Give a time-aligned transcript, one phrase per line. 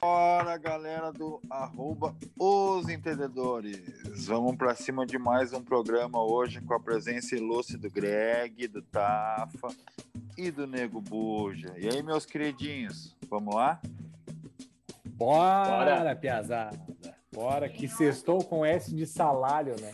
[0.00, 4.26] Bora, galera do arroba Os Entendedores.
[4.26, 8.82] Vamos para cima de mais um programa hoje com a presença ilustre do Greg, do
[8.82, 9.68] Tafa
[10.36, 11.72] e do Nego Buja.
[11.78, 13.80] E aí, meus queridinhos, vamos lá?
[15.06, 16.16] Bora, Bora.
[16.16, 16.84] piazada.
[17.32, 19.92] Bora, que sextou com S de salário, né?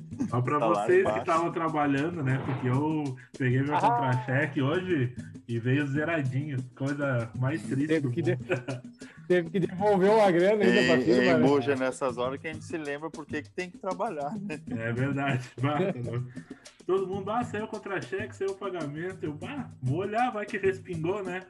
[0.28, 1.18] Só para vocês baixo.
[1.18, 2.40] que estavam trabalhando, né?
[2.44, 3.80] Porque eu peguei meu ah.
[3.80, 5.14] contra-cheque hoje
[5.46, 6.58] e veio zeradinho.
[6.74, 8.38] Coisa mais triste teve que, de...
[9.28, 11.22] teve que devolver uma grana ainda para firma.
[11.22, 11.38] E, né?
[11.38, 14.58] Buja, nessas horas que a gente se lembra porque que tem que trabalhar, né?
[14.70, 15.44] É verdade.
[16.86, 19.22] Todo mundo, ah, saiu contra-cheque, saiu o pagamento.
[19.22, 21.42] Eu, ah, vou olhar, vai que respingou, né?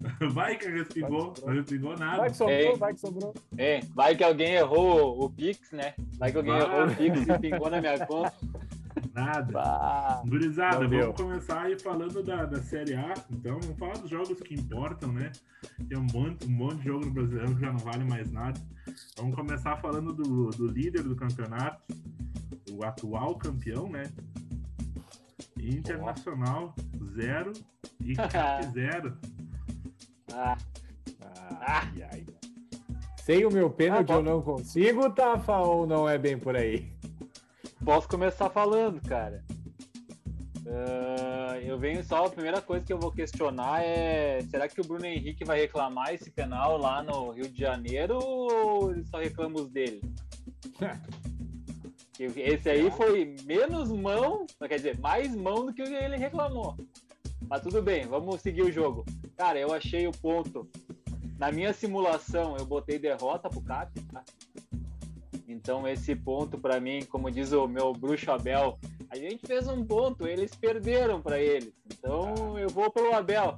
[0.30, 2.18] Vai que respingou, não respingou nada.
[2.18, 3.34] Vai que sobrou, é, vai que sobrou.
[3.56, 5.94] É, vai que alguém errou o Pix, né?
[6.18, 6.58] Vai que alguém ah.
[6.58, 8.32] errou o Pix e pingou na minha conta.
[9.12, 9.52] Nada.
[9.52, 13.14] Bah, Gurizada, vamos começar aí falando da, da Série A.
[13.30, 15.32] Então, vamos falar dos jogos que importam, né?
[15.88, 18.60] Tem um monte, um monte de jogo no Brasileiro que já não vale mais nada.
[19.16, 21.82] Vamos começar falando do, do líder do campeonato,
[22.70, 24.04] o atual campeão, né?
[25.58, 26.74] Internacional,
[27.14, 27.52] zero
[28.00, 29.16] e Cap zero.
[30.32, 30.56] Ah.
[31.68, 32.24] Ah, ai,
[33.18, 36.92] Sem o meu pênalti ah, eu não consigo, Tafa, ou não é bem por aí?
[37.84, 39.44] Posso começar falando, cara.
[40.66, 44.84] Uh, eu venho só, a primeira coisa que eu vou questionar é: será que o
[44.84, 50.00] Bruno Henrique vai reclamar esse penal lá no Rio de Janeiro ou só reclamos dele?
[52.18, 56.76] esse aí foi menos mão, quer dizer, mais mão do que ele reclamou.
[57.48, 59.04] Mas tudo bem, vamos seguir o jogo.
[59.36, 60.68] Cara, eu achei o ponto.
[61.38, 64.24] Na minha simulação, eu botei derrota pro Cap, tá?
[65.48, 69.84] Então, esse ponto, para mim, como diz o meu bruxo Abel, a gente fez um
[69.84, 71.72] ponto, eles perderam para eles.
[71.86, 73.56] Então, eu vou pro Abel.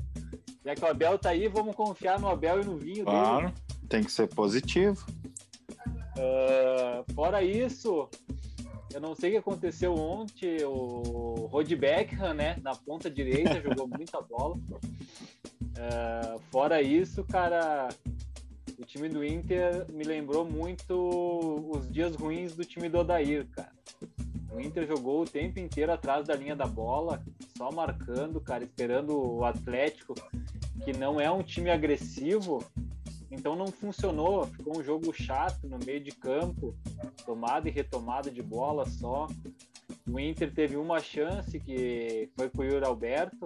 [0.65, 3.55] Já que o Abel tá aí, vamos confiar no Abel e no vinho claro, dele.
[3.89, 5.07] tem que ser positivo.
[6.19, 8.09] Uh, fora isso,
[8.93, 10.63] eu não sei o que aconteceu ontem.
[10.65, 14.57] O Rod Beckham, né, na ponta direita, jogou muita bola.
[14.57, 17.89] Uh, fora isso, cara,
[18.79, 20.95] o time do Inter me lembrou muito
[21.69, 23.73] os dias ruins do time do Odair, cara.
[24.53, 27.23] O Inter jogou o tempo inteiro atrás da linha da bola,
[27.57, 30.15] só marcando, cara, esperando o Atlético,
[30.85, 32.65] que não é um time agressivo,
[33.31, 36.75] então não funcionou, ficou um jogo chato no meio de campo,
[37.27, 39.27] tomada e retomada de bola só.
[40.09, 43.45] O Inter teve uma chance que foi com o Yuri Alberto,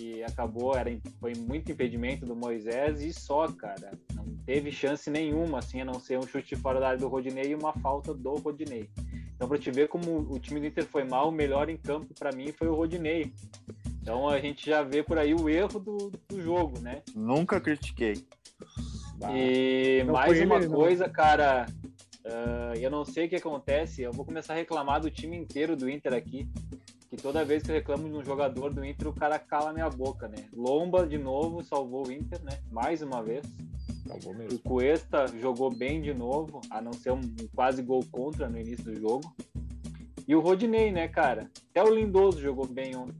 [0.00, 0.90] que acabou, era,
[1.20, 3.92] foi muito impedimento do Moisés e só, cara.
[4.14, 7.50] Não teve chance nenhuma, assim, a não ser um chute fora da área do Rodinei
[7.50, 8.88] e uma falta do Rodinei.
[9.34, 12.14] Então, para te ver como o time do Inter foi mal, o melhor em campo
[12.18, 13.32] para mim foi o Rodinei.
[14.02, 17.02] Então a gente já vê por aí o erro do, do jogo, né?
[17.14, 18.24] Nunca critiquei.
[19.34, 21.12] E não mais uma ele, coisa, não.
[21.12, 21.66] cara,
[22.24, 25.76] uh, eu não sei o que acontece, eu vou começar a reclamar do time inteiro
[25.76, 26.48] do Inter aqui,
[27.10, 29.90] que toda vez que eu reclamo de um jogador do Inter, o cara cala minha
[29.90, 30.48] boca, né?
[30.52, 32.60] Lomba, de novo, salvou o Inter, né?
[32.70, 33.44] Mais uma vez.
[34.06, 34.56] Salvou mesmo.
[34.56, 37.20] O Cuesta jogou bem de novo, a não ser um
[37.52, 39.34] quase gol contra no início do jogo.
[40.26, 41.50] E o Rodinei, né, cara?
[41.70, 43.16] Até o Lindoso jogou bem ontem.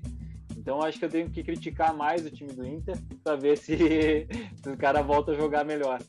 [0.57, 3.77] Então acho que eu tenho que criticar mais o time do Inter para ver se,
[4.63, 6.01] se o cara volta a jogar melhor.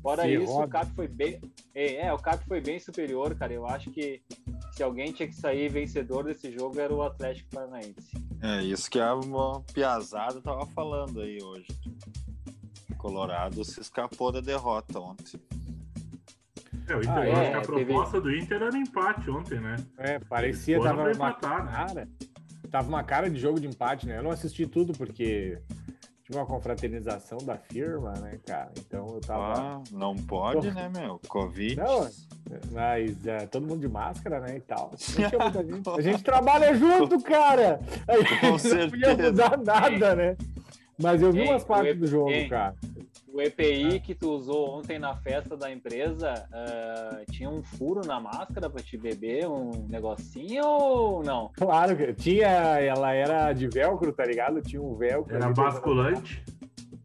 [0.00, 0.66] Fora Sim, isso, óbvio.
[0.66, 1.40] o Cap foi bem.
[1.74, 3.52] É, é, o Cap foi bem superior, cara.
[3.52, 4.22] Eu acho que
[4.74, 8.10] se alguém tinha que sair vencedor desse jogo era o Atlético Paranaense.
[8.42, 9.06] É isso que a
[9.72, 11.68] Piazada tava falando aí hoje.
[12.98, 15.40] Colorado se escapou da derrota ontem.
[16.88, 18.22] É, o Inter, ah, é, a proposta teve...
[18.22, 19.76] do Inter era empate ontem, né?
[19.96, 21.72] É, parecia tava empatar, né?
[21.72, 22.08] cara
[22.68, 24.18] tava uma cara de jogo de empate, né?
[24.18, 25.56] Eu não assisti tudo porque
[26.24, 28.72] tinha uma confraternização da firma, né, cara?
[28.78, 29.60] Então eu tava.
[29.60, 31.20] Ah, não pode, né, meu?
[31.28, 31.76] Covid.
[31.76, 32.08] Não,
[32.72, 34.90] mas é, todo mundo de máscara, né, e tal.
[34.96, 35.36] Gente.
[35.96, 37.78] A gente trabalha junto, cara!
[38.08, 40.36] A gente não podia mudar nada, né?
[40.98, 42.74] Mas eu vi umas partes do jogo, cara
[43.34, 48.20] o EPI que tu usou ontem na festa da empresa uh, tinha um furo na
[48.20, 51.50] máscara para te beber um negocinho ou não?
[51.54, 54.62] Claro que tinha, ela era de velcro, tá ligado?
[54.62, 55.34] Tinha um velcro.
[55.34, 56.44] Era basculante.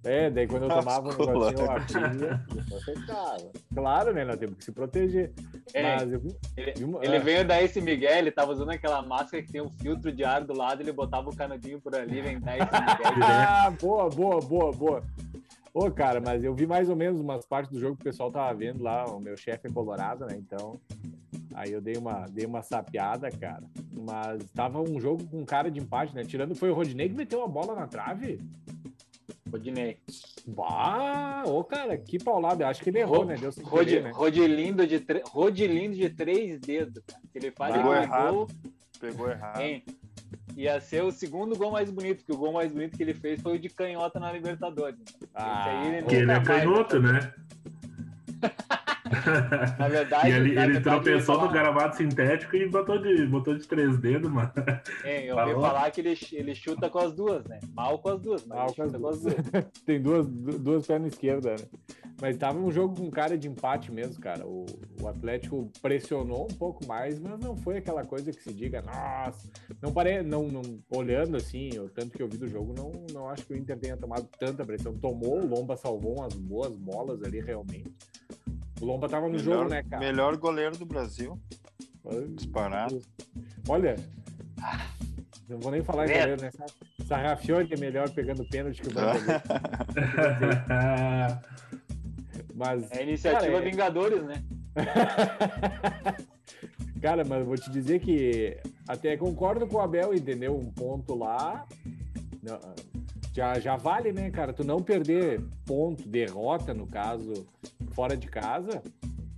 [0.04, 2.46] É, daí quando eu tomava um negocinho, eu abria,
[3.74, 4.24] Claro, né?
[4.24, 5.34] Nós temos que se proteger.
[5.74, 6.22] É, Mas eu
[6.56, 7.04] ele, uma...
[7.04, 7.20] ele é.
[7.20, 10.44] veio da esse Miguel, ele tava usando aquela máscara que tem um filtro de ar
[10.44, 12.68] do lado, ele botava o canudinho por ali, vem dar esse
[13.16, 13.24] Miguel.
[13.24, 15.04] ah, boa, boa, boa, boa.
[15.74, 18.31] Ô, cara, mas eu vi mais ou menos umas partes do jogo que o pessoal
[18.31, 19.06] tava vendo lá.
[19.06, 20.36] O meu chefe é colorado, né?
[20.38, 20.80] Então,
[21.54, 23.63] Aí eu dei uma, dei uma sapiada, cara.
[23.92, 26.24] Mas tava um jogo com cara de empate, né?
[26.24, 28.39] Tirando, foi o Rodinei que meteu a bola na trave?
[29.51, 29.98] Rodinei.
[30.48, 32.68] Bah, ô cara, que paulada.
[32.68, 33.36] Acho que ele errou, né?
[33.36, 34.12] Deu Rod, querer, né?
[34.12, 37.21] Rodilindo, de Rodilindo de três dedos, cara.
[37.33, 38.33] Ele faz Pegou errado.
[38.33, 38.48] Gol.
[39.00, 39.60] Pegou errado.
[39.60, 39.83] Hein?
[40.60, 43.42] Ia ser o segundo gol mais bonito, que o gol mais bonito que ele fez
[43.42, 45.00] foi o de canhota na Libertadores.
[45.34, 47.34] Ah, ele que ele é canhoto, né?
[49.78, 53.56] Na verdade, e ele, na ele verdade, tropeçou no gravado sintético e botou de, botou
[53.56, 54.52] de três dedos, mano.
[55.04, 57.60] É, eu ouvi falar que ele, ele chuta com as duas, né?
[57.74, 59.22] Mal com as duas, mas Mal com as duas.
[59.22, 59.36] duas.
[59.86, 61.68] Tem duas, duas pernas esquerdas, né?
[62.22, 64.46] Mas tava um jogo com cara de empate mesmo, cara.
[64.46, 64.66] O,
[65.02, 69.50] o Atlético pressionou um pouco mais, mas não foi aquela coisa que se diga, nossa,
[69.82, 73.30] não parei, não, não olhando assim, o tanto que eu vi do jogo, não, não
[73.30, 74.98] acho que o Inter tenha tomado tanta pressão.
[74.98, 77.92] Tomou, o Lomba salvou umas boas bolas ali realmente.
[78.81, 80.06] O Lomba tava no melhor, jogo, né, cara?
[80.06, 81.38] Melhor goleiro do Brasil.
[82.36, 83.02] Disparado.
[83.68, 83.96] Olha,
[85.48, 86.52] não vou nem falar em goleiro, né?
[87.06, 89.42] Sarrafiori é melhor pegando pênalti que o brasileiro.
[92.56, 93.70] mas, é iniciativa cara, é...
[93.70, 94.44] Vingadores, né?
[97.02, 100.58] cara, mas vou te dizer que até concordo com o Abel, entendeu?
[100.58, 101.68] Um ponto lá
[103.34, 104.54] já, já vale, né, cara?
[104.54, 107.46] Tu não perder ponto, derrota, no caso,
[107.92, 108.81] fora de casa,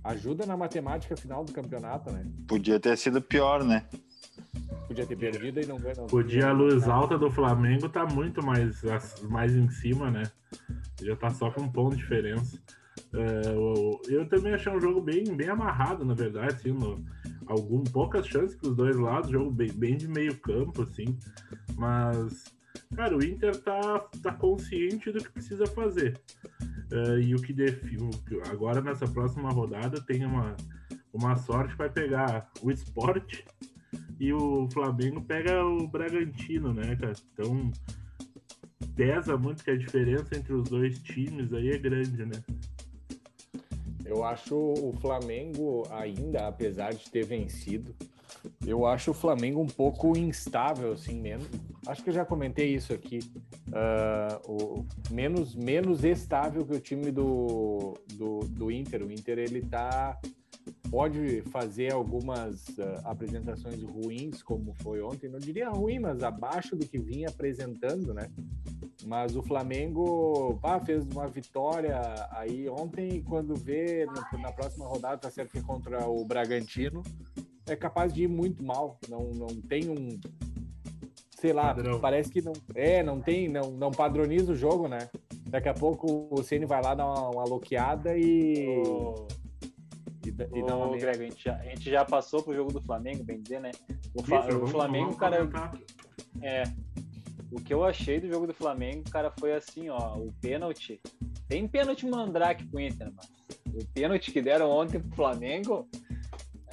[0.04, 2.26] ajuda na matemática final do campeonato, né?
[2.46, 3.84] Podia ter sido pior, né?
[4.86, 6.06] Podia ter perdido e não ganhou.
[6.06, 8.82] Podia a luz alta do Flamengo tá muito mais,
[9.22, 10.24] mais em cima, né?
[11.00, 12.60] Já tá só com um ponto de diferença.
[13.14, 17.04] Uh, eu também achei um jogo bem, bem amarrado, na verdade, assim, no,
[17.46, 21.18] algum, poucas chances para os dois lados, jogo bem, bem de meio campo, assim,
[21.74, 22.44] mas,
[22.94, 26.20] cara, o Inter tá, tá consciente do que precisa fazer.
[26.92, 28.10] Uh, e o que define
[28.50, 30.54] agora nessa próxima rodada tem uma,
[31.12, 33.44] uma sorte vai pegar o esporte
[34.20, 37.14] e o Flamengo pega o Bragantino, né, cara?
[37.32, 37.72] Então
[38.94, 42.42] pesa muito que a diferença entre os dois times aí é grande, né?
[44.04, 47.94] Eu acho o Flamengo ainda, apesar de ter vencido,
[48.66, 51.48] eu acho o Flamengo um pouco instável, assim, menos.
[51.86, 53.20] Acho que eu já comentei isso aqui.
[53.68, 59.02] Uh, o, menos, menos estável que o time do, do, do Inter.
[59.02, 60.18] O Inter, ele tá.
[60.90, 65.28] Pode fazer algumas uh, apresentações ruins, como foi ontem.
[65.28, 68.28] Não diria ruim, mas abaixo do que vinha apresentando, né?
[69.06, 71.98] Mas o Flamengo ah, fez uma vitória
[72.30, 77.02] aí ontem, quando vê no, na próxima rodada, tá certo que é contra o Bragantino,
[77.66, 78.98] é capaz de ir muito mal.
[79.08, 80.20] Não, não tem um.
[81.38, 82.00] Sei lá, Padrão.
[82.00, 82.52] parece que não.
[82.74, 85.08] É, não tem, não, não padroniza o jogo, né?
[85.48, 88.82] Daqui a pouco o Ceni vai lá dar uma, uma loqueada e.
[88.86, 89.26] Oh.
[90.24, 92.80] E, e dá uma Greg, a gente, já, a gente já passou pro jogo do
[92.80, 93.72] Flamengo, bem dizer, né?
[94.14, 95.48] O, Isso, o Flamengo, cara.
[96.40, 96.62] É.
[97.50, 100.16] O que eu achei do jogo do Flamengo, cara, foi assim, ó.
[100.16, 101.00] O pênalti.
[101.48, 103.28] Tem pênalti mandrake pro Inter, mano.
[103.74, 105.88] O pênalti que deram ontem pro Flamengo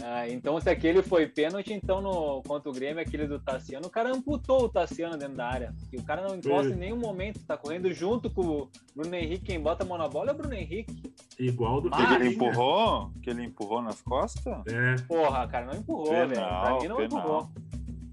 [0.04, 3.90] ah, então, se aquele foi pênalti, então no, contra o Grêmio, aquele do Tassiano, o
[3.90, 5.76] cara amputou o Tassiano dentro da área.
[5.92, 9.46] E o cara não encosta em nenhum momento, tá correndo junto com o Bruno Henrique.
[9.46, 11.14] Quem bota a mão na bola é o Bruno Henrique.
[11.38, 13.12] Igual do que ele empurrou?
[13.22, 14.66] Que ele empurrou nas costas?
[14.68, 14.96] É.
[15.04, 16.34] Porra, cara, não empurrou, velho.
[16.34, 17.20] Pra mim não penal.
[17.20, 17.50] empurrou.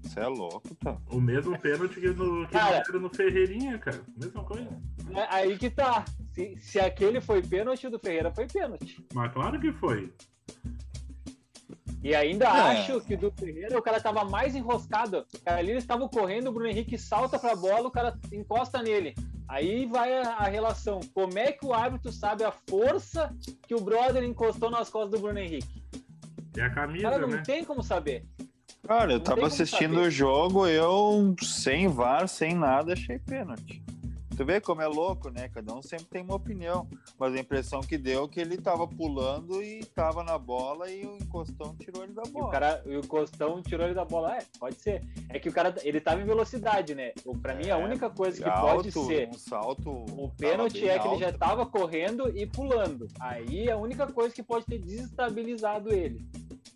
[0.03, 0.97] Você é louco, tá?
[1.11, 4.01] O mesmo pênalti que no, que cara, no Ferreirinha, cara.
[4.15, 4.69] Mesma coisa.
[5.13, 6.05] É, aí que tá.
[6.33, 9.03] Se, se aquele foi pênalti, o do Ferreira foi pênalti.
[9.13, 10.13] Mas claro que foi.
[12.07, 12.47] E ainda é.
[12.47, 15.25] acho que do Ferreira o cara tava mais enroscado.
[15.43, 19.13] Cara, ali eles estavam correndo, o Bruno Henrique salta pra bola, o cara encosta nele.
[19.45, 21.01] Aí vai a, a, relação.
[21.13, 23.35] Como é que o árbitro sabe a força
[23.67, 25.83] que o brother encostou nas costas do Bruno Henrique?
[26.55, 27.43] É a camisa, cara, não né?
[27.45, 28.23] tem como saber.
[28.87, 33.83] Cara, eu não tava assistindo o jogo, eu sem VAR, sem nada, achei pênalti.
[34.37, 35.49] Tu vê como é louco, né?
[35.49, 36.87] Cada um sempre tem uma opinião.
[37.17, 41.03] Mas a impressão que deu é que ele tava pulando e tava na bola e
[41.07, 42.45] o encostão tirou ele da bola.
[42.45, 44.37] E o, cara, e o encostão tirou ele da bola.
[44.37, 45.01] É, pode ser.
[45.29, 47.13] É que o cara, ele tava em velocidade, né?
[47.41, 49.27] Pra é, mim, a é, única coisa que alto, pode ser.
[49.29, 49.89] Um salto.
[49.89, 53.07] O pênalti é que ele já tava correndo e pulando.
[53.19, 56.29] Aí é a única coisa que pode ter desestabilizado ele.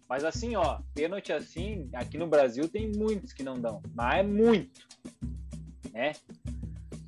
[0.10, 3.84] Mas assim, ó, pênalti assim, aqui no Brasil tem muitos que não dão.
[3.94, 4.88] Mas é muito.
[5.94, 6.14] Né?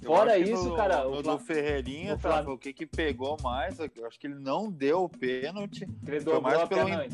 [0.03, 1.03] Fora isso, no, cara.
[1.03, 3.77] No, o do Ferreirinha, tá, o que que pegou mais?
[3.79, 5.87] Eu acho que ele não deu o pênalti.
[6.05, 7.07] Ele dobrou mais pelo perna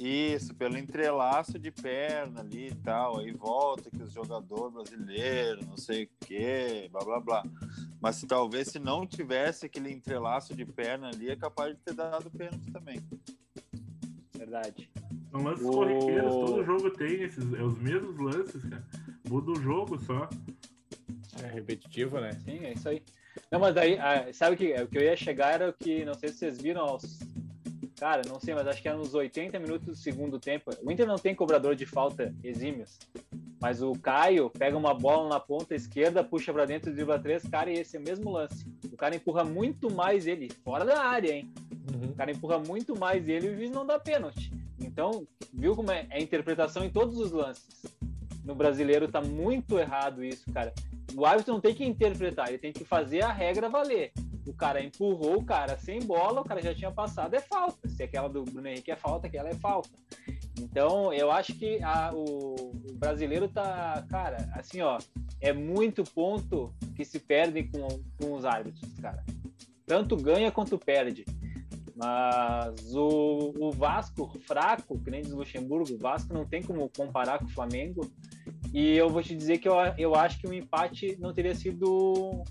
[0.00, 3.18] Isso, pelo entrelaço de perna ali e tal.
[3.18, 7.42] Aí volta que os jogadores brasileiros, não sei o quê, blá blá blá.
[8.00, 11.94] Mas se, talvez se não tivesse aquele entrelaço de perna ali, é capaz de ter
[11.94, 13.00] dado pênalti também.
[14.36, 14.90] Verdade.
[15.30, 15.70] São lances o...
[15.70, 18.86] corriqueiros, todo jogo tem esses, é os mesmos lances, cara.
[19.28, 20.28] Muda o jogo só.
[21.42, 22.32] É repetitivo, né?
[22.44, 23.02] Sim, é isso aí.
[23.50, 26.04] Não, mas daí, ah, sabe o que, o que eu ia chegar era o que,
[26.04, 27.18] não sei se vocês viram aos.
[27.98, 30.70] Cara, não sei, mas acho que era nos 80 minutos do segundo tempo.
[30.82, 32.96] O Inter não tem cobrador de falta exímios.
[33.60, 37.70] Mas o Caio pega uma bola na ponta esquerda, puxa para dentro, dribla três, cara,
[37.70, 38.64] e esse é o mesmo lance.
[38.92, 41.52] O cara empurra muito mais ele, fora da área, hein?
[41.92, 42.10] Uhum.
[42.10, 44.52] O cara empurra muito mais ele e o juiz não dá pênalti.
[44.80, 46.06] Então, viu como é?
[46.10, 47.84] É interpretação em todos os lances.
[48.48, 50.72] No brasileiro tá muito errado isso, cara.
[51.14, 54.10] O árbitro não tem que interpretar, ele tem que fazer a regra valer.
[54.46, 57.86] O cara empurrou o cara sem bola, o cara já tinha passado, é falta.
[57.86, 59.90] Se aquela do Bruno Henrique é falta, aquela é falta.
[60.58, 64.96] Então, eu acho que a, o, o, brasileiro tá, cara, assim, ó,
[65.42, 67.86] é muito ponto que se perde com,
[68.18, 69.22] com os árbitros, cara.
[69.84, 71.26] Tanto ganha quanto perde.
[71.94, 77.40] Mas o, o Vasco, fraco, que nem diz Luxemburgo, o Vasco não tem como comparar
[77.40, 78.10] com o Flamengo.
[78.72, 81.54] E eu vou te dizer que eu, eu acho que o um empate não teria
[81.54, 82.44] sido.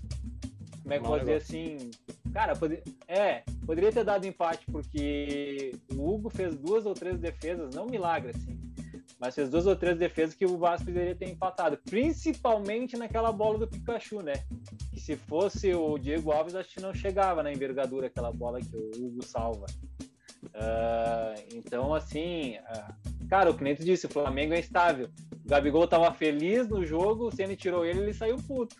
[0.82, 1.90] Como é que eu vou dizer assim?
[2.32, 7.74] Cara, pode, é, poderia ter dado empate, porque o Hugo fez duas ou três defesas,
[7.74, 8.58] não milagre, assim,
[9.18, 13.58] mas fez duas ou três defesas que o Vasco poderia ter empatado, principalmente naquela bola
[13.58, 14.34] do Pikachu, né?
[14.92, 18.76] Que se fosse o Diego Alves, acho que não chegava na envergadura aquela bola que
[18.76, 19.66] o Hugo salva.
[20.44, 25.08] Uh, então, assim, uh, cara, o cliente disse: o Flamengo é instável.
[25.48, 28.76] O Gabigol tava feliz no jogo, se ele tirou ele, ele saiu puto.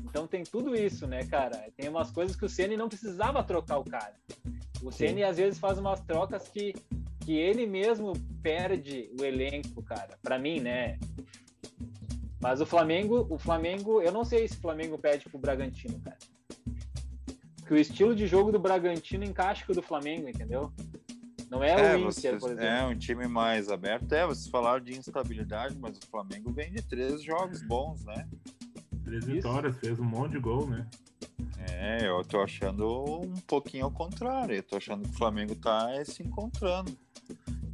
[0.00, 1.68] Então tem tudo isso, né, cara?
[1.76, 4.16] Tem umas coisas que o Ceni não precisava trocar o cara.
[4.82, 6.74] O Ceni às vezes faz umas trocas que,
[7.24, 10.18] que ele mesmo perde o elenco, cara.
[10.20, 10.98] Para mim, né?
[12.40, 16.18] Mas o Flamengo, o Flamengo, eu não sei se o Flamengo perde pro Bragantino, cara.
[17.58, 20.72] Porque o estilo de jogo do Bragantino encaixa com o do Flamengo, entendeu?
[21.50, 22.64] Não é, é o Inter, vocês, por exemplo.
[22.64, 24.12] É um time mais aberto.
[24.12, 28.28] É, vocês falaram de instabilidade, mas o Flamengo vem de três jogos bons, né?
[29.04, 29.34] Três Isso.
[29.34, 30.86] vitórias, fez um monte de gol, né?
[31.70, 34.54] É, eu tô achando um pouquinho ao contrário.
[34.54, 36.96] Eu tô achando que o Flamengo tá se encontrando.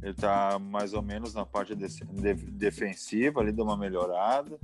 [0.01, 4.59] Ele tá mais ou menos na parte de, de, defensiva, ali deu uma melhorada.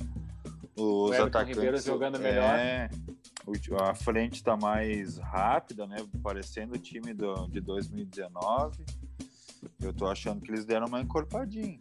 [0.75, 2.60] Os o atacantes Ribeiro jogando melhor.
[2.60, 2.89] É,
[3.80, 5.98] a frente tá mais rápida, né?
[6.22, 8.84] Parecendo o time do, de 2019.
[9.82, 11.80] Eu tô achando que eles deram uma encorpadinha.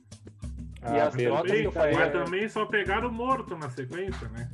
[0.83, 4.51] Ah, e as eu falei, mas também só pegaram morto na sequência, né?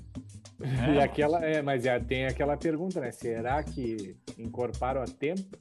[0.60, 0.94] É.
[0.94, 3.10] E aquela, é, mas é, tem aquela pergunta, né?
[3.10, 5.58] Será que incorporaram a tempo?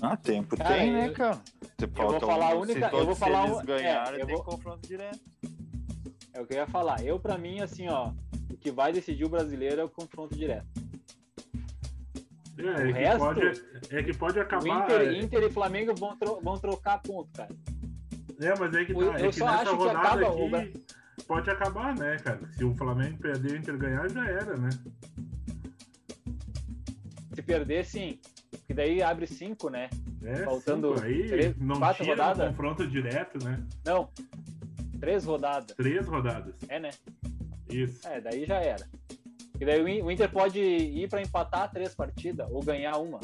[0.00, 1.40] Ah, tempo cara, tem, né, cara?
[1.80, 4.44] eu vou falar a única, eu vou falar eles ganharem, é, tem vou...
[4.44, 5.20] confronto direto.
[6.32, 7.02] É o que eu ia falar.
[7.02, 8.12] Eu para mim assim, ó,
[8.50, 10.66] o que vai decidir o brasileiro é o confronto direto.
[12.58, 14.84] É, o é, resto, que pode, é que pode acabar.
[14.84, 15.18] Inter, é...
[15.18, 17.54] Inter e Flamengo vão, tro vão trocar ponto, cara.
[18.40, 20.84] É, mas é que, tá, é que nessa rodada aqui
[21.26, 22.40] pode acabar, né, cara?
[22.52, 24.70] Se o Flamengo perder e o Inter ganhar, já era, né?
[27.34, 28.18] Se perder, sim.
[28.50, 29.88] Porque daí abre cinco, né?
[30.22, 31.06] É, Faltando cinco.
[31.06, 32.48] aí três, não quatro rodadas.
[32.48, 33.62] confronto direto, né?
[33.84, 34.10] Não.
[34.98, 35.76] Três rodadas.
[35.76, 36.54] Três rodadas.
[36.68, 36.90] É, né?
[37.68, 38.06] Isso.
[38.08, 38.86] É, daí já era.
[39.60, 43.20] E daí o Inter pode ir para empatar três partidas ou ganhar uma.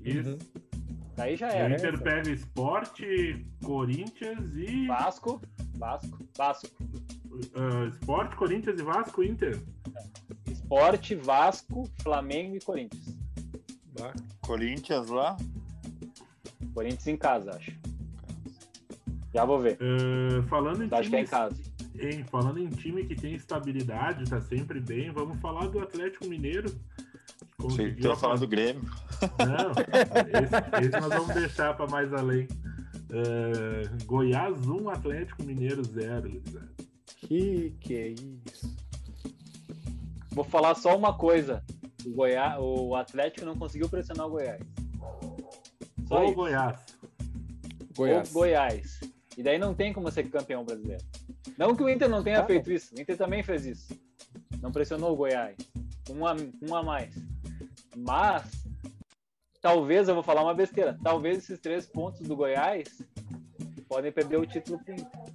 [0.00, 0.30] Isso.
[0.30, 0.38] Uhum.
[1.16, 1.74] Daí já era.
[1.74, 4.86] O Inter pega Esporte, Corinthians e.
[4.86, 5.40] Vasco.
[5.76, 6.18] Vasco.
[6.36, 6.68] Vasco.
[7.54, 9.60] Uh, Esporte, Corinthians e Vasco, Inter.
[10.46, 13.18] Esporte, Vasco, Flamengo e Corinthians.
[14.42, 15.36] Corinthians lá?
[16.72, 17.72] Corinthians em casa, acho.
[19.34, 19.78] Já vou ver.
[19.80, 21.67] Uh, falando em acho que é em casa.
[22.00, 26.70] Em, falando em time que tem estabilidade, tá sempre bem, vamos falar do Atlético Mineiro.
[27.74, 28.82] Sei que falar do Grêmio.
[29.38, 29.72] Não,
[30.80, 32.46] esse, esse nós vamos deixar para mais além.
[33.10, 36.42] Uh, Goiás 1, Atlético Mineiro 0.
[37.16, 38.76] Que que é isso?
[40.30, 41.64] Vou falar só uma coisa.
[42.06, 44.62] O, Goiás, o Atlético não conseguiu pressionar o Goiás.
[46.06, 46.96] Só o Goiás.
[47.96, 48.30] Goiás.
[48.30, 49.00] O Goiás.
[49.36, 51.04] E daí não tem como ser campeão brasileiro.
[51.56, 52.94] Não que o Inter não tenha tá feito isso.
[52.94, 54.00] O Inter também fez isso.
[54.60, 55.56] Não pressionou o Goiás.
[56.10, 57.14] Um a, um a mais.
[57.96, 58.50] Mas,
[59.60, 60.98] talvez, eu vou falar uma besteira.
[61.02, 63.02] Talvez esses três pontos do Goiás
[63.88, 65.28] podem perder o título pro Inter.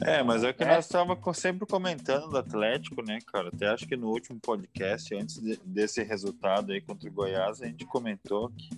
[0.00, 0.66] É, mas é o que é.
[0.66, 3.48] nós estávamos sempre comentando do Atlético, né, cara?
[3.48, 7.66] Até acho que no último podcast, antes de, desse resultado aí contra o Goiás, a
[7.66, 8.70] gente comentou que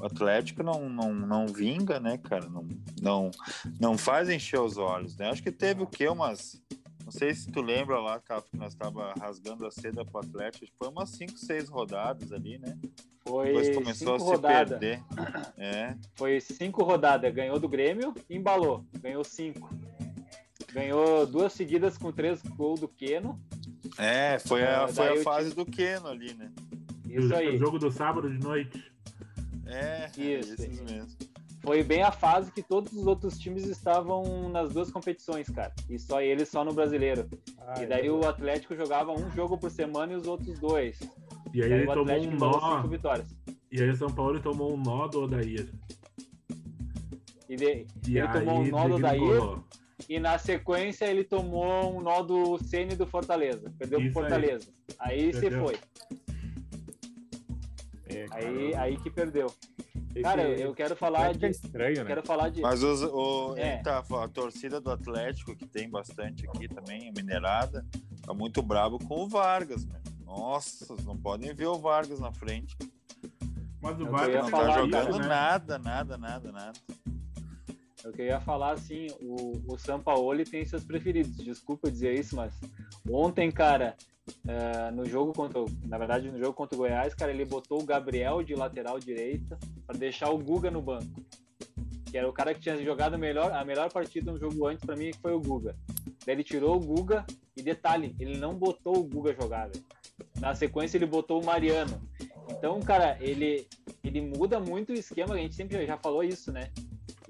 [0.00, 2.48] o Atlético não, não, não vinga, né, cara?
[2.48, 2.66] Não,
[3.00, 3.30] não,
[3.78, 5.30] não faz encher os olhos, né?
[5.30, 6.08] Acho que teve o quê?
[6.08, 6.60] Umas
[7.04, 10.66] Não sei se tu lembra lá, Tafa, que nós tava rasgando a seda pro Atlético.
[10.78, 12.78] Foi umas 5, 6 rodadas ali, né?
[13.26, 14.78] Foi Depois começou a se rodada.
[14.78, 15.02] perder.
[15.56, 15.94] É.
[16.14, 17.32] Foi cinco rodadas.
[17.32, 18.84] Ganhou do Grêmio e embalou.
[19.00, 19.70] Ganhou cinco.
[20.72, 23.40] Ganhou duas seguidas com três gols do Keno.
[23.98, 26.50] É, foi a, foi a fase do Keno ali, né?
[27.08, 27.54] Isso aí.
[27.54, 28.89] O jogo do sábado de noite.
[29.70, 31.08] É, isso, esses mesmo.
[31.62, 35.72] Foi bem a fase que todos os outros times estavam nas duas competições, cara.
[35.90, 37.28] E só ele só no brasileiro.
[37.58, 40.98] Ai, e daí o Atlético jogava um jogo por semana e os outros dois.
[41.52, 42.84] E aí, e aí ele tomou um nó.
[43.70, 45.68] E aí o São Paulo tomou um nó do Odair.
[47.48, 47.86] E, de...
[48.08, 49.60] e ele tomou um nó do Odair.
[50.08, 53.70] E na sequência ele tomou um nó do Ceni do Fortaleza.
[53.78, 54.68] Perdeu Isso pro Fortaleza.
[54.98, 55.76] Aí, aí você foi.
[58.10, 59.52] É, aí, aí que perdeu.
[60.10, 61.46] Esse cara, eu quero falar de.
[61.46, 62.04] É estranho, né?
[62.04, 62.60] Quero falar de.
[62.60, 63.76] Mas os, o, é.
[63.78, 67.86] tá, a torcida do Atlético, que tem bastante aqui também, minerada,
[68.24, 70.00] tá muito brabo com o Vargas, né?
[70.24, 72.76] Nossa, não podem ver o Vargas na frente.
[73.80, 75.26] Mas o Vargas não tá jogando isso, né?
[75.26, 76.78] nada, nada, nada, nada.
[78.04, 81.36] Eu queria falar assim, o, o Sampaoli tem seus preferidos.
[81.36, 82.52] Desculpa dizer isso, mas
[83.08, 83.96] ontem, cara,
[84.44, 87.84] uh, no jogo contra, na verdade, no jogo contra o Goiás, cara, ele botou o
[87.84, 91.24] Gabriel de lateral direita para deixar o Guga no banco.
[92.06, 94.96] Que era o cara que tinha jogado melhor, a melhor partida no jogo antes para
[94.96, 95.76] mim, que foi o Guga.
[96.26, 97.24] Daí ele tirou o Guga
[97.56, 99.68] e detalhe, ele não botou o Guga jogar.
[99.68, 99.84] Véio.
[100.40, 102.00] Na sequência ele botou o Mariano.
[102.50, 103.66] Então, cara, ele
[104.02, 106.70] ele muda muito o esquema, a gente sempre já falou isso, né?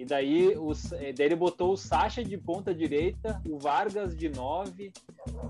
[0.01, 4.31] E daí, os, eh, daí ele botou o Sacha de ponta direita, o Vargas de
[4.31, 4.95] nove.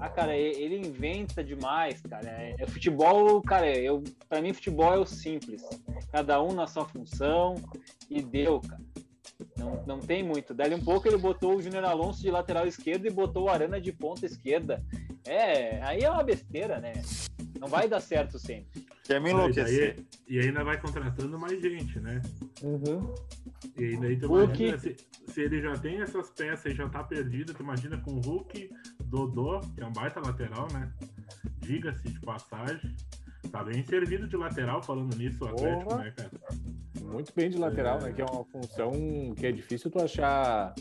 [0.00, 2.28] Ah, cara, ele inventa demais, cara.
[2.28, 5.62] É, é futebol, cara, eu, pra mim futebol é o simples.
[6.11, 7.54] Cada um na sua função
[8.11, 8.83] e deu, cara.
[9.57, 10.52] Não, não tem muito.
[10.52, 13.80] Dali um pouco ele botou o Júnior Alonso de lateral esquerdo e botou o Arana
[13.80, 14.85] de ponta esquerda.
[15.25, 16.95] É, aí é uma besteira, né?
[17.61, 18.85] Não vai dar certo sempre.
[19.04, 20.04] Quer me enlouquecer.
[20.26, 22.21] E, e ainda vai contratando mais gente, né?
[22.62, 23.14] Uhum.
[23.76, 27.05] E aí daí tu imagina, se, se, ele já tem essas peças e já tá
[27.05, 28.71] perdido, tu imagina com o Hulk,
[29.04, 30.91] Dodô, que é um baita lateral, né?
[31.58, 32.95] Diga-se de passagem.
[33.50, 36.04] Tá bem servido de lateral falando nisso, o Atlético, Porra.
[36.04, 36.30] né, cara?
[37.02, 38.04] Muito bem de lateral, é...
[38.04, 38.13] né?
[38.13, 38.93] Que é uma função
[39.37, 40.75] que é difícil tu achar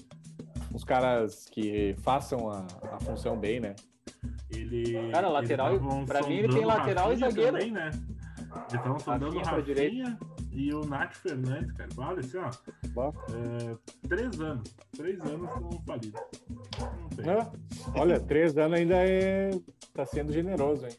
[0.74, 3.76] uns caras que façam a, a função bem, né?
[4.50, 5.12] Ele.
[5.12, 7.58] Cara, lateral, pra mim ele tem lateral e zagueiro.
[7.58, 7.92] Também, né?
[8.68, 10.18] Estavam sondando o Rafinha
[10.60, 11.90] e o Nath Fernandes, cara.
[11.96, 13.14] Vale assim, ó.
[13.34, 13.78] É,
[14.10, 14.76] três anos.
[14.92, 16.22] Três anos estão falidos.
[17.20, 17.98] É.
[17.98, 19.52] Olha, três anos ainda é.
[19.94, 20.94] tá sendo generoso, hein?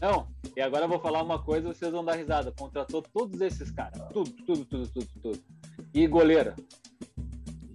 [0.00, 2.50] Não, e agora eu vou falar uma coisa vocês vão dar risada.
[2.50, 4.02] Contratou todos esses caras.
[4.12, 5.44] Tudo, tudo, tudo, tudo, tudo.
[5.94, 6.56] E goleira.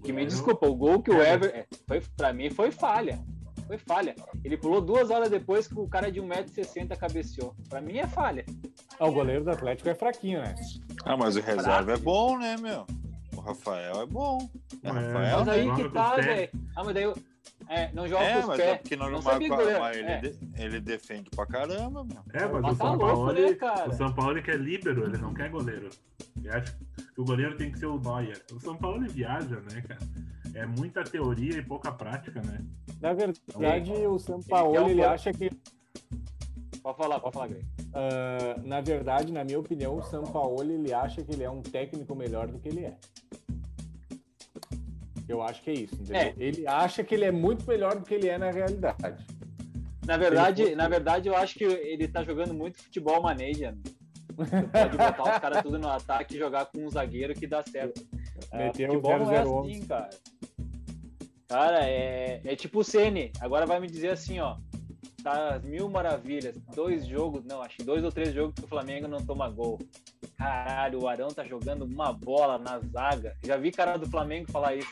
[0.04, 1.50] Que me desculpa, o gol que o Ever.
[1.56, 3.24] É, foi, pra mim foi falha.
[3.72, 4.14] Foi falha.
[4.44, 7.56] Ele pulou duas horas depois que o cara de 1,60m cabeceou.
[7.70, 8.46] Pra mim é falha.
[9.00, 10.54] Ah, o goleiro do Atlético é fraquinho, né?
[11.06, 12.86] Ah, mas o reserva é bom, né, meu?
[13.34, 14.50] O Rafael é bom.
[14.84, 16.50] É, é Rafael, mas aí que tá, velho.
[16.76, 17.16] Ah, mas daí eu...
[17.70, 18.70] É, não joga é, com os mas pés.
[18.70, 20.18] É porque não, não sabia mas ele, é.
[20.20, 22.22] de, ele defende pra caramba, meu.
[22.34, 23.90] É, mas, mas o, tá São louco, Paulo, né, cara?
[23.90, 25.90] o São Paulo quer líbero, ele não quer goleiro.
[26.36, 28.42] Ele acha que o goleiro tem que ser o Neuer.
[28.52, 30.02] O São Paulo viaja, né, cara?
[30.54, 32.60] É muita teoria e pouca prática, né?
[33.00, 35.50] Na verdade, o São Paulo, ele, ele acha que...
[36.82, 37.64] Pode falar, pode falar, Greg.
[37.64, 41.62] Uh, na verdade, na minha opinião, o São Paulo ele acha que ele é um
[41.62, 42.98] técnico melhor do que ele é.
[45.28, 46.16] Eu acho que é isso, entendeu?
[46.16, 46.34] É.
[46.38, 49.26] Ele acha que ele é muito melhor do que ele é na realidade.
[50.06, 53.76] Na verdade, na verdade, eu acho que ele tá jogando muito futebol manager.
[54.36, 57.62] Você pode botar os caras tudo no ataque e jogar com um zagueiro que dá
[57.62, 58.06] certo.
[58.52, 60.10] É, Meteu o 0 é assim, cara.
[61.48, 63.32] Cara, é, é tipo o Ceni.
[63.40, 64.58] Agora vai me dizer assim, ó
[65.22, 66.56] tá mil maravilhas.
[66.76, 69.80] Dois jogos, não, acho que dois ou três jogos que o Flamengo não toma gol.
[70.38, 73.36] Caralho, o Arão tá jogando uma bola na zaga.
[73.44, 74.90] Já vi cara do Flamengo falar isso.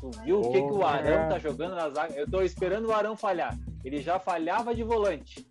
[0.00, 2.14] Tu viu o que, que o Arão tá jogando na zaga?
[2.14, 3.56] Eu tô esperando o Arão falhar.
[3.84, 5.46] Ele já falhava de volante.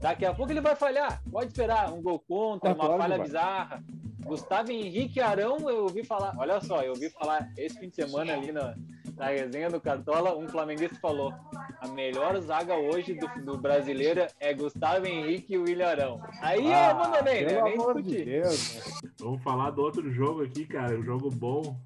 [0.00, 1.22] Daqui a pouco ele vai falhar.
[1.30, 3.82] Pode esperar um gol contra, uma falha bizarra.
[4.24, 6.34] Gustavo Henrique Arão, eu ouvi falar.
[6.38, 8.74] Olha só, eu ouvi falar esse fim de semana ali na,
[9.16, 11.32] na resenha do Cartola, um flamenguista falou:
[11.80, 16.20] a melhor zaga hoje do, do brasileiro é Gustavo Henrique e o Ilharão.
[16.40, 17.62] Aí ah, é Vanderlei, né?
[17.62, 18.16] Nem discutir.
[18.16, 18.80] De Deus?
[19.18, 20.98] Vamos falar do outro jogo aqui, cara.
[20.98, 21.76] Um jogo bom.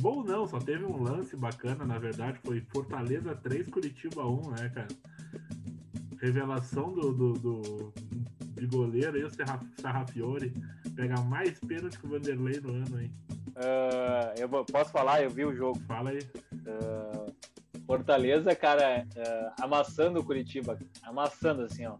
[0.00, 2.38] Bom não, só teve um lance bacana, na verdade.
[2.44, 4.88] Foi Fortaleza 3, Curitiba 1, né, cara?
[6.20, 7.92] Revelação do, do, do
[8.60, 9.30] de goleiro aí, o
[9.80, 10.52] Sarrafiore.
[10.94, 13.10] Pega mais pênalti que o Vanderlei no ano, hein?
[13.48, 15.80] Uh, eu posso falar, eu vi o jogo.
[15.80, 16.20] Fala aí.
[16.52, 17.32] Uh,
[17.86, 21.96] Fortaleza, cara, uh, amassando o Curitiba, amassando assim, ó.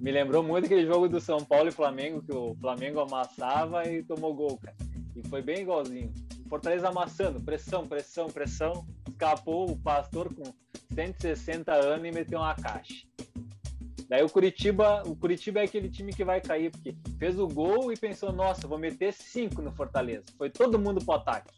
[0.00, 4.02] Me lembrou muito aquele jogo do São Paulo e Flamengo, que o Flamengo amassava e
[4.02, 4.76] tomou gol, cara.
[5.14, 6.12] E foi bem igualzinho.
[6.48, 8.86] Fortaleza amassando, pressão, pressão, pressão.
[9.08, 10.42] Escapou o Pastor com
[10.92, 13.03] 160 anos e meteu uma caixa.
[14.08, 17.92] Daí o Curitiba, o Curitiba é aquele time que vai cair, porque fez o gol
[17.92, 20.24] e pensou, nossa, vou meter cinco no Fortaleza.
[20.36, 21.52] Foi todo mundo pro ataque.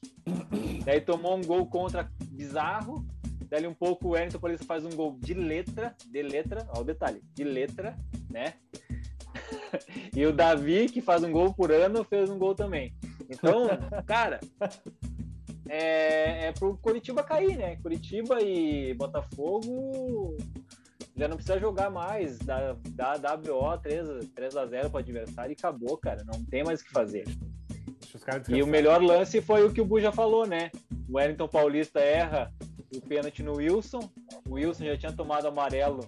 [0.84, 3.06] Daí tomou um gol contra bizarro.
[3.48, 6.84] Daí um pouco o Wellington Paulista faz um gol de letra, de letra, ó o
[6.84, 7.96] detalhe, de letra,
[8.30, 8.54] né?
[10.14, 12.94] e o Davi, que faz um gol por ano, fez um gol também.
[13.28, 13.68] Então,
[14.06, 14.40] cara,
[15.68, 17.76] é, é pro Curitiba cair, né?
[17.76, 20.36] Curitiba e Botafogo
[21.16, 22.76] já não precisa jogar mais, dá,
[23.16, 26.22] dá WO 3, 3 a 0 para o adversário e acabou, cara.
[26.24, 27.24] Não tem mais o que fazer.
[28.48, 30.70] E o melhor lance foi o que o Bu já falou, né?
[31.08, 32.52] O Wellington Paulista erra
[32.94, 34.10] o pênalti no Wilson.
[34.48, 36.00] O Wilson já tinha tomado amarelo,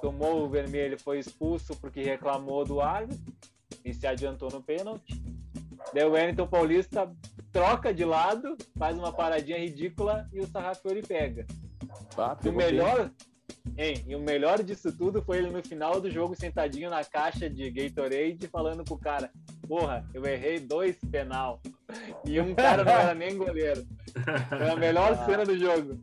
[0.00, 3.32] tomou o vermelho, foi expulso porque reclamou do árbitro
[3.84, 5.22] e se adiantou no pênalti.
[5.92, 7.10] Daí o Wellington Paulista
[7.52, 11.46] troca de lado, faz uma paradinha ridícula e o Sarrafiori pega.
[12.46, 13.10] O melhor,
[13.76, 17.48] Hein, e o melhor disso tudo foi ele no final do jogo sentadinho na caixa
[17.48, 19.30] de Gatorade falando pro cara:
[19.66, 21.60] Porra, eu errei dois penal.
[22.24, 23.86] E um cara não era nem goleiro.
[24.48, 25.24] Foi a melhor ah.
[25.24, 25.98] cena do jogo.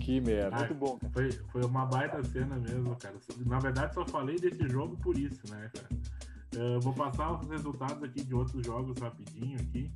[0.00, 0.56] Que merda.
[0.56, 0.98] Muito bom.
[0.98, 1.12] Cara.
[1.12, 3.16] Foi, foi uma baita cena mesmo, cara.
[3.44, 5.88] Na verdade, só falei desse jogo por isso, né, cara?
[6.56, 9.90] Uh, vou passar os resultados aqui de outros jogos rapidinho aqui.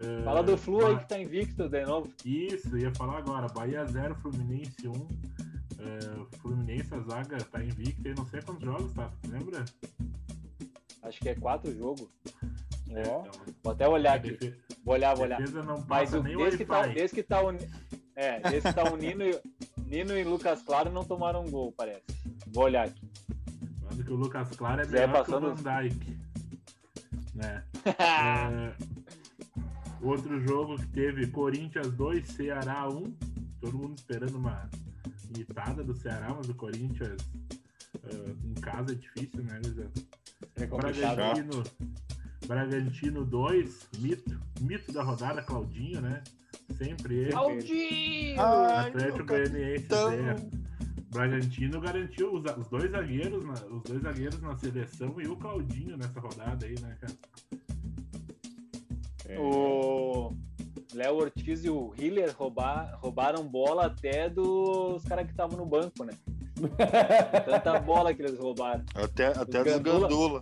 [0.00, 2.12] Uh, Fala do Flu aí que tá invicto de novo.
[2.24, 3.46] Isso, ia falar agora.
[3.48, 4.92] Bahia 0, Fluminense 1.
[5.78, 9.10] É, Fluminense, a zaga tá invicta e não sei quantos jogos, tá?
[9.28, 9.64] Lembra?
[11.02, 12.08] Acho que é quatro jogos.
[12.90, 13.30] É, então,
[13.62, 14.32] vou até olhar aqui.
[14.32, 15.40] Defesa, vou olhar, vou olhar.
[15.86, 17.58] Mas o, desde, que tá, desde que tá uni...
[18.14, 19.40] é, desde que tá o Nino, e,
[19.86, 22.04] Nino e Lucas Claro não tomaram um gol, parece.
[22.46, 23.08] Vou olhar aqui.
[23.80, 25.54] Quando que o Lucas Claro é melhor passando...
[25.54, 26.18] que o Van Dijk.
[27.34, 27.64] Né?
[27.86, 28.74] é,
[30.00, 33.14] outro jogo que teve Corinthians 2, Ceará 1.
[33.60, 34.68] Todo mundo esperando uma
[35.32, 37.20] limitada do Ceará, mas o Corinthians
[37.96, 39.90] uh, em casa é difícil, né, Luizão?
[40.56, 41.62] É Bragantino,
[42.46, 46.22] Bragantino 2, mito, mito da rodada, Claudinho, né?
[46.76, 47.32] Sempre ele.
[47.32, 48.40] Claudinho!
[48.40, 50.66] Atlético Goianiense 0.
[51.10, 55.96] Bragantino garantiu os, os, dois zagueiros, na, os dois zagueiros na seleção e o Claudinho
[55.96, 57.14] nessa rodada aí, né, cara?
[59.28, 59.38] É.
[59.38, 60.36] O
[60.96, 66.02] Léo Ortiz e o Hiller roubar, roubaram bola até dos caras que estavam no banco,
[66.04, 66.14] né?
[67.44, 68.84] Tanta bola que eles roubaram.
[68.94, 70.40] Até, até dos Gandula.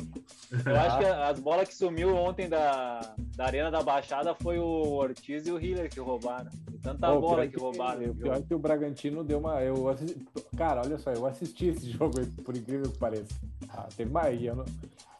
[0.64, 4.94] Eu acho que as bolas que sumiu ontem da, da Arena da Baixada foi o
[4.94, 6.50] Ortiz e o Hiller que roubaram.
[6.72, 8.10] E tanta oh, bola que, que roubaram.
[8.10, 9.60] O pior é que o Bragantino deu uma.
[9.62, 10.24] Eu assisti,
[10.56, 13.34] cara, olha só, eu assisti esse jogo aí, por incrível que pareça.
[13.68, 14.40] Ah, teve mais.
[14.40, 14.64] Eu não,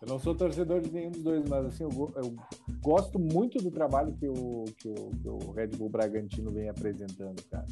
[0.01, 2.35] eu não sou torcedor de nenhum dos dois, mas assim, eu, eu
[2.81, 7.43] gosto muito do trabalho que o, que o, que o Red Bull Bragantino vem apresentando,
[7.51, 7.67] cara.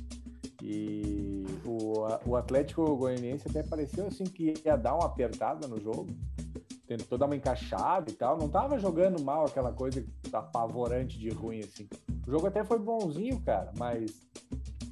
[0.64, 6.06] E o, o Atlético Goianiense até pareceu assim que ia dar uma apertada no jogo,
[6.86, 8.38] tentou dar uma encaixada e tal.
[8.38, 11.88] Não tava jogando mal aquela coisa apavorante de ruim assim.
[12.24, 14.24] O jogo até foi bonzinho, cara, mas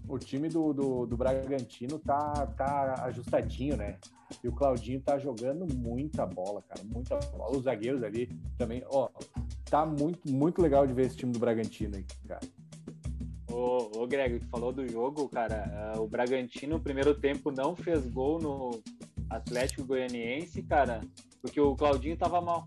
[0.09, 3.97] o time do, do, do Bragantino tá, tá ajustadinho, né?
[4.43, 7.57] E o Claudinho tá jogando muita bola, cara, muita bola.
[7.57, 8.27] Os zagueiros ali
[8.59, 9.09] também, ó,
[9.67, 12.41] tá muito, muito legal de ver esse time do Bragantino aí, cara.
[13.51, 15.95] Ô, ô Greg, tu falou do jogo, cara.
[15.97, 18.81] Uh, o Bragantino, no primeiro tempo, não fez gol no
[19.29, 21.01] Atlético Goianiense, cara,
[21.43, 22.67] porque o Claudinho tava mal.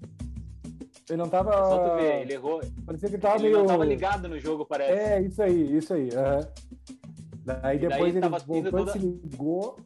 [1.09, 1.51] Ele não tava.
[1.51, 2.61] É só tu ver, ele errou.
[2.85, 3.59] Parecia que tava ele meio.
[3.59, 4.91] não tava ligado no jogo, parece.
[4.91, 6.03] É, isso aí, isso aí.
[6.03, 6.93] Uhum.
[7.45, 8.91] Daí depois daí ele voltou toda...
[8.93, 9.77] se ligou.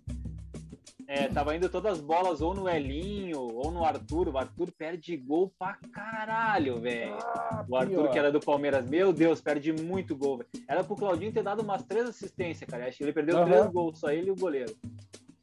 [1.10, 4.28] É, tava indo todas as bolas ou no Elinho ou no Arthur.
[4.28, 7.18] O Arthur perde gol pra caralho, velho.
[7.22, 8.12] Ah, o Arthur, pior.
[8.12, 10.50] que era do Palmeiras, meu Deus, perde muito gol, véio.
[10.68, 12.88] Era pro Claudinho ter dado umas três assistências, cara.
[12.88, 13.46] Acho que ele perdeu uhum.
[13.46, 14.76] três gols, só ele e o goleiro.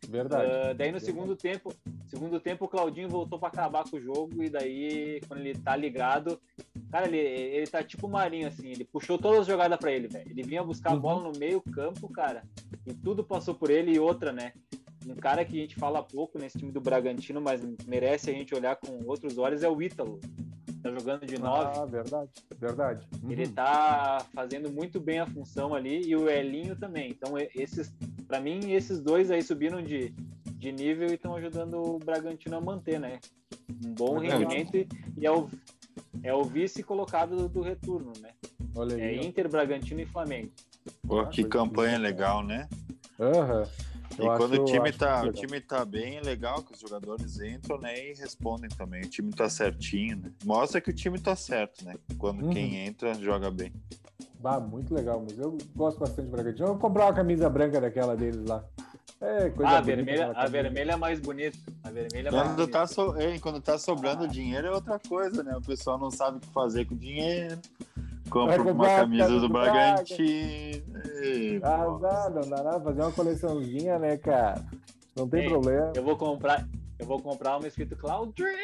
[0.07, 0.45] Verdade.
[0.45, 1.05] Uh, daí no Verdade.
[1.05, 1.75] segundo tempo,
[2.05, 5.75] segundo tempo o Claudinho voltou para acabar com o jogo e daí quando ele tá
[5.75, 6.39] ligado,
[6.91, 10.31] cara, ele, ele tá tipo Marinho assim, ele puxou todas as jogadas para ele, velho.
[10.31, 11.33] Ele vinha buscar a bola uhum.
[11.33, 12.43] no meio campo, cara,
[12.87, 14.53] e tudo passou por ele e outra, né?
[15.07, 18.55] Um cara que a gente fala pouco nesse time do Bragantino, mas merece a gente
[18.55, 20.21] olhar com outros olhos, é o Ítalo.
[20.83, 21.79] Tá jogando de nove.
[21.79, 23.09] Ah, verdade, verdade.
[23.23, 23.31] Uhum.
[23.31, 27.11] Ele tá fazendo muito bem a função ali e o Elinho também.
[27.11, 27.91] Então, esses,
[28.29, 30.11] para mim, esses dois aí subiram de,
[30.59, 33.19] de nível e estão ajudando o Bragantino a manter, né?
[33.83, 34.87] Um bom rendimento e,
[35.17, 35.49] e é o,
[36.23, 38.33] é o vice colocado do, do retorno, né?
[38.75, 40.53] Olha aí, é Inter, Bragantino e Flamengo.
[41.07, 42.69] Pô, ah, que campanha legal, né?
[43.19, 43.61] Aham.
[43.61, 43.84] Uhum.
[44.19, 47.79] E quando o time, tá, o time tá bem, é legal que os jogadores entram
[47.79, 49.03] né, e respondem também.
[49.03, 50.33] O time tá certinho, né?
[50.45, 51.97] Mostra que o time tá certo, né?
[52.19, 52.51] Quando uhum.
[52.51, 53.73] quem entra joga bem.
[54.39, 56.67] Bah, muito legal, mas eu gosto bastante de Bragantino.
[56.67, 58.65] Eu vou comprar uma camisa branca daquela deles lá.
[59.21, 61.57] É, coisa ah, a vermelha, a vermelha é mais bonita.
[61.83, 63.17] A vermelha é quando, mais tá so...
[63.17, 64.29] Ei, quando tá sobrando ah.
[64.29, 65.57] dinheiro é outra coisa, né?
[65.57, 67.59] O pessoal não sabe o que fazer com o dinheiro.
[68.31, 70.85] Compra uma camisa do Bragantino.
[71.63, 72.81] Ah, dá nada.
[72.81, 74.65] Fazer uma coleçãozinha, né, cara?
[75.17, 75.93] Não tem Ei, problema.
[75.95, 76.67] Eu vou comprar.
[76.99, 78.55] Eu vou comprar uma escrito Cloud Dream!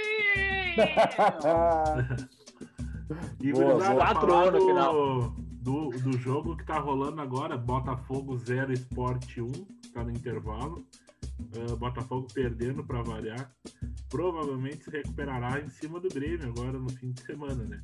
[3.41, 3.95] e boa, boa.
[3.95, 5.35] quatro anos no final.
[5.61, 9.53] Do, do jogo que tá rolando agora, Botafogo 0 Sport 1
[9.93, 10.85] tá no intervalo.
[11.57, 13.51] Uh, Botafogo perdendo para variar.
[14.09, 17.81] Provavelmente se recuperará em cima do Grêmio agora no fim de semana, né?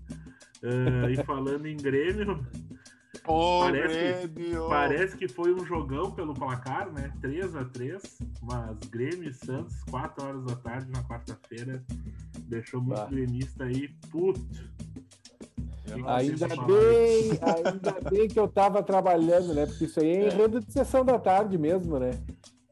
[0.62, 2.46] Uh, e falando em Grêmio,
[3.26, 4.62] oh, parece, Grêmio.
[4.62, 7.12] Que, parece que foi um jogão pelo placar, né?
[7.20, 11.84] 3 a 3 mas Grêmio e Santos, 4 horas da tarde na quarta-feira,
[12.48, 13.06] deixou muito bah.
[13.06, 14.40] gremista aí puto.
[16.06, 19.66] Ainda bem, ainda bem que eu tava trabalhando, né?
[19.66, 22.10] Porque isso aí é enredo de sessão da tarde mesmo, né?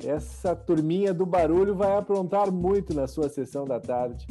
[0.03, 4.27] Essa turminha do barulho vai aprontar muito na sua sessão da tarde.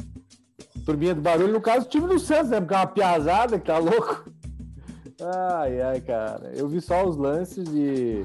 [0.84, 2.60] Turminha do barulho, no caso, o time do Santos, né?
[2.60, 4.30] Porque é uma piazada que tá louco.
[5.20, 6.52] Ai, ai, cara.
[6.54, 8.24] Eu vi só os lances e.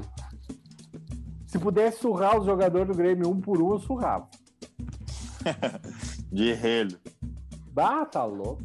[1.46, 4.28] Se pudesse surrar os jogadores do Grêmio um por um, eu surrava.
[6.30, 6.98] de relho.
[7.72, 8.62] Bah, tá louco.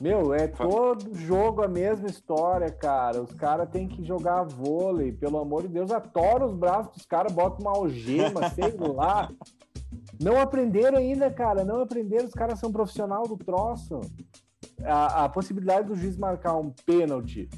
[0.00, 3.22] Meu, é todo jogo a mesma história, cara.
[3.22, 7.32] Os caras têm que jogar vôlei, pelo amor de Deus, atora os braços dos caras,
[7.32, 9.30] bota uma algema, sei lá.
[10.20, 12.26] Não aprenderam ainda, cara, não aprenderam.
[12.26, 14.00] Os caras são profissional do troço.
[14.82, 17.48] A, a possibilidade do juiz marcar um pênalti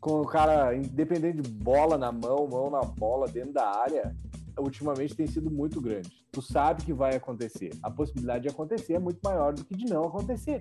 [0.00, 4.14] com o cara, independente de bola na mão, mão na bola, dentro da área,
[4.58, 6.24] ultimamente tem sido muito grande.
[6.30, 7.70] Tu sabe que vai acontecer.
[7.82, 10.60] A possibilidade de acontecer é muito maior do que de não acontecer.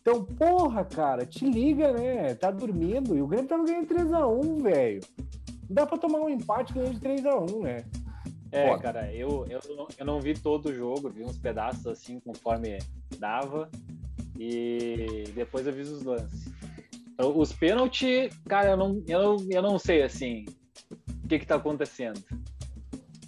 [0.00, 2.34] Então, porra, cara, te liga, né?
[2.34, 3.16] Tá dormindo.
[3.16, 5.00] E o Grêmio tava ganhando 3x1, velho.
[5.68, 7.84] Dá pra tomar um empate ganhando de 3x1, né?
[8.52, 8.82] É, Foda.
[8.82, 9.60] cara, eu, eu,
[9.98, 12.78] eu não vi todo o jogo, vi uns pedaços assim conforme
[13.18, 13.68] dava.
[14.38, 16.46] E depois eu vi os lances.
[17.12, 20.44] Então, os pênaltis, cara, eu não, eu, eu não sei assim
[21.24, 22.22] o que, que tá acontecendo.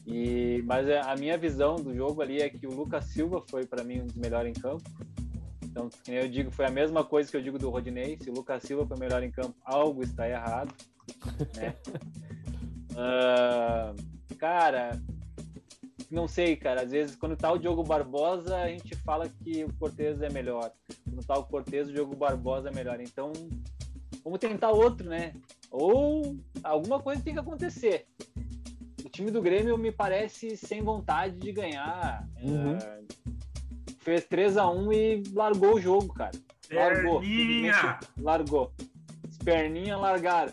[0.06, 3.66] E, mas é, a minha visão do jogo ali é que o Lucas Silva foi
[3.66, 4.82] para mim um dos melhores em campo.
[5.64, 8.18] Então, eu digo, foi a mesma coisa que eu digo do Rodinei.
[8.20, 10.74] Se o Lucas Silva foi melhor em campo, algo está errado.
[11.56, 11.74] Né?
[12.92, 13.94] uh,
[14.36, 15.00] cara,
[16.10, 16.82] não sei, cara.
[16.82, 20.70] Às vezes, quando tá o Diogo Barbosa, a gente fala que o Cortez é melhor.
[21.04, 23.00] Quando tá o Cortez, o Diogo Barbosa é melhor.
[23.00, 23.32] Então,
[24.24, 25.32] vamos tentar outro, né?
[25.70, 28.06] Ou alguma coisa tem que acontecer
[29.08, 32.28] o time do Grêmio me parece sem vontade de ganhar.
[32.42, 32.76] Uhum.
[32.76, 33.00] É,
[34.00, 36.32] fez 3 a 1 e largou o jogo, cara.
[36.70, 37.20] Largou.
[37.20, 37.98] Perninha.
[38.18, 38.72] Largou.
[39.26, 40.52] As perninhas largaram.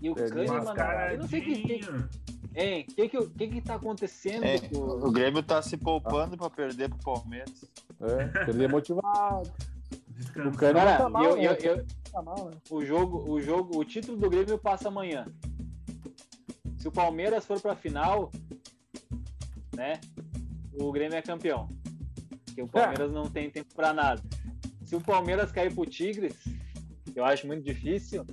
[0.00, 1.80] E o Kahneman, eu não sei o que, que,
[2.54, 4.44] Hein, o que que, que que tá acontecendo?
[4.44, 4.56] É.
[4.72, 6.38] O Grêmio tá se poupando ah.
[6.38, 7.64] para perder pro Palmeiras.
[8.00, 9.50] É, perder motivado.
[10.36, 11.46] O Kahneman tá mal, eu, né?
[11.46, 12.56] eu, eu, tá mal, né?
[12.68, 15.26] O jogo, o jogo, o título do Grêmio passa amanhã.
[16.76, 18.30] Se o Palmeiras for para a final,
[19.74, 20.00] né,
[20.72, 21.68] o Grêmio é campeão.
[22.46, 23.14] Porque o Palmeiras é.
[23.14, 24.22] não tem tempo para nada.
[24.84, 26.34] Se o Palmeiras cair pro Tigres,
[27.14, 28.26] eu acho muito difícil,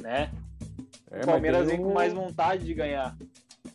[0.00, 0.32] né?
[1.16, 3.16] É, o Palmeiras vem com mais vontade de ganhar.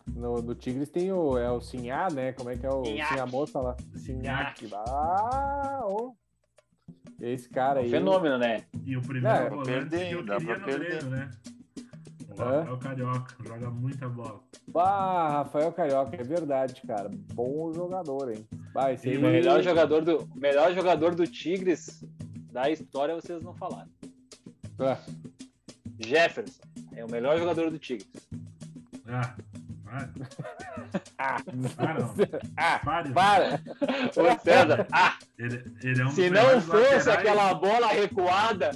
[0.08, 2.34] No, no Tigres tem o, é o Sinhá, né?
[2.34, 3.76] Como é que é o Sinhá Moça lá?
[3.96, 4.70] Sinhac.
[4.74, 6.14] Ah, oh.
[7.20, 7.90] Esse cara aí.
[7.90, 8.64] fenômeno, né?
[8.86, 11.32] E o primeiro é, volante perder, que eu queria no Grêmio, né?
[12.30, 14.40] Rafael Carioca, joga muita bola.
[14.68, 17.10] Bah, Rafael Carioca, é verdade, cara.
[17.34, 18.48] Bom jogador, hein?
[18.74, 22.04] Bah, esse o melhor jogador do melhor jogador do Tigres
[22.52, 23.90] da história vocês não falaram.
[24.80, 24.98] Ah.
[26.00, 26.71] Jefferson
[27.02, 28.08] é o melhor jogador do Tigres.
[29.08, 29.36] Ah.
[29.94, 30.08] Ah,
[31.18, 32.16] ah, não.
[32.56, 32.80] Ah,
[33.14, 33.62] para.
[34.16, 35.18] Ô, César, ah.
[35.38, 37.08] Ele, ele é um Se não fosse laterais...
[37.10, 38.72] aquela bola recuada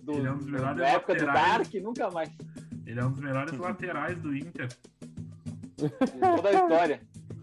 [0.00, 1.18] do, ele é um da época laterais.
[1.18, 2.30] do Dark, nunca mais.
[2.86, 4.68] Ele é um dos melhores laterais do Inter.
[5.76, 7.00] toda a história.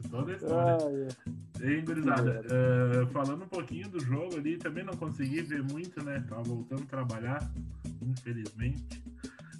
[0.09, 0.77] toda a história.
[0.79, 1.67] Ah, é.
[1.67, 6.23] Ei, gurizada, uh, falando um pouquinho do jogo ali, também não consegui ver muito, né?
[6.29, 7.51] Tava voltando a trabalhar,
[8.01, 9.01] infelizmente.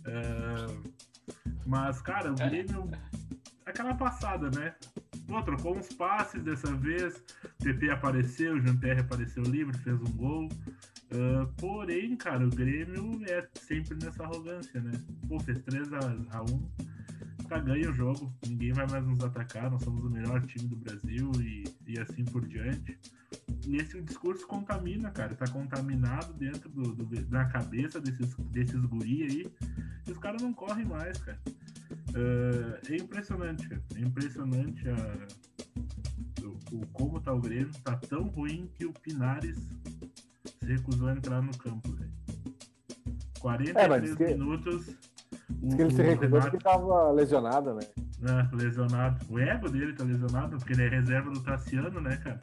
[0.08, 0.94] Uh,
[1.66, 2.50] mas, cara, o é.
[2.50, 2.90] Grêmio.
[3.66, 4.74] Aquela passada, né?
[5.28, 7.22] Pô, trocou uns passes dessa vez.
[7.62, 10.48] PP apareceu, o Jean-Pierre apareceu livre, fez um gol.
[11.12, 14.94] Uh, porém, cara, o Grêmio é sempre nessa arrogância, né?
[15.28, 16.62] Pô, fez 3x1,
[17.48, 20.76] tá ganha o jogo, ninguém vai mais nos atacar, nós somos o melhor time do
[20.76, 22.98] Brasil e, e assim por diante.
[23.66, 29.24] E esse discurso contamina, cara, tá contaminado dentro do, do da cabeça desses, desses guri
[29.24, 29.52] aí,
[30.08, 31.40] e os caras não correm mais, cara.
[32.10, 33.84] Uh, é impressionante, cara.
[33.96, 35.28] É impressionante a,
[36.44, 39.58] o, o, como tá o Grêmio, tá tão ruim que o Pinares
[40.60, 42.12] se recusou a entrar no campo, velho.
[43.40, 44.98] 43 é, minutos.
[45.50, 46.52] Diz que ele se recusou Renato...
[46.52, 47.82] porque tava lesionado, né?
[48.24, 49.26] É, lesionado.
[49.30, 52.42] O ego dele tá lesionado, porque ele é reserva do Tassiano, né, cara?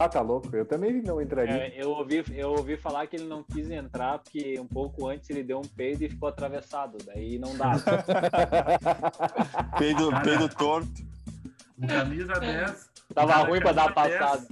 [0.00, 0.54] Ah, tá louco.
[0.54, 1.54] Eu também não entraria.
[1.54, 5.30] É, eu, ouvi, eu ouvi falar que ele não quis entrar porque um pouco antes
[5.30, 6.98] ele deu um peido e ficou atravessado.
[7.06, 7.74] Daí não dá.
[9.78, 11.12] peido, peido torto.
[11.78, 12.90] O camisa 10.
[13.14, 14.46] Tava ruim pra dar passada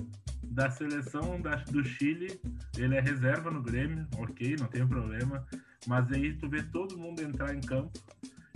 [0.51, 2.41] da seleção da, do Chile,
[2.77, 5.47] ele é reserva no Grêmio, ok, não tem problema.
[5.87, 7.91] Mas aí tu vê todo mundo entrar em campo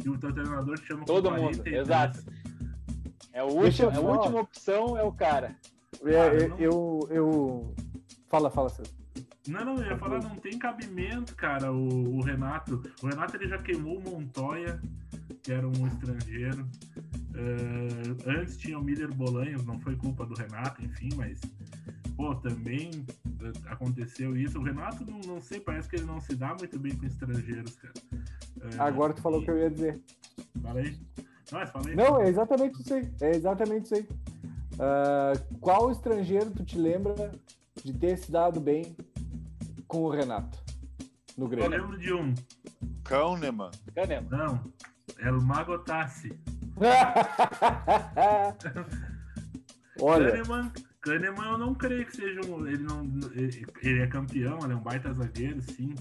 [0.04, 2.22] e o teu treinador te chama Todo mundo, exato.
[3.32, 5.56] É, o último, é a última opção, é o cara.
[6.04, 6.58] É, ah, não...
[6.58, 7.74] eu, eu.
[8.28, 8.90] Fala, fala, César.
[9.46, 12.82] Não, não, eu ia falar, não tem cabimento, cara, o, o Renato.
[13.02, 14.80] O Renato ele já queimou o Montoya,
[15.42, 16.66] que era um estrangeiro.
[17.34, 21.40] Uh, antes tinha o Miller Bolanhos, não foi culpa do Renato, enfim, mas
[22.16, 22.90] pô, também
[23.42, 24.58] eh, aconteceu isso.
[24.58, 27.76] O Renato, não, não sei, parece que ele não se dá muito bem com estrangeiros,
[27.76, 27.94] cara.
[28.56, 30.00] Uh, Agora tu falou o que eu ia dizer.
[30.62, 30.98] Fala aí.
[31.52, 31.96] Não, fala aí.
[31.96, 33.12] Não, é exatamente isso aí.
[33.20, 34.08] É exatamente isso aí.
[34.74, 37.32] Uh, qual estrangeiro tu te lembra
[37.84, 38.96] de ter se dado bem
[39.86, 40.58] com o Renato
[41.36, 41.72] no Grêmio?
[41.72, 42.34] Eu lembro de um.
[43.04, 43.70] Kahneman.
[43.94, 44.28] Kahneman.
[44.30, 44.72] Não,
[45.18, 46.36] é o Mago Tassi.
[50.00, 50.32] Olha.
[50.32, 50.72] Kahneman,
[51.04, 52.66] Kahneman eu não creio que seja um.
[52.66, 53.02] Ele, não,
[53.82, 55.94] ele é campeão, ele é um baita zagueiro, sim.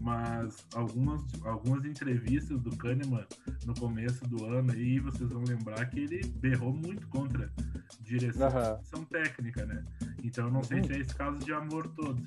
[0.00, 3.26] Mas algumas, algumas entrevistas do Kahneman
[3.66, 7.52] no começo do ano aí, vocês vão lembrar que ele berrou muito contra
[8.00, 8.48] direção
[8.96, 9.04] uhum.
[9.04, 9.84] técnica, né?
[10.22, 10.84] Então eu não sei uhum.
[10.84, 12.22] se é esse caso de amor todo.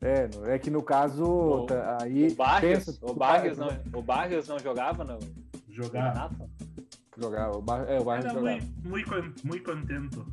[0.00, 1.24] É, é que no caso.
[1.24, 5.18] O, tá, aí o Barrios, pensa, o, Barrios não, o Barrios não jogava no.
[5.68, 6.48] Jogava.
[7.18, 7.56] Jogava.
[7.56, 8.64] O Bar, é, o Barrios Era jogava.
[8.84, 10.26] Muito, muito contento.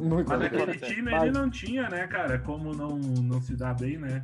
[0.00, 3.98] Muito Mas naquele time ele não tinha, né, cara, como não, não se dá bem,
[3.98, 4.22] né?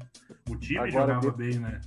[0.49, 1.81] O time Agora, jogava bem, né?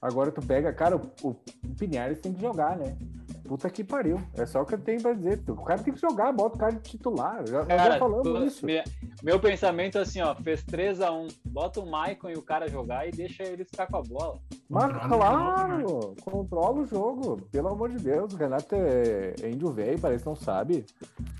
[0.00, 1.36] Agora tu pega, cara, o, o
[1.76, 2.96] Pinhares tem que jogar, né?
[3.44, 4.20] Puta que pariu.
[4.34, 5.40] É só o que eu tenho pra dizer.
[5.48, 7.44] O cara tem que jogar, bota o cara de titular.
[7.46, 8.66] Já, cara, já falamos tu, isso.
[8.66, 8.84] Minha,
[9.22, 11.34] meu pensamento é assim, ó, fez 3x1.
[11.46, 14.38] Bota o Maicon e o cara jogar e deixa ele ficar com a bola.
[14.68, 16.22] Mas claro, jogo, né?
[16.22, 17.42] controla o jogo.
[17.50, 20.84] Pelo amor de Deus, o Renato é, é índio velho, parece que não sabe.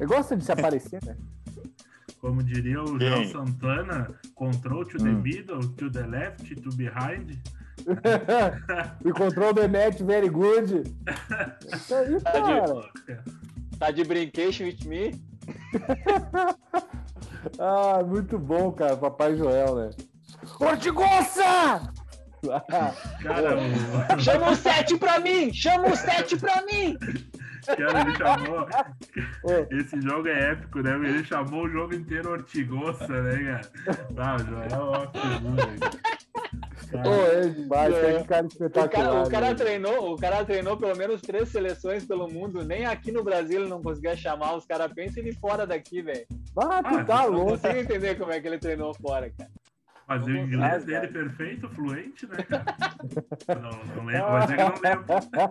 [0.01, 1.15] Ele gosta de se aparecer, né?
[2.21, 5.23] Como diria o João Santana, control to the hum.
[5.23, 7.39] middle, to the left, to behind.
[9.05, 10.83] e control the net very good.
[11.73, 12.67] Isso aí, tá cara.
[13.07, 15.15] De, tá de brincation with me?
[17.59, 18.97] ah, muito bom, cara.
[18.97, 19.91] Papai Joel, né?
[20.61, 21.93] Ortigosa!
[23.23, 25.53] Cara, Chama o 7 pra mim!
[25.53, 26.97] Chama o 7 pra mim!
[27.77, 28.69] Cara, ele chamou.
[29.71, 30.95] Esse jogo é épico, né?
[30.95, 34.07] Ele chamou o jogo inteiro Ortigosa, né, cara?
[34.17, 35.91] Ah, o Joel é uma figura,
[36.91, 38.25] Pô, é demais, é.
[38.25, 38.87] cara espetacular.
[38.87, 42.65] O cara, o cara treinou, o cara treinou pelo menos três seleções pelo mundo.
[42.65, 44.55] Nem aqui no Brasil ele não conseguia chamar.
[44.55, 46.27] Os caras pensam ele fora daqui, velho.
[46.57, 47.51] Ah, tu ah, tá louco.
[47.51, 49.51] Não consigo entender como é que ele treinou fora, cara.
[50.09, 52.65] Mas o inglês dele é perfeito, fluente, né, cara?
[53.61, 55.51] não, não lembro, mas ele não lembra.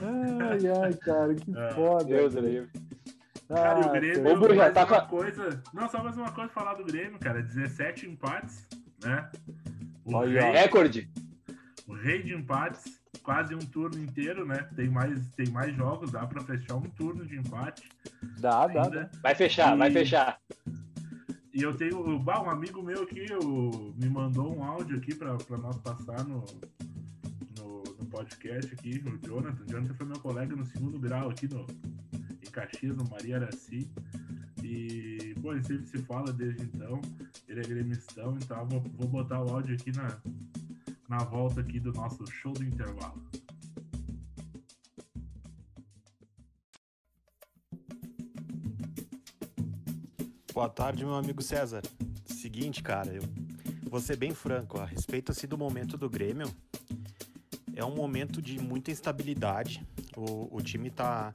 [0.00, 2.04] Ai, ai, cara, que ah, foda.
[2.04, 2.70] Deus livre.
[3.48, 5.62] Cara, ah, o Grêmio o mais tá uma coisa.
[5.72, 7.42] Não, só mais uma coisa falar do Grêmio, cara.
[7.42, 8.68] 17 empates,
[9.02, 9.30] né?
[10.04, 11.10] O Olha, rei, recorde.
[11.86, 14.68] O rei de empates, quase um turno inteiro, né?
[14.76, 17.88] Tem mais, tem mais jogos, dá pra fechar um turno de empate.
[18.38, 18.90] Dá, ainda.
[18.90, 19.10] dá.
[19.22, 19.78] Vai fechar, e...
[19.78, 20.38] vai fechar.
[21.54, 21.98] E eu tenho.
[21.98, 26.44] um amigo meu aqui eu, me mandou um áudio aqui para nós passar no,
[28.08, 29.62] podcast aqui, o Jonathan.
[29.62, 31.66] O Jonathan foi meu colega no segundo grau aqui no,
[32.42, 33.90] em Caxias, no Maria Araci.
[34.62, 37.00] E, pô, ele sempre se fala desde então.
[37.48, 40.18] Ele é gremistão, então vou, vou botar o áudio aqui na,
[41.08, 43.22] na volta aqui do nosso show do intervalo.
[50.52, 51.82] Boa tarde, meu amigo César.
[52.26, 53.22] Seguinte, cara, eu
[53.88, 56.48] vou ser bem franco, a respeito assim, do momento do Grêmio,
[57.78, 59.86] é um momento de muita instabilidade.
[60.16, 61.32] O, o time tá,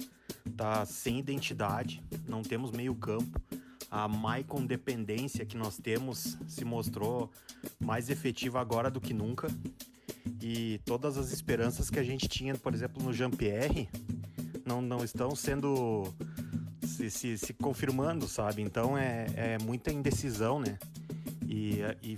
[0.57, 3.41] tá sem identidade, não temos meio campo.
[3.89, 7.31] a Maicon dependência que nós temos se mostrou
[7.79, 9.47] mais efetiva agora do que nunca.
[10.41, 13.87] E todas as esperanças que a gente tinha, por exemplo, no Jean-Pierre,
[14.65, 16.13] não, não estão sendo
[16.85, 18.61] se, se, se, confirmando, sabe?
[18.61, 20.77] Então é, é muita indecisão, né?
[21.47, 22.17] E, e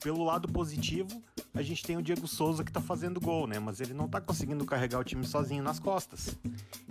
[0.00, 1.22] pelo lado positivo,
[1.54, 3.60] a gente tem o Diego Souza que tá fazendo gol, né?
[3.60, 6.36] Mas ele não tá conseguindo carregar o time sozinho nas costas.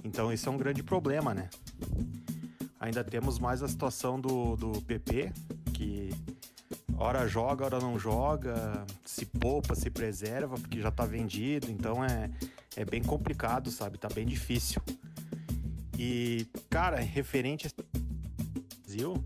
[0.03, 1.49] Então isso é um grande problema, né?
[2.79, 5.33] Ainda temos mais a situação do, do PP,
[5.73, 6.11] que
[6.97, 11.69] hora joga, hora não joga, se poupa, se preserva, porque já tá vendido.
[11.69, 12.29] Então é,
[12.77, 13.97] é bem complicado, sabe?
[13.97, 14.81] Tá bem difícil.
[15.99, 17.99] E, cara, referente a
[18.85, 19.23] Brasil,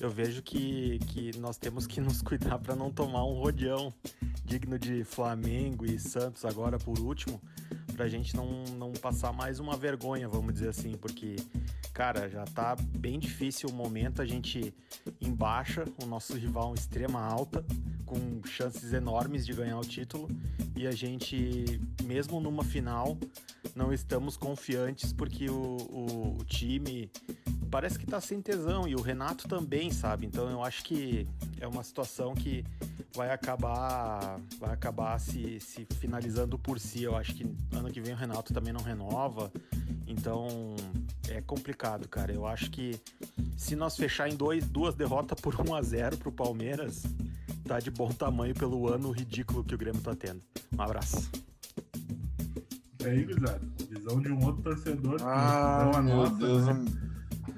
[0.00, 3.92] eu vejo que, que nós temos que nos cuidar para não tomar um rodeão
[4.52, 7.40] digno de Flamengo e Santos agora por último,
[7.96, 11.36] pra gente não, não passar mais uma vergonha, vamos dizer assim, porque,
[11.94, 14.74] cara, já tá bem difícil o momento, a gente
[15.22, 17.64] embaixa o nosso rival em extrema alta,
[18.04, 20.28] com chances enormes de ganhar o título,
[20.76, 23.16] e a gente, mesmo numa final,
[23.74, 27.10] não estamos confiantes porque o, o, o time
[27.70, 30.26] parece que tá sem tesão e o Renato também, sabe?
[30.26, 31.26] Então eu acho que
[31.58, 32.62] é uma situação que
[33.14, 37.02] vai acabar vai acabar se, se finalizando por si.
[37.02, 39.52] Eu acho que ano que vem o Renato também não renova.
[40.06, 40.76] Então
[41.28, 42.32] é complicado, cara.
[42.32, 43.00] Eu acho que
[43.56, 47.04] se nós fechar em dois, duas derrotas por 1 a 0 pro Palmeiras,
[47.64, 50.42] tá de bom tamanho pelo ano ridículo que o Grêmio tá tendo.
[50.76, 51.30] Um abraço.
[53.04, 53.72] É aí, Guizado.
[53.90, 55.16] Visão de um outro torcedor.
[55.22, 56.66] Ah, meu nossa, Deus.
[56.66, 56.84] Né?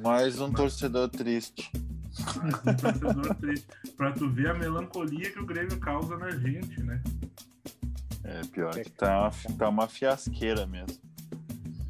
[0.02, 1.70] Mais um torcedor triste.
[1.72, 1.72] Mais um torcedor triste.
[3.96, 7.02] Pra tu ver a melancolia que o Grêmio causa na gente, né?
[8.22, 10.98] É, pior que tá, tá uma fiasqueira mesmo.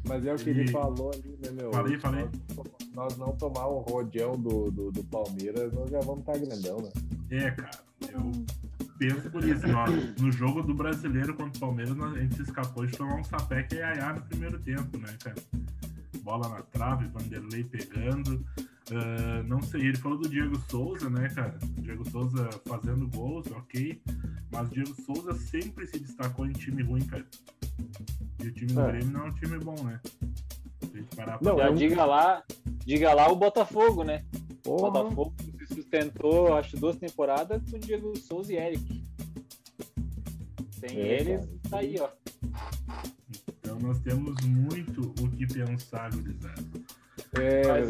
[0.07, 1.71] Mas é o que ele, ele falou ali, né, meu?
[1.71, 2.29] Falei, falei.
[2.93, 6.81] Nós, não tomar o rodeão do, do, do, Palmeiras, nós já vamos estar tá grandão,
[6.81, 6.91] né?
[7.29, 7.83] É, cara.
[8.13, 8.31] Eu
[8.97, 9.63] penso por isso.
[9.67, 13.23] Ó, no jogo do brasileiro contra o Palmeiras, a gente se escapou de tomar um
[13.23, 15.35] sapé que é no primeiro tempo, né, cara?
[16.25, 18.43] bola na trave, Vanderlei pegando.
[18.91, 21.57] Uh, não sei, ele falou do Diego Souza, né, cara?
[21.79, 23.99] Diego Souza fazendo gols, ok.
[24.51, 27.25] Mas o Diego Souza sempre se destacou em time ruim, cara.
[28.43, 28.91] E o time do é.
[28.91, 29.99] Grêmio não é um time bom, né?
[31.41, 31.75] não, é um...
[31.75, 32.43] diga lá,
[32.85, 34.23] diga lá o Botafogo, né?
[34.63, 34.87] Porra.
[34.87, 39.03] O Botafogo se sustentou, acho, duas temporadas com o Diego Souza e Eric.
[40.79, 41.59] Sem é, eles, cara.
[41.69, 42.09] tá aí, ó.
[43.59, 46.63] Então nós temos muito o que pensar, gurizada.
[47.33, 47.89] É, Mas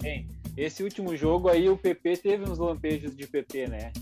[0.00, 3.92] bem, esse último jogo aí, o PP teve uns lampejos de PP, né?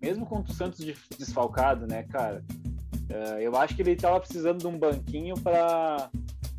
[0.00, 0.84] Mesmo com o Santos
[1.18, 2.44] desfalcado, né, cara?
[3.10, 6.10] Uh, eu acho que ele tava precisando de um banquinho para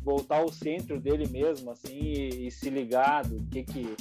[0.02, 3.96] voltar ao centro dele mesmo, assim, e, e se ligar do que que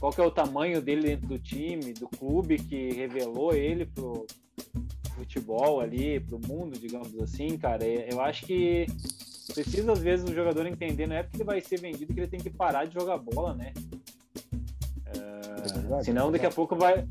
[0.00, 4.26] qual que é o tamanho dele dentro do time, do clube que revelou ele pro,
[5.14, 8.86] futebol ali, pro mundo, digamos assim, cara, eu acho que
[9.52, 12.28] precisa às vezes o jogador entender, não é porque ele vai ser vendido que ele
[12.28, 13.72] tem que parar de jogar bola, né?
[15.08, 17.06] Uh, senão daqui a pouco vai.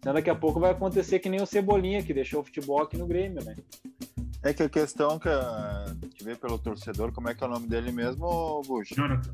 [0.00, 2.96] Senão daqui a pouco vai acontecer que nem o Cebolinha, que deixou o futebol aqui
[2.96, 3.56] no Grêmio, né?
[4.42, 7.50] É que a questão que a gente vê pelo torcedor, como é que é o
[7.50, 8.90] nome dele mesmo, Bush?
[8.90, 9.32] Jonathan.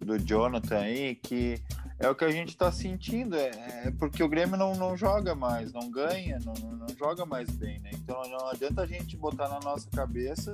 [0.00, 1.62] Do Jonathan aí, que
[2.02, 3.50] é o que a gente está sentindo, é,
[3.84, 7.78] é, porque o Grêmio não, não joga mais, não ganha, não, não joga mais bem,
[7.78, 7.90] né?
[7.94, 10.52] Então não adianta a gente botar na nossa cabeça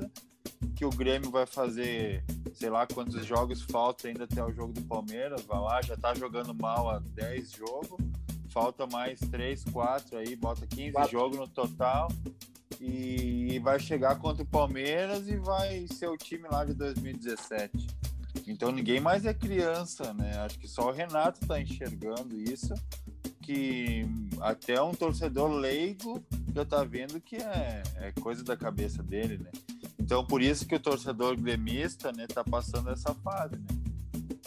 [0.76, 2.22] que o Grêmio vai fazer,
[2.53, 6.14] sei lá quantos jogos falta ainda até o jogo do Palmeiras, vai lá, já tá
[6.14, 7.99] jogando mal há 10 jogos,
[8.51, 11.11] falta mais 3, 4 aí, bota 15 quatro.
[11.11, 12.09] jogos no total
[12.78, 17.86] e vai chegar contra o Palmeiras e vai ser o time lá de 2017.
[18.47, 20.36] Então ninguém mais é criança, né?
[20.39, 22.74] Acho que só o Renato está enxergando isso,
[23.43, 24.07] que
[24.41, 26.22] até um torcedor leigo
[26.55, 29.51] já está vendo que é, é, coisa da cabeça dele, né?
[29.99, 33.66] Então por isso que o torcedor gremista, né, tá passando essa fase, né?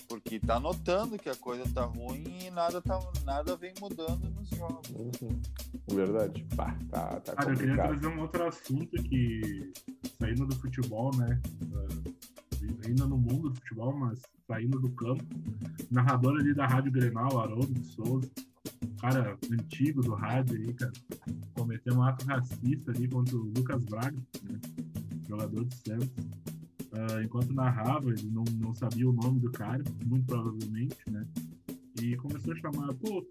[0.08, 4.50] Porque tá notando que a coisa tá ruim e nada, tá, nada vem mudando nos
[4.50, 4.90] jogos.
[4.90, 5.42] Uhum.
[5.88, 6.46] Verdade.
[6.56, 9.72] Pá, tá, tá Cara, eu queria trazer um outro assunto que,
[10.20, 11.42] saindo do futebol, né?
[12.86, 15.24] Ainda no mundo do futebol, mas saindo do campo.
[15.90, 18.30] Narrador ali da Rádio Grenal, Haroldo de Souza,
[19.00, 20.92] cara antigo do rádio aí, cara,
[21.54, 24.60] cometeu um ato racista ali contra o Lucas Braga, né,
[25.28, 26.26] jogador de Santos.
[26.92, 31.26] Uh, enquanto narrava, ele não, não sabia o nome do cara, muito provavelmente, né?
[32.02, 33.26] E começou a chamar, pô,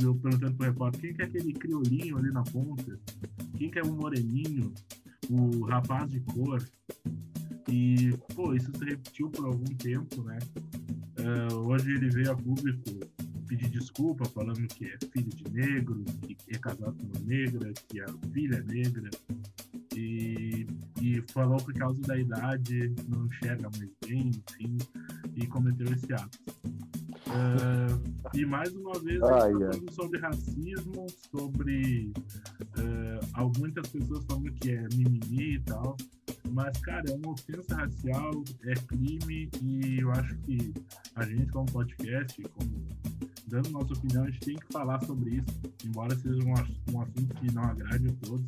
[0.00, 2.98] eu perguntando pro repórter, quem que é aquele criolinho ali na ponta?
[3.56, 4.72] Quem que é o moreninho?
[5.28, 6.62] O rapaz de cor?
[7.70, 10.38] E, pô, isso se repetiu por algum tempo, né?
[11.18, 13.00] Uh, hoje ele veio a público
[13.46, 18.00] pedir desculpa, falando que é filho de negro, que é casado com uma negra, que
[18.00, 19.10] a filha é negra.
[19.96, 20.66] E,
[21.02, 24.78] e falou por causa da idade, não enxerga mais bem, enfim,
[25.34, 26.38] e cometeu esse ato.
[27.26, 32.12] Uh, e mais uma vez, ah, falando sobre racismo, sobre
[32.78, 35.96] uh, muitas pessoas falando que é mimimi e tal.
[36.52, 40.72] Mas, cara, é uma ofensa racial, é crime, e eu acho que
[41.14, 42.88] a gente, como podcast, como
[43.46, 47.34] dando nossa opinião, a gente tem que falar sobre isso, embora seja um, um assunto
[47.34, 48.46] que não agrade a todos.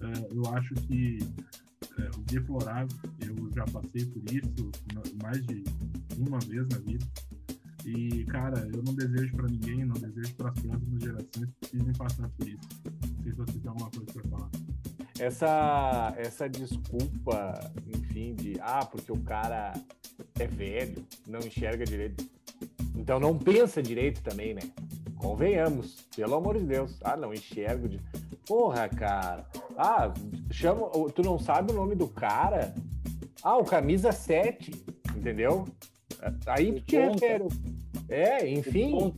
[0.00, 1.18] Uh, eu acho que
[1.98, 4.70] uh, o deplorável, eu já passei por isso
[5.22, 5.64] mais de
[6.18, 7.06] uma vez na vida.
[7.84, 11.92] E, cara, eu não desejo para ninguém, não desejo para as próximas gerações que precisem
[11.92, 12.68] passar por isso.
[12.84, 14.50] Não sei se você tem alguma coisa para falar
[15.18, 19.72] essa, essa desculpa, enfim, de ah, porque o cara
[20.38, 22.24] é velho, não enxerga direito.
[22.94, 24.62] Então não pensa direito também, né?
[25.16, 26.98] Convenhamos, pelo amor de Deus.
[27.02, 28.00] Ah, não enxergo de.
[28.46, 29.46] Porra, cara.
[29.76, 30.12] Ah,
[30.50, 30.88] chama.
[31.14, 32.74] Tu não sabe o nome do cara?
[33.42, 34.72] Ah, o camisa 7,
[35.16, 35.64] entendeu?
[36.46, 37.44] Aí tu te refere.
[38.08, 39.14] É, enfim.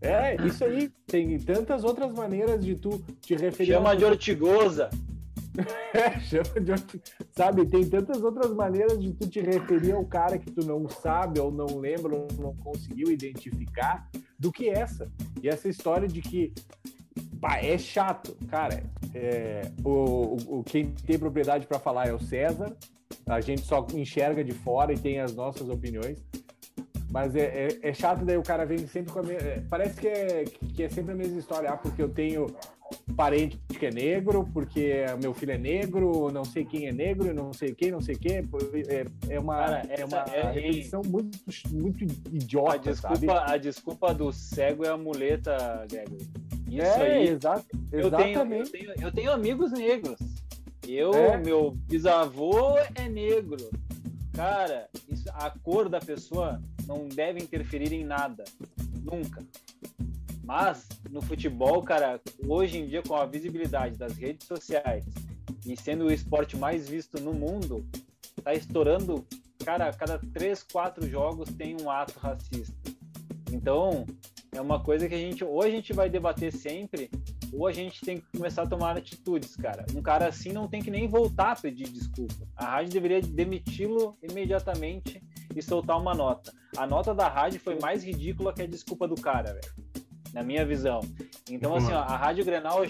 [0.00, 0.90] É, isso aí.
[1.06, 3.72] Tem tantas outras maneiras de tu te referir.
[3.72, 4.90] Chama de Ortigosa.
[5.94, 6.72] É, chama de
[7.32, 11.40] Sabe, tem tantas outras maneiras de tu te referir ao cara que tu não sabe,
[11.40, 15.10] ou não lembra, ou não conseguiu identificar, do que essa.
[15.42, 16.52] E essa história de que
[17.40, 18.36] pá, é chato.
[18.48, 18.82] Cara,
[19.14, 22.76] é, o, o, quem tem propriedade para falar é o César.
[23.26, 26.22] A gente só enxerga de fora e tem as nossas opiniões.
[27.10, 29.48] Mas é, é, é chato, daí o cara vem sempre com a mesma.
[29.48, 31.70] É, parece que é, que é sempre a mesma história.
[31.70, 32.46] Ah, porque eu tenho
[33.16, 37.52] parente que é negro, porque meu filho é negro, não sei quem é negro, não
[37.52, 38.36] sei quem, não sei quem.
[38.36, 41.38] É, é uma, Cara, é uma é, repetição muito,
[41.72, 43.52] muito idiota, a desculpa, sabe?
[43.52, 46.26] A desculpa do cego é a muleta, Gregory.
[46.68, 48.70] Isso é, aí, exato, eu exatamente.
[48.70, 50.18] Tenho, eu, tenho, eu tenho amigos negros.
[50.86, 51.36] Eu, é.
[51.36, 53.56] meu bisavô é negro.
[54.32, 58.44] Cara, isso, a cor da pessoa não deve interferir em nada.
[59.02, 59.42] Nunca.
[60.46, 65.04] Mas no futebol, cara, hoje em dia com a visibilidade das redes sociais
[65.66, 67.84] e sendo o esporte mais visto no mundo,
[68.44, 69.26] tá estourando,
[69.64, 72.76] cara, cada três, quatro jogos tem um ato racista.
[73.52, 74.06] Então,
[74.52, 77.10] é uma coisa que a gente, ou a gente vai debater sempre,
[77.52, 79.84] ou a gente tem que começar a tomar atitudes, cara.
[79.96, 82.46] Um cara assim não tem que nem voltar a pedir desculpa.
[82.54, 85.20] A rádio deveria demiti-lo imediatamente
[85.56, 86.52] e soltar uma nota.
[86.76, 89.85] A nota da rádio foi mais ridícula que a desculpa do cara, velho
[90.36, 91.00] na minha visão.
[91.50, 92.82] Então, assim, ó, a Rádio Grenal,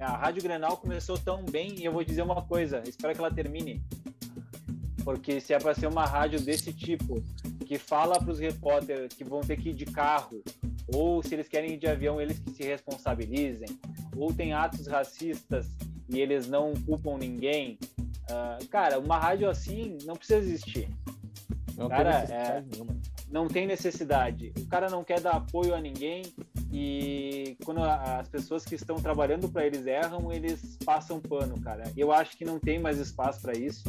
[0.00, 3.30] a Rádio Grenal começou tão bem e eu vou dizer uma coisa, espero que ela
[3.30, 3.84] termine.
[5.04, 7.22] Porque se é para ser uma rádio desse tipo,
[7.66, 10.42] que fala para os repórteres que vão ter que ir de carro,
[10.94, 13.68] ou se eles querem ir de avião, eles que se responsabilizem,
[14.16, 15.68] ou tem atos racistas
[16.08, 17.78] e eles não culpam ninguém.
[18.00, 20.88] Uh, cara, uma rádio assim não precisa existir.
[21.76, 22.64] Não cara, tem é,
[23.30, 24.52] não tem necessidade.
[24.58, 26.22] O cara não quer dar apoio a ninguém,
[26.78, 31.84] e quando as pessoas que estão trabalhando para eles erram, eles passam pano, cara.
[31.96, 33.84] Eu acho que não tem mais espaço para isso.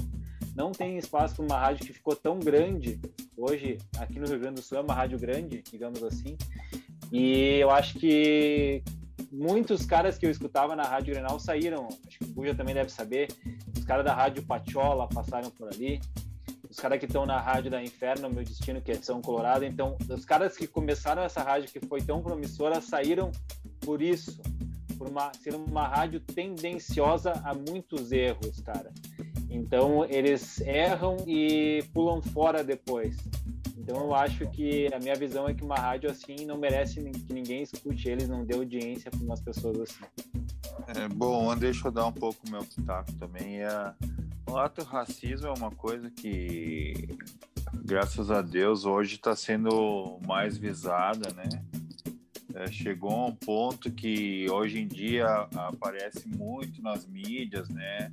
[0.56, 2.98] Não tem espaço para uma rádio que ficou tão grande.
[3.36, 6.38] Hoje, aqui no Rio Grande do Sul, é uma rádio grande, digamos assim.
[7.12, 8.82] E eu acho que
[9.34, 11.90] muitos caras que eu escutava na Rádio Grenal saíram.
[12.08, 13.28] Acho que o Buja também deve saber.
[13.78, 16.00] Os caras da Rádio Patiola passaram por ali
[16.78, 19.66] os caras que estão na rádio da Inferno, meu destino, que é São Colorado.
[19.66, 23.32] Então, os caras que começaram essa rádio que foi tão promissora saíram
[23.80, 24.40] por isso,
[24.96, 28.94] por uma, ser uma rádio tendenciosa a muitos erros, cara.
[29.50, 33.18] Então, eles erram e pulam fora depois.
[33.76, 37.34] Então, eu acho que a minha visão é que uma rádio assim não merece que
[37.34, 40.06] ninguém escute eles, não dê audiência para umas pessoas assim.
[40.96, 43.62] É, bom, deixa eu dar um pouco meu pitaco também.
[43.62, 43.94] É
[44.50, 47.10] o ato racismo é uma coisa que,
[47.84, 51.50] graças a Deus, hoje está sendo mais visada, né?
[52.56, 58.12] É, chegou a um ponto que hoje em dia aparece muito nas mídias, né?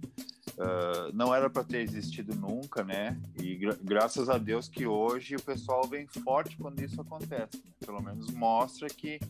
[0.58, 3.18] Uh, não era para ter existido nunca, né?
[3.40, 7.56] E gra graças a Deus que hoje o pessoal vem forte quando isso acontece.
[7.56, 7.72] Né?
[7.86, 9.20] Pelo menos mostra que,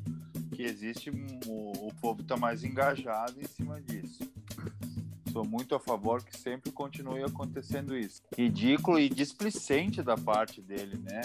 [0.55, 1.11] que existe,
[1.47, 4.25] o, o povo está mais engajado em cima disso
[5.35, 8.23] sou muito a favor que sempre continue acontecendo isso.
[8.39, 11.23] Ridículo e displicente da parte dele, né?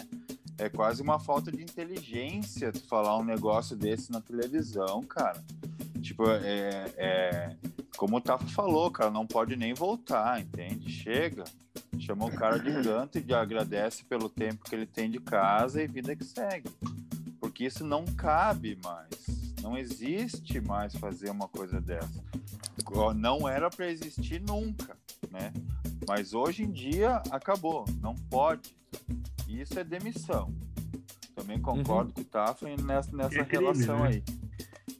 [0.58, 5.40] É quase uma falta de inteligência tu falar um negócio desse na televisão, cara.
[6.02, 7.56] Tipo, é, é
[7.96, 10.90] como o Tafa falou, cara, não pode nem voltar, entende?
[10.92, 11.44] Chega.
[12.00, 15.88] chama o cara de canto e agradece pelo tempo que ele tem de casa e
[15.88, 16.70] vida que segue.
[17.60, 19.10] Porque isso não cabe mais.
[19.62, 22.24] Não existe mais fazer uma coisa dessa.
[23.14, 24.96] Não era para existir nunca,
[25.30, 25.52] né?
[26.08, 28.74] Mas hoje em dia acabou, não pode.
[29.46, 30.56] Isso é demissão.
[31.36, 32.14] Também concordo uhum.
[32.14, 34.08] com o Tafa nessa, nessa é crime, relação né?
[34.08, 34.24] aí.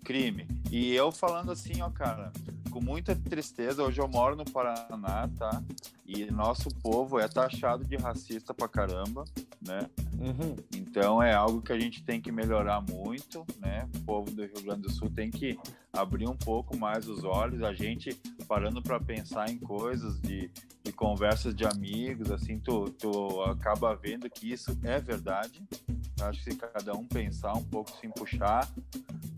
[0.04, 0.46] Crime.
[0.70, 2.34] E eu falando assim, ó, cara,
[2.70, 5.62] com muita tristeza, hoje eu moro no Paraná, tá?
[6.06, 9.26] E nosso povo é taxado de racista pra caramba,
[9.62, 9.90] né?
[10.20, 10.56] Uhum.
[10.76, 13.88] Então é algo que a gente tem que melhorar muito, né?
[13.96, 15.58] O povo do Rio Grande do Sul tem que
[15.94, 18.14] abrir um pouco mais os olhos, a gente
[18.48, 20.50] parando para pensar em coisas de,
[20.84, 25.62] de conversas de amigos, assim, tu, tu acaba vendo que isso é verdade.
[26.22, 28.68] Acho que se cada um pensar um pouco, se puxar,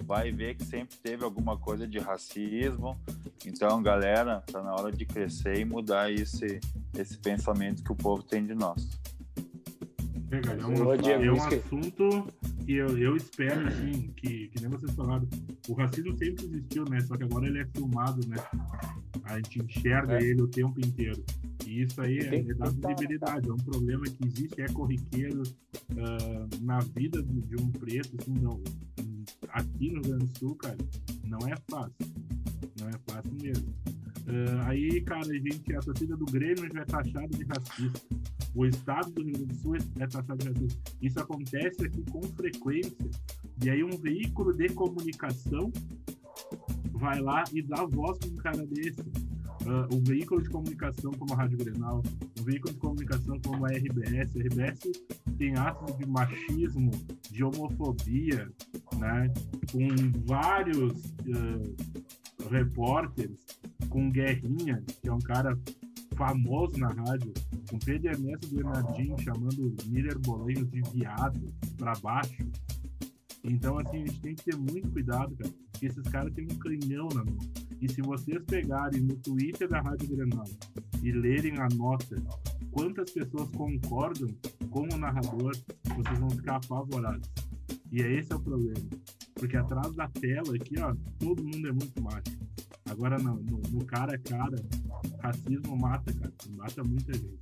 [0.03, 2.97] vai ver que sempre teve alguma coisa de racismo.
[3.45, 6.59] Então, galera, tá na hora de crescer e mudar esse,
[6.97, 8.99] esse pensamento que o povo tem de nós.
[10.31, 12.27] É, é um, é um assunto
[12.65, 15.27] que eu, eu espero, assim, que, que nem vocês falaram,
[15.67, 17.01] o racismo sempre existiu, né?
[17.01, 18.37] Só que agora ele é filmado, né?
[19.25, 20.23] A gente enxerga é.
[20.23, 21.21] ele o tempo inteiro.
[21.67, 26.63] E isso aí é, é da visibilidade, é um problema que existe, é corriqueiro uh,
[26.63, 28.61] na vida de um preto, assim, não,
[29.49, 30.77] aqui no Rio Grande do Sul, cara,
[31.25, 31.93] não é fácil.
[32.81, 33.69] Não é fácil mesmo.
[34.27, 38.01] Uh, aí, cara, a gente, a torcida do Grêmio já é taxada de racista.
[38.55, 40.81] O estado do Rio Grande do Sul é taxado de racista.
[41.01, 43.09] Isso acontece aqui com frequência.
[43.63, 45.71] E aí um veículo de comunicação
[46.93, 49.01] vai lá e dá voz para um cara desse.
[49.61, 52.01] Uh, um veículo de comunicação como a Rádio Grenal,
[52.39, 54.35] um veículo de comunicação como a RBS.
[54.35, 54.79] A RBS
[55.37, 56.89] tem atos de machismo,
[57.29, 58.51] de homofobia,
[58.97, 59.31] né?
[59.71, 59.87] com
[60.25, 63.37] vários uh, repórteres,
[63.89, 65.57] com Guerrinha, que é um cara
[66.15, 67.33] famoso na rádio,
[67.69, 72.45] com Pedro Ernesto Bernardinho chamando Miller Bolenho de viado para baixo.
[73.43, 76.57] Então, assim, a gente tem que ter muito cuidado, cara, porque esses caras têm um
[76.59, 77.37] canhão na mão.
[77.81, 80.45] E se vocês pegarem no Twitter da Rádio Grenal
[81.01, 82.15] e lerem a nota,
[82.71, 84.29] quantas pessoas concordam
[84.69, 85.51] com o narrador,
[85.95, 87.27] vocês vão ficar apavorados.
[87.91, 88.87] E é esse é o problema.
[89.33, 92.39] Porque atrás da tela aqui, ó, todo mundo é muito macho.
[92.87, 94.55] Agora, no, no, no cara a cara,
[95.19, 96.33] racismo mata, cara.
[96.51, 97.39] Mata muita gente.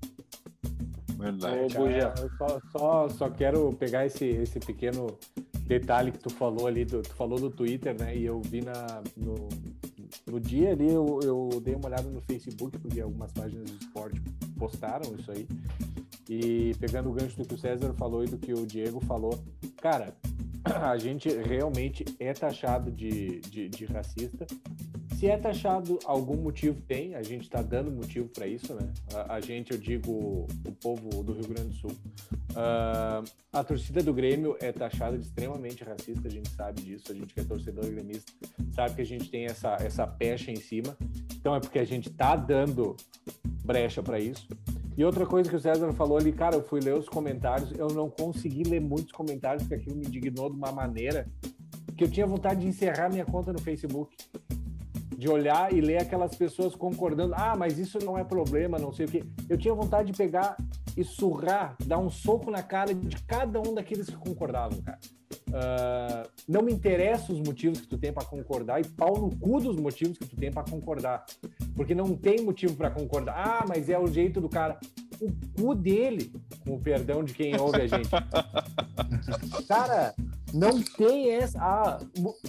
[1.17, 1.57] Verdade.
[1.57, 5.07] Ô, Buja, eu só, só, só quero pegar esse, esse pequeno
[5.65, 8.15] detalhe que tu falou ali, do, tu falou do Twitter, né?
[8.17, 9.49] E eu vi na, no,
[10.29, 14.21] no dia ali, eu, eu dei uma olhada no Facebook, porque algumas páginas de esporte
[14.57, 15.47] postaram isso aí.
[16.29, 19.37] E pegando o gancho do que o César falou e do que o Diego falou,
[19.81, 20.15] cara,
[20.81, 24.45] a gente realmente é taxado de, de, de racista.
[25.15, 28.89] Se é taxado, algum motivo tem, a gente está dando motivo para isso, né?
[29.13, 31.91] A, a, gente, eu digo, o povo do Rio Grande do Sul.
[32.51, 37.15] Uh, a torcida do Grêmio é taxada de extremamente racista, a gente sabe disso, a
[37.15, 38.31] gente que é torcedor gremista
[38.73, 40.97] sabe que a gente tem essa, essa pecha em cima,
[41.35, 42.95] então é porque a gente está dando
[43.63, 44.47] brecha para isso.
[44.99, 47.87] E outra coisa que o César falou ali, cara, eu fui ler os comentários, eu
[47.87, 51.25] não consegui ler muitos comentários, porque aquilo me indignou de uma maneira
[51.95, 54.13] que eu tinha vontade de encerrar minha conta no Facebook.
[55.17, 59.05] De olhar e ler aquelas pessoas concordando, ah, mas isso não é problema, não sei
[59.05, 59.23] o quê.
[59.47, 60.57] Eu tinha vontade de pegar
[60.97, 64.99] e surrar, dar um soco na cara de cada um daqueles que concordavam, cara.
[65.47, 69.61] Uh, não me interessa os motivos que tu tem para concordar e pau no cu
[69.61, 71.25] dos motivos que tu tem para concordar.
[71.79, 73.35] Porque não tem motivo para concordar.
[73.37, 74.77] Ah, mas é o jeito do cara.
[75.21, 76.29] O cu dele,
[76.65, 78.09] com o perdão de quem ouve a gente.
[79.65, 80.13] cara,
[80.53, 81.57] não tem essa.
[81.57, 81.97] Ah,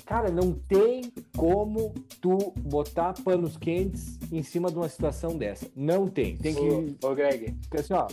[0.05, 5.71] cara, não tem como tu botar panos quentes em cima de uma situação dessa.
[5.77, 6.37] Não tem.
[6.37, 6.61] Tem que.
[6.61, 7.57] Ô, ô Greg.
[7.73, 8.09] Assim, ó,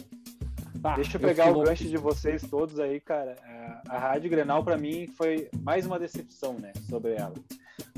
[0.87, 3.35] Tá, Deixa eu pegar eu o gancho de vocês todos aí, cara.
[3.43, 7.33] É, a Rádio Grenal, para mim, foi mais uma decepção, né, sobre ela.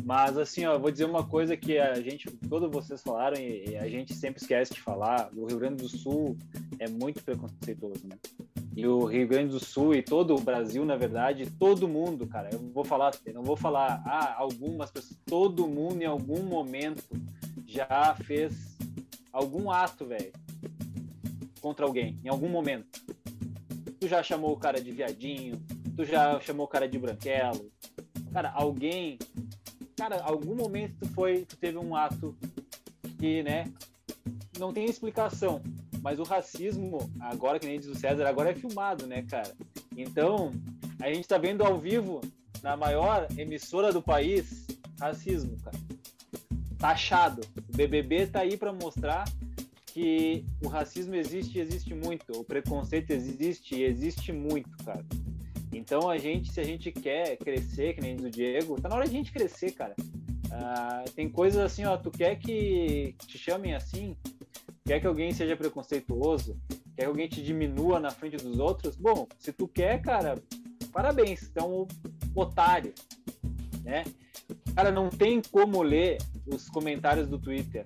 [0.04, 3.78] Mas, assim, ó, eu vou dizer uma coisa que a gente, todos vocês falaram e,
[3.78, 6.36] a gente sempre esquece de falar: o Rio Grande do Sul
[6.80, 8.18] é muito preconceituoso, né?
[8.76, 12.50] E o Rio Grande do Sul e todo o Brasil, na verdade, todo mundo, cara,
[12.52, 17.04] eu vou falar, eu não vou falar, ah, algumas pessoas, todo mundo em algum momento
[17.68, 18.80] já fez
[19.32, 20.32] algum ato, velho,
[21.62, 23.04] contra alguém, em algum momento.
[24.00, 25.62] Tu já chamou o cara de viadinho,
[25.96, 27.72] tu já chamou o cara de branquelo.
[28.32, 29.18] Cara, alguém.
[29.98, 32.38] Cara, algum momento tu foi, tu teve um ato
[33.18, 33.66] que, né,
[34.58, 35.62] não tem explicação.
[36.02, 39.54] Mas o racismo, agora que nem diz o César, agora é filmado, né, cara?
[39.98, 40.54] Então,
[41.02, 42.22] a gente tá vendo ao vivo,
[42.64, 44.66] na maior emissora do país,
[45.00, 45.78] racismo, cara.
[46.78, 47.42] Taxado.
[47.68, 49.26] O BBB tá aí para mostrar
[49.94, 55.06] que o racismo existe e existe muito, o preconceito existe e existe muito, cara.
[55.72, 59.06] Então a gente, se a gente quer crescer, que nem do Diego, tá na hora
[59.06, 59.96] de a gente crescer, cara.
[60.00, 64.16] Uh, tem coisas assim, ó, tu quer que te chamem assim,
[64.86, 66.60] quer que alguém seja preconceituoso,
[66.96, 70.42] quer que alguém te diminua na frente dos outros, bom, se tu quer, cara,
[70.92, 71.88] parabéns, então
[72.34, 72.94] otário,
[73.84, 74.04] né?
[74.76, 76.18] Cara, não tem como ler
[76.48, 77.86] os comentários do Twitter.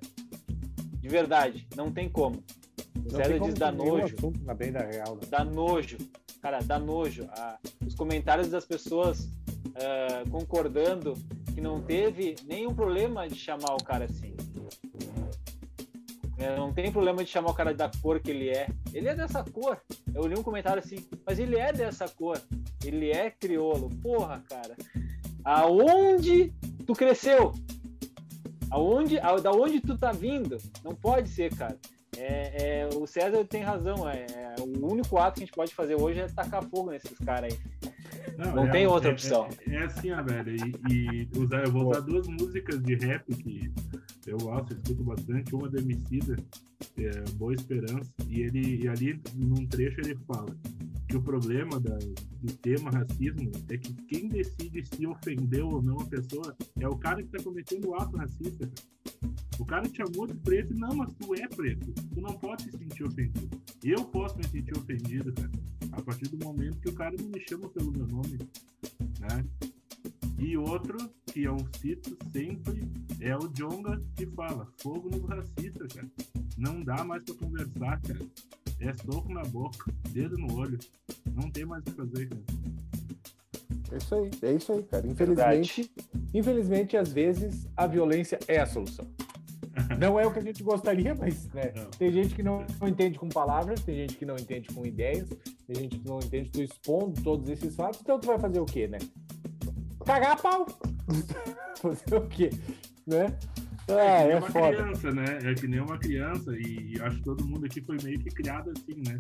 [1.04, 2.42] De verdade, não tem como.
[3.06, 4.16] O César diz dá nojo.
[4.46, 5.22] Na bem da real, né?
[5.30, 5.98] Dá nojo.
[6.42, 7.28] Cara, dá nojo.
[7.38, 11.14] Ah, os comentários das pessoas uh, concordando
[11.54, 14.34] que não teve nenhum problema de chamar o cara assim.
[16.38, 18.70] É, não tem problema de chamar o cara da cor que ele é.
[18.94, 19.82] Ele é dessa cor.
[20.16, 22.42] Eu li um comentário assim, mas ele é dessa cor.
[22.82, 23.90] Ele é crioulo.
[24.02, 24.74] Porra, cara.
[25.44, 26.54] Aonde
[26.88, 27.52] tu cresceu?
[28.74, 30.58] Aonde, da onde tu tá vindo?
[30.84, 31.78] Não pode ser, cara.
[32.18, 34.10] É, é, o César tem razão.
[34.10, 37.18] É, é, o único ato que a gente pode fazer hoje é tacar fogo nesses
[37.20, 37.92] caras aí.
[38.38, 39.48] Não, não é, tem outra é, opção.
[39.68, 40.56] É, é, assim, ó, velho.
[40.90, 43.72] E, e usar, eu vou usar duas músicas de rap que
[44.26, 45.56] eu gosto, escuto bastante.
[45.56, 46.36] Uma da Emicida,
[46.98, 48.12] é Boa Esperança.
[48.28, 50.56] E ele e ali, num trecho, ele fala
[51.08, 56.00] que o problema da, do tema racismo é que quem decide se ofendeu ou não
[56.00, 58.70] a pessoa é o cara que está cometendo o ato racista.
[59.60, 61.94] O cara te chamou de preto, não, mas tu é preto.
[61.94, 63.62] Tu não pode se sentir ofendido.
[63.84, 65.52] Eu posso me sentir ofendido, cara,
[65.92, 68.40] a partir do momento que o cara não me chama pelo meu nome,
[69.20, 69.46] né?
[70.44, 72.84] E outro que eu cito sempre
[73.22, 76.12] é o Jonga que fala: fogo no racista, cara.
[76.58, 78.20] Não dá mais para conversar, cara.
[78.82, 80.78] É soco na boca, dedo no olho.
[81.34, 82.44] Não tem mais o que fazer, cara.
[83.94, 85.08] É isso aí, é isso aí, cara.
[85.08, 85.92] Infelizmente,
[86.34, 89.08] infelizmente, às vezes, a violência é a solução.
[89.98, 93.18] Não é o que a gente gostaria, mas né, tem gente que não, não, entende
[93.18, 95.28] com palavras, tem gente que não entende com ideias,
[95.66, 98.66] tem gente que não entende tu expondo todos esses fatos, então tu vai fazer o
[98.66, 99.00] quê, né?
[100.06, 100.66] Cagar a pau!
[101.82, 102.50] fazer o quê?
[103.06, 103.38] Né?
[103.88, 104.76] É, é, é uma foda.
[104.78, 105.40] criança, né?
[105.44, 108.72] É que nem uma criança, e acho que todo mundo aqui foi meio que criado
[108.72, 109.18] assim, né?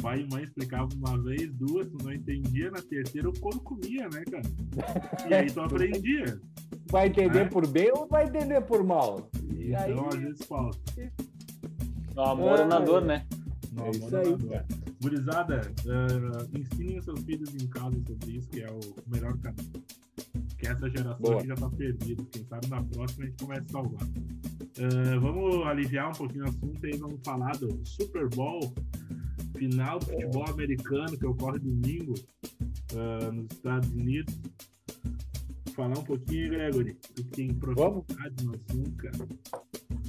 [0.00, 4.08] Pai e mãe explicavam uma vez, duas, tu não entendia, na terceira o corpo comia,
[4.08, 5.28] né, cara?
[5.28, 6.40] E aí tu aprendia.
[6.90, 7.50] Vai entender né?
[7.50, 9.30] por bem ou vai entender por mal?
[9.52, 9.92] E então, aí...
[9.92, 10.78] às vezes falta.
[12.16, 13.26] O amor é, na dor, né?
[13.72, 14.36] No é isso aí.
[15.02, 19.84] Gurizada, uh, ensinem seus filhos em casa sobre isso, que é o melhor caminho
[20.60, 22.22] que essa geração aqui já tá perdida.
[22.30, 24.02] Quem sabe na próxima a gente começa a salvar.
[24.02, 28.72] Uh, vamos aliviar um pouquinho o assunto e vamos falar do Super Bowl,
[29.56, 32.14] final do futebol americano que ocorre domingo
[32.92, 34.38] uh, nos Estados Unidos.
[35.74, 39.28] Falar um pouquinho, Gregory, tu tem profundidade no assunto, cara.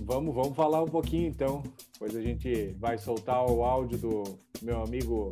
[0.04, 1.64] Vamos, vamos falar um pouquinho então.
[1.94, 4.24] Depois a gente vai soltar o áudio do
[4.62, 5.32] meu amigo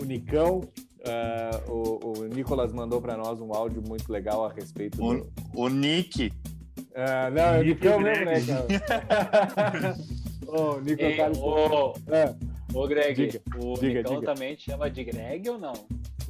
[0.00, 0.62] Unicão,
[0.98, 5.32] Uh, o, o, Nicolas mandou para nós um áudio muito legal a respeito o, do...
[5.54, 6.32] O Nick.
[6.78, 9.96] Uh, não, é o Nicão mesmo, né, cara?
[10.46, 11.38] o Nico Carlos...
[11.38, 12.34] ô, é.
[12.74, 14.34] ô, Greg, diga, o diga, Nicão diga.
[14.34, 15.72] também te chama de Greg ou não?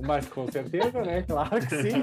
[0.00, 1.22] Mas com certeza, né?
[1.22, 2.02] Claro que sim.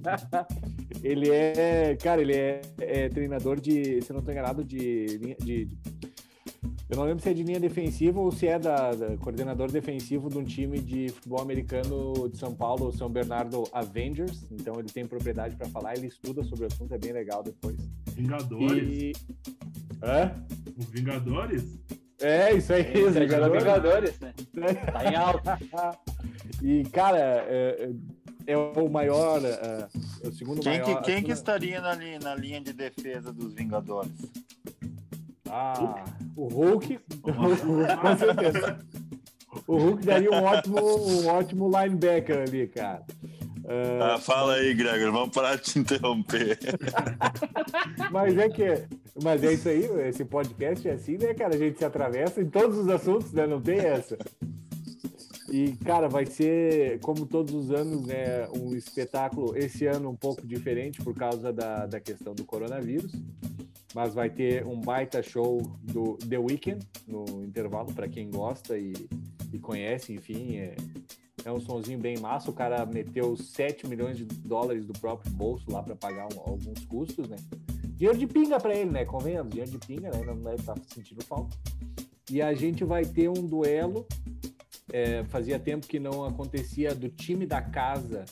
[1.02, 5.78] ele é, cara, ele é, é, treinador de, se não estou enganado, de, de, de
[6.90, 10.28] eu não lembro se é de linha defensiva ou se é da, da, coordenador defensivo
[10.28, 14.44] de um time de futebol americano de São Paulo, o São Bernardo Avengers.
[14.50, 17.76] Então ele tem propriedade para falar, ele estuda sobre o assunto, é bem legal depois.
[18.12, 18.88] Vingadores?
[18.88, 19.12] E...
[20.02, 20.34] Hã?
[20.76, 21.78] Os Vingadores?
[22.20, 22.82] É, isso aí.
[22.82, 24.34] É, os Vingadores, Vingadores né?
[24.92, 25.58] Tá em alta.
[26.60, 27.88] e, cara, é,
[28.48, 29.88] é, é o maior, é,
[30.24, 31.02] é o segundo quem maior...
[31.02, 34.10] Que, quem que estaria na linha, na linha de defesa dos Vingadores?
[35.52, 36.04] Ah,
[36.36, 38.78] o Hulk, com certeza.
[39.66, 43.04] O Hulk daria um ótimo, um ótimo linebacker ali, cara.
[43.64, 46.58] Uh, ah, fala aí, Gregor, vamos parar de te interromper.
[48.10, 48.84] mas é que,
[49.22, 51.54] mas é isso aí, esse podcast é assim, né, cara?
[51.54, 53.46] A gente se atravessa em todos os assuntos, né?
[53.46, 54.16] Não tem essa.
[55.50, 60.46] E, cara, vai ser, como todos os anos, né, um espetáculo, esse ano um pouco
[60.46, 63.12] diferente por causa da, da questão do coronavírus
[63.94, 68.92] mas vai ter um baita show do The Weeknd no intervalo para quem gosta e,
[69.52, 70.76] e conhece, enfim, é,
[71.44, 72.50] é, um sonzinho bem massa.
[72.50, 76.84] O cara meteu 7 milhões de dólares do próprio bolso lá para pagar um, alguns
[76.84, 77.36] custos, né?
[77.96, 79.04] Dinheiro de pinga para ele, né?
[79.04, 80.22] Convenhamos, dinheiro de pinga, né?
[80.24, 81.56] Não deve estar tá sentindo falta.
[82.30, 84.06] E a gente vai ter um duelo.
[84.92, 88.24] É, fazia tempo que não acontecia do time da casa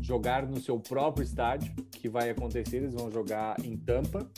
[0.00, 2.78] jogar no seu próprio estádio, que vai acontecer.
[2.78, 4.28] Eles vão jogar em Tampa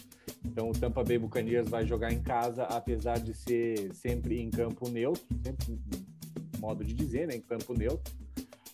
[0.44, 4.88] Então o Tampa Bay Buccaneers vai jogar em casa, apesar de ser sempre em campo
[4.88, 5.78] neutro, sempre
[6.58, 8.12] modo de dizer, né, em campo neutro.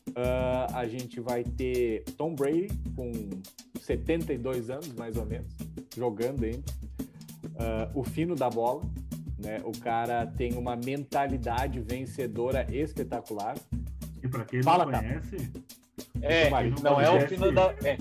[0.09, 3.13] Uh, a gente vai ter Tom Brady com
[3.81, 5.53] 72 anos, mais ou menos,
[5.97, 6.65] jogando ainda.
[7.45, 8.83] Uh, o fino da bola,
[9.39, 9.61] né?
[9.65, 13.57] O cara tem uma mentalidade vencedora espetacular.
[14.23, 15.37] E para quem Fala, não conhece,
[16.21, 17.73] é, não, não é o fino da.
[17.85, 17.99] É.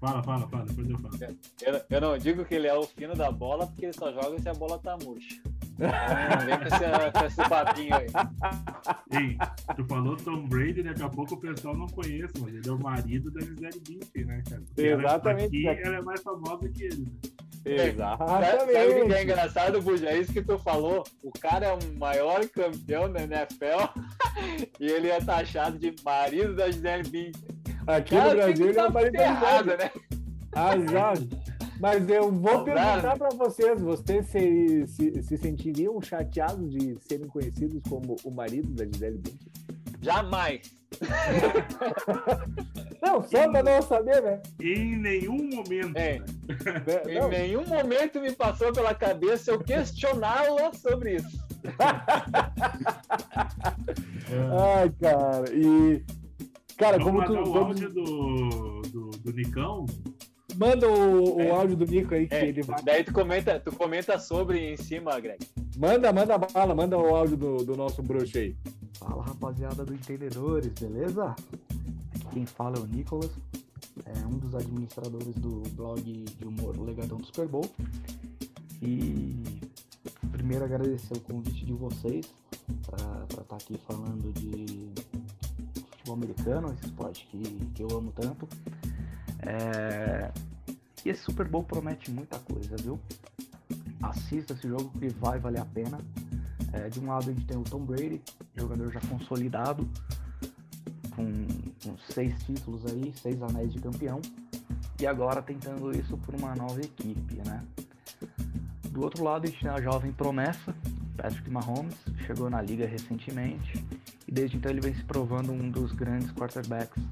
[0.00, 1.18] Fala, fala, fala, depois eu falo.
[1.62, 4.38] Eu, eu, não digo que ele é o fino da bola, porque ele só joga
[4.38, 5.40] se a bola tá murcha.
[5.78, 8.06] Não vem com esse, com esse papinho aí.
[9.12, 9.38] Ei,
[9.74, 12.78] tu falou Tom Brady, daqui a pouco o pessoal não conhece, mas ele é o
[12.78, 14.62] marido da Gisele Bündchen, né, cara?
[14.66, 15.66] Porque Exatamente.
[15.66, 17.10] Ela, aqui, ela é mais famosa que ele, né?
[17.66, 18.72] Exatamente.
[18.72, 20.08] Sabe o que é engraçado, Buja?
[20.08, 21.02] É isso que tu falou.
[21.22, 23.90] O cara é o maior campeão da NFL
[24.78, 27.56] e ele é taxado de marido da Gisele Bündchen.
[27.86, 29.76] Aqui cara, no Brasil ele é marido da Gisele.
[29.76, 29.90] Né?
[30.52, 31.16] Azar.
[31.78, 37.82] Mas eu vou perguntar para vocês, vocês se, se, se, sentiriam chateados de serem conhecidos
[37.88, 39.52] como o marido da Gisele Bündchen?
[40.00, 40.74] Jamais.
[43.02, 44.40] não, só para não saber, né?
[44.60, 45.96] Em nenhum momento.
[45.96, 46.18] É.
[46.18, 46.24] Né?
[47.08, 51.44] em nenhum momento me passou pela cabeça eu questioná-la sobre isso.
[54.76, 56.04] Ai, cara, e...
[56.76, 57.50] Cara, Vamos como tu...
[57.50, 59.86] o áudio do, do, do Nicão
[60.56, 61.50] Manda o, o é.
[61.50, 62.82] áudio do Nico aí que é, ele vai.
[62.82, 65.46] Daí tu comenta, tu comenta sobre em cima, Greg.
[65.76, 68.56] Manda, manda bala, manda o áudio do, do nosso bruxo aí.
[68.94, 71.26] Fala rapaziada do Entendedores, beleza?
[71.26, 73.30] Aqui quem fala é o Nicolas,
[74.06, 77.70] é um dos administradores do blog de humor Legadão do Super Bowl.
[78.80, 79.36] E
[80.32, 82.32] primeiro agradecer o convite de vocês
[82.86, 84.88] para estar tá aqui falando de
[86.06, 87.42] futebol americano, esse esporte que,
[87.74, 88.48] que eu amo tanto.
[89.40, 90.30] É...
[91.04, 92.98] E esse Super Bowl promete muita coisa, viu?
[94.02, 95.98] Assista esse jogo que vai valer a pena.
[96.72, 98.20] É, de um lado a gente tem o Tom Brady,
[98.54, 99.88] jogador já consolidado,
[101.14, 101.46] com,
[101.82, 104.20] com seis títulos aí, seis anéis de campeão,
[105.00, 107.64] e agora tentando isso por uma nova equipe, né?
[108.90, 110.74] Do outro lado a gente tem a jovem promessa,
[111.16, 111.96] Patrick Mahomes,
[112.26, 113.85] chegou na liga recentemente
[114.36, 117.02] desde então ele vem se provando um dos grandes quarterbacks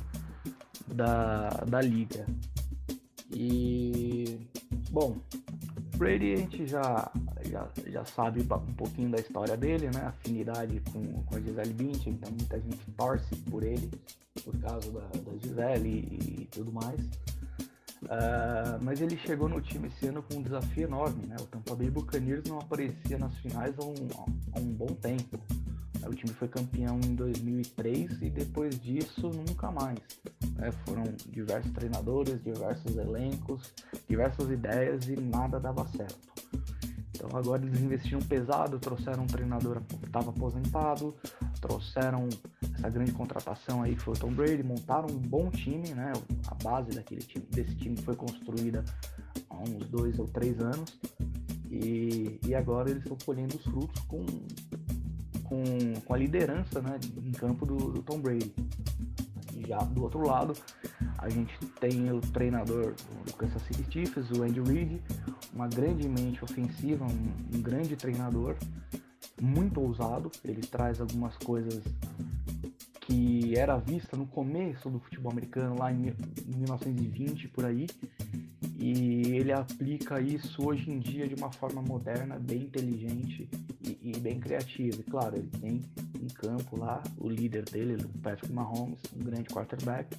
[0.86, 2.26] da, da liga.
[3.30, 4.38] E
[4.90, 5.16] bom,
[5.96, 7.10] Brady a gente já,
[7.50, 10.02] já, já sabe um pouquinho da história dele, né?
[10.04, 13.90] Afinidade com, com a Gisele Bündchen, então muita gente torce por ele
[14.44, 17.00] por causa da, da Gisele e, e tudo mais.
[18.02, 21.36] Uh, mas ele chegou no time esse ano com um desafio enorme, né?
[21.40, 23.94] O Tampa Bay Buccaneers não aparecia nas finais há um,
[24.52, 25.40] há um bom tempo.
[26.08, 29.98] O time foi campeão em 2003 e depois disso nunca mais.
[30.56, 30.70] Né?
[30.86, 33.72] Foram diversos treinadores, diversos elencos,
[34.08, 36.34] diversas ideias e nada dava certo.
[37.14, 41.14] Então agora eles investiram pesado, trouxeram um treinador que estava aposentado,
[41.60, 42.28] trouxeram
[42.76, 46.12] essa grande contratação aí que foi o Tom Brady, montaram um bom time, né?
[46.48, 48.84] A base daquele time, desse time foi construída
[49.48, 50.98] há uns dois ou três anos.
[51.70, 54.24] E, e agora eles estão colhendo os frutos com
[55.54, 58.52] com, com a liderança né, em campo do, do Tom Brady.
[59.68, 60.52] Já do outro lado,
[61.18, 62.94] a gente tem o treinador
[63.24, 65.00] do Kansas City Chiefs, o Andy Reid,
[65.54, 68.56] uma grande mente ofensiva, um, um grande treinador,
[69.40, 70.30] muito ousado.
[70.44, 71.82] Ele traz algumas coisas
[73.06, 76.14] que era vista no começo do futebol americano, lá em
[76.46, 77.86] 1920 por aí,
[78.78, 83.48] e ele aplica isso hoje em dia de uma forma moderna, bem inteligente
[83.82, 84.96] e, e bem criativa.
[85.00, 85.80] E claro, ele tem
[86.20, 90.16] em campo lá o líder dele, o Patrick Mahomes, um grande quarterback,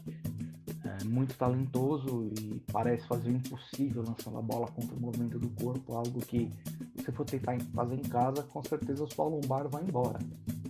[0.83, 5.49] é, muito talentoso e parece fazer o impossível lançando a bola contra o movimento do
[5.49, 6.51] corpo, algo que
[7.03, 10.19] se for tentar fazer em casa, com certeza o sua lombar vai embora,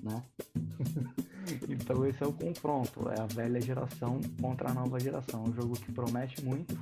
[0.01, 0.23] né?
[1.69, 5.75] então esse é o confronto, é a velha geração contra a nova geração, um jogo
[5.75, 6.77] que promete muito,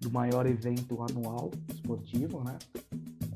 [0.00, 2.58] do maior evento anual esportivo, né?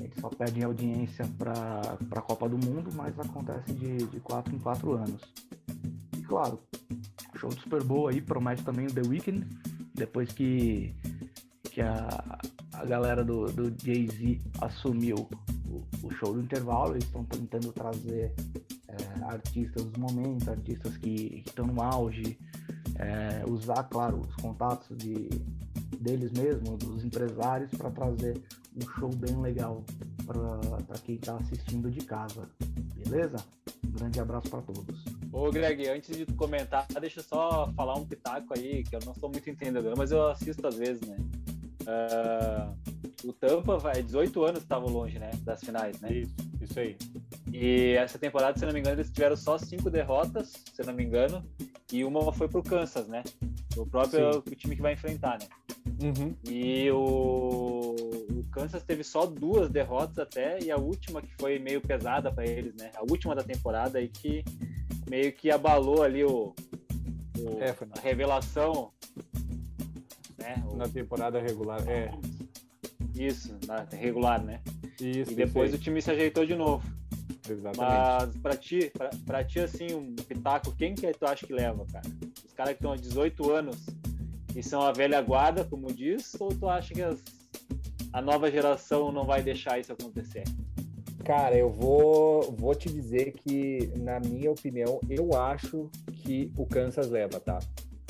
[0.00, 4.58] Eles só perdem audiência para a Copa do Mundo, mas acontece de, de quatro em
[4.58, 5.22] quatro anos.
[6.16, 6.60] E claro,
[7.36, 9.46] show do Super Bowl aí promete também o The Weeknd,
[9.94, 10.94] depois que,
[11.70, 12.38] que a,
[12.72, 15.28] a galera do, do Jay-Z assumiu
[15.68, 18.34] o, o, show do intervalo, eles estão tentando trazer
[18.89, 22.39] é, artistas do momento, artistas que estão no auge,
[22.99, 25.28] é, usar, claro, os contatos de,
[26.01, 28.41] deles mesmos, dos empresários, para trazer
[28.76, 29.84] um show bem legal
[30.26, 32.49] para quem está assistindo de casa.
[32.97, 33.37] Beleza?
[33.84, 35.05] Um grande abraço para todos.
[35.32, 39.14] Ô Greg, antes de comentar, deixa eu só falar um pitaco aí, que eu não
[39.14, 41.16] sou muito entendedor, mas eu assisto às vezes, né?
[41.82, 46.12] Uh, o Tampa vai 18 anos estavam longe, né, das finais, né?
[46.12, 46.97] Isso, isso aí.
[47.59, 51.02] E essa temporada, se não me engano, eles tiveram só cinco derrotas, se não me
[51.02, 51.42] engano,
[51.90, 53.22] e uma foi pro Kansas, né?
[53.74, 55.46] O próprio o time que vai enfrentar, né?
[56.02, 56.34] Uhum.
[56.44, 57.96] E o...
[58.30, 62.46] o Kansas teve só duas derrotas até, e a última que foi meio pesada para
[62.46, 62.90] eles, né?
[62.94, 64.44] A última da temporada aí que
[65.09, 66.54] meio que abalou ali o,
[67.38, 68.90] o É, a revelação,
[70.36, 70.62] né?
[70.70, 71.80] O- Na temporada regular.
[71.88, 72.11] É.
[73.14, 74.61] Isso, na regular, né?
[75.00, 75.32] Isso.
[75.32, 76.86] E depois o time se ajeitou de novo.
[77.49, 77.78] Exatamente.
[78.32, 81.84] Mas pra ti, pra, pra ti, assim, um pitaco, quem que tu acha que leva,
[81.92, 82.07] cara?
[82.47, 83.76] Os caras que estão há 18 anos
[84.55, 87.22] e são a velha guarda, como diz, ou tu acha que as-
[88.12, 90.44] a nova geração não vai deixar isso acontecer?
[91.24, 97.09] Cara, eu vou, vou te dizer que, na minha opinião, eu acho que o Kansas
[97.11, 97.59] leva, tá?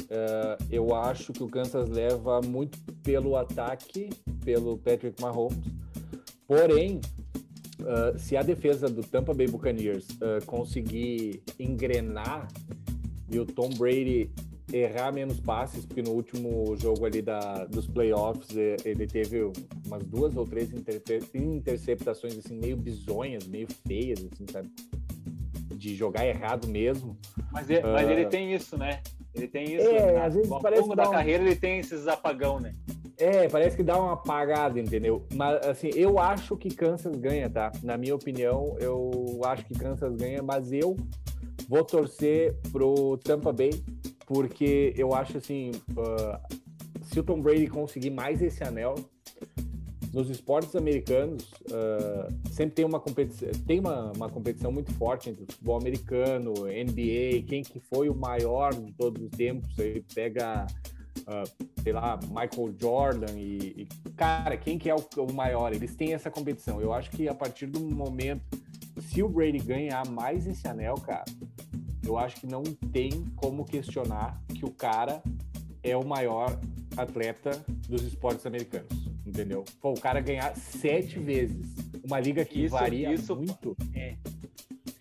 [0.08, 4.10] Eh, eu acho que o Kansas leva muito pelo ataque,
[4.44, 5.58] pelo Patrick Mahomes.
[6.46, 7.00] Porém,
[7.86, 12.48] eh, se a defesa do Tampa Bay Buccaneers eh, conseguir engrenar
[13.30, 14.30] e o Tom Brady
[14.72, 19.50] errar menos passes, porque no último jogo ali da, dos playoffs eh, ele teve
[19.86, 20.70] umas duas ou três
[21.34, 24.68] interceptações assim meio bizonhas, meio feias, assim, sabe?
[25.74, 27.16] De jogar errado mesmo.
[27.52, 28.12] Mas, ele, mas Ah.
[28.12, 29.00] ele tem isso, né?
[29.34, 29.86] Ele tem isso.
[29.86, 32.58] É, na- às vezes ao parece longo que da um- carreira ele tem esses apagão,
[32.58, 32.74] né?
[33.18, 35.24] É, parece que dá uma apagada, entendeu?
[35.34, 37.72] Mas assim, eu acho que Kansas ganha, tá?
[37.82, 40.96] Na minha opinião, eu acho que Kansas ganha, mas eu
[41.68, 43.70] vou torcer pro Tampa Bay,
[44.26, 46.40] porque eu acho assim, ah,
[47.02, 48.96] se o Tom Brady conseguir mais esse anel,
[50.12, 55.44] nos esportes americanos ah, sempre tem uma competição, tem uma, uma competição muito forte entre
[55.44, 60.66] o futebol americano, NBA, quem que foi o maior de todos os tempos, aí pega
[61.26, 61.44] ah,
[61.82, 65.72] sei lá, Michael Jordan e, e, cara, quem que é o, o maior?
[65.72, 66.80] Eles têm essa competição.
[66.80, 68.42] Eu acho que a partir do momento,
[69.00, 71.24] se o Brady ganhar mais esse anel, cara,
[72.04, 75.22] eu acho que não tem como questionar que o cara
[75.82, 76.58] é o maior
[76.96, 79.64] atleta dos esportes americanos, entendeu?
[79.80, 81.66] Pô, o cara ganhar sete vezes,
[82.04, 83.76] uma liga que Isso- varia isso- muito.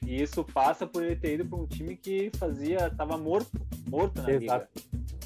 [0.06, 2.92] E isso passa por ele ter ido para um time que fazia.
[2.92, 3.50] tava morto,
[3.90, 4.70] morto na liga.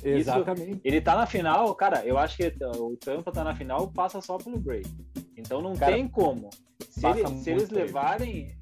[0.04, 0.80] Exatamente.
[0.84, 4.38] Ele tá na final, cara, eu acho que o Tampa tá na final, passa só
[4.38, 4.90] pelo Brady.
[5.38, 6.50] Então não Cara, tem como.
[6.90, 8.56] Se, ele- se eles levarem,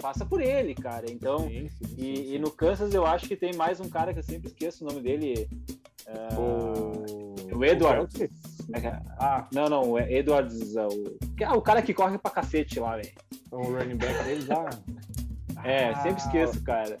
[0.00, 1.10] passa por ele, cara.
[1.10, 4.12] Então, Sim, sim, sim, e, e no Kansas eu acho que tem mais um cara
[4.12, 5.48] que eu sempre esqueço o nome dele.
[6.06, 6.92] ah, o,
[7.52, 9.02] o como é?
[9.18, 12.96] Ah, Não, não, o Edwards, é o, é o cara que corre pra cacete lá,
[12.96, 13.10] velho.
[13.50, 14.68] o running back deles lá.
[15.64, 16.98] É, Ah, sempre esqueço, cara.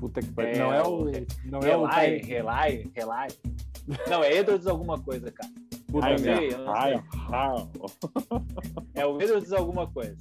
[0.00, 0.52] Puta que pariu.
[0.54, 1.04] É, não é o.
[1.44, 1.84] Não é o.
[1.84, 3.28] Relai, relai, relai.
[4.08, 5.50] Não, é Edwards alguma coisa, cara.
[5.88, 6.36] Puta Ai, merda.
[6.36, 7.00] sei, eu não sei.
[8.94, 10.16] É o Edwards alguma coisa.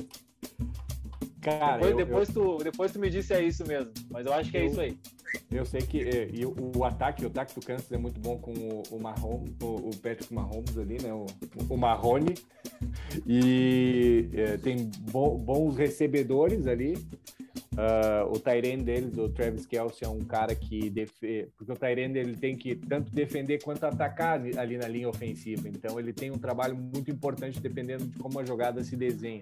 [1.41, 3.91] Cara, Depois, eu, depois, tu, depois tu me disse é isso mesmo.
[4.09, 4.97] Mas eu acho que é Eu- isso aí.
[5.51, 8.19] eu, eu sei que é, e o, o ataque, o ataque do Kansas é muito
[8.19, 11.13] bom com o, o Mahomes, o, o Patrick Mahomes ali, né?
[11.13, 11.25] O,
[11.69, 12.35] o Marrone.
[13.25, 16.97] E é, tem bo- bons recebedores ali.
[17.81, 20.91] Ah, o Tyrene deles, o Travis Kelsey, é um cara que
[21.55, 25.69] porque o Tyrene ele tem que tanto defender quanto atacar ali, na linha ofensiva.
[25.69, 29.39] Então ele tem um trabalho muito importante dependendo de como a jogada se desenha.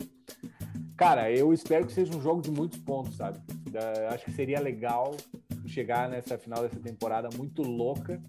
[0.95, 3.39] Cara, eu espero que seja um jogo de muitos pontos, sabe?
[3.71, 5.17] Da- acho que seria legal
[5.65, 8.21] chegar nessa final dessa temporada muito louca,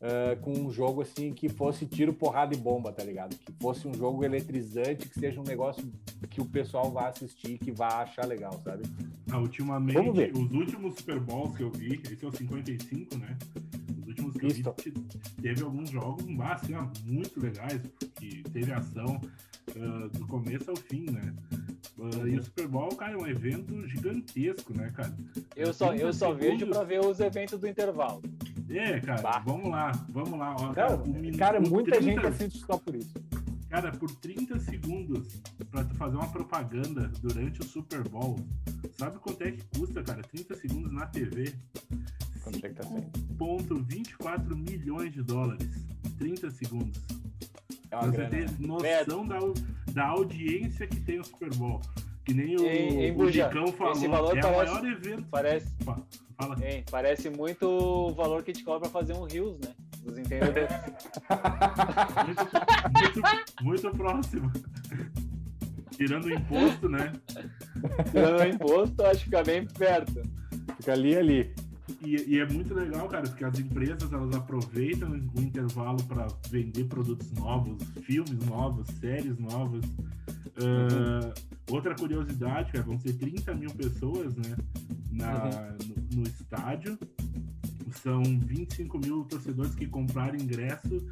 [0.00, 3.36] ah, com um jogo assim que fosse tiro, porrada e bomba, tá ligado?
[3.36, 5.90] Que fosse um jogo eletrizante, que seja um negócio
[6.28, 8.82] que o pessoal vá assistir, que vá achar legal, sabe?
[9.30, 10.32] Ah, ultimamente, Vamos ver.
[10.34, 13.36] os últimos Super Bowls que eu vi, esse é o 55, né?
[14.18, 14.92] Os últimos que eu vi, te-
[15.42, 16.72] teve alguns jogos assim,
[17.04, 17.80] muito legais,
[18.16, 19.20] que teve ação
[19.76, 21.34] ah, do começo ao fim, né?
[22.00, 25.14] Ah, E o Super Bowl, cara, é um evento gigantesco, né, cara?
[25.54, 28.22] Eu só, eu 30 só vejo pra ver os eventos do intervalo.
[28.70, 29.42] É, cara, Bah.
[29.44, 30.56] vamos lá, vamos lá.
[30.58, 33.12] Ó, Cara, min- cara muita 30 gente assiste só por isso.
[33.68, 35.40] Cara, por 30 segundos
[35.70, 38.36] pra tu fazer uma propaganda durante o Super Bowl,
[38.96, 40.22] sabe quanto é que custa, cara?
[40.22, 41.52] 30 segundos na TV?
[42.42, 43.10] Quanto é que tá saindo?
[43.38, 45.68] 5,24 milhões de dólares.
[46.18, 47.00] 30 segundos.
[47.90, 48.56] É uma Pra você ter né?
[48.60, 49.38] noção da,
[49.92, 51.80] da audiência que tem o Super Bowl.
[52.24, 55.26] Que nem o, Em- o Dicão falou, esse valor é parece- o maior evento.
[55.30, 56.02] Parece, Fa-
[56.36, 56.56] Fala.
[56.66, 59.74] hein, parece muito o valor que a gente cobra pra fazer um Rios, né?
[60.06, 60.70] Dos entendedores.
[62.26, 64.52] Muito, muito, muito próximo.
[65.96, 67.12] Tirando o imposto, né?
[68.10, 70.22] Tirando o imposto, acho que fica bem perto.
[70.76, 71.54] Fica ali ali.
[72.02, 76.84] E, e, é muito legal, cara, porque as empresas elas aproveitam o intervalo para vender
[76.84, 79.84] produtos novos, filmes novos, séries novas.
[80.56, 81.32] Uh,
[81.70, 84.56] outra curiosidade, cara, vão ser 30 mil pessoas né,
[85.10, 85.76] na, uhum.
[86.12, 86.98] no, no, estádio.
[88.02, 91.06] São 25 mil torcedores que compraram ingresso.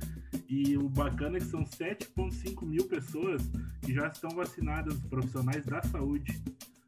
[0.49, 3.43] E o bacana é que são 7,5 mil pessoas
[3.83, 6.43] que já estão vacinadas, profissionais da saúde.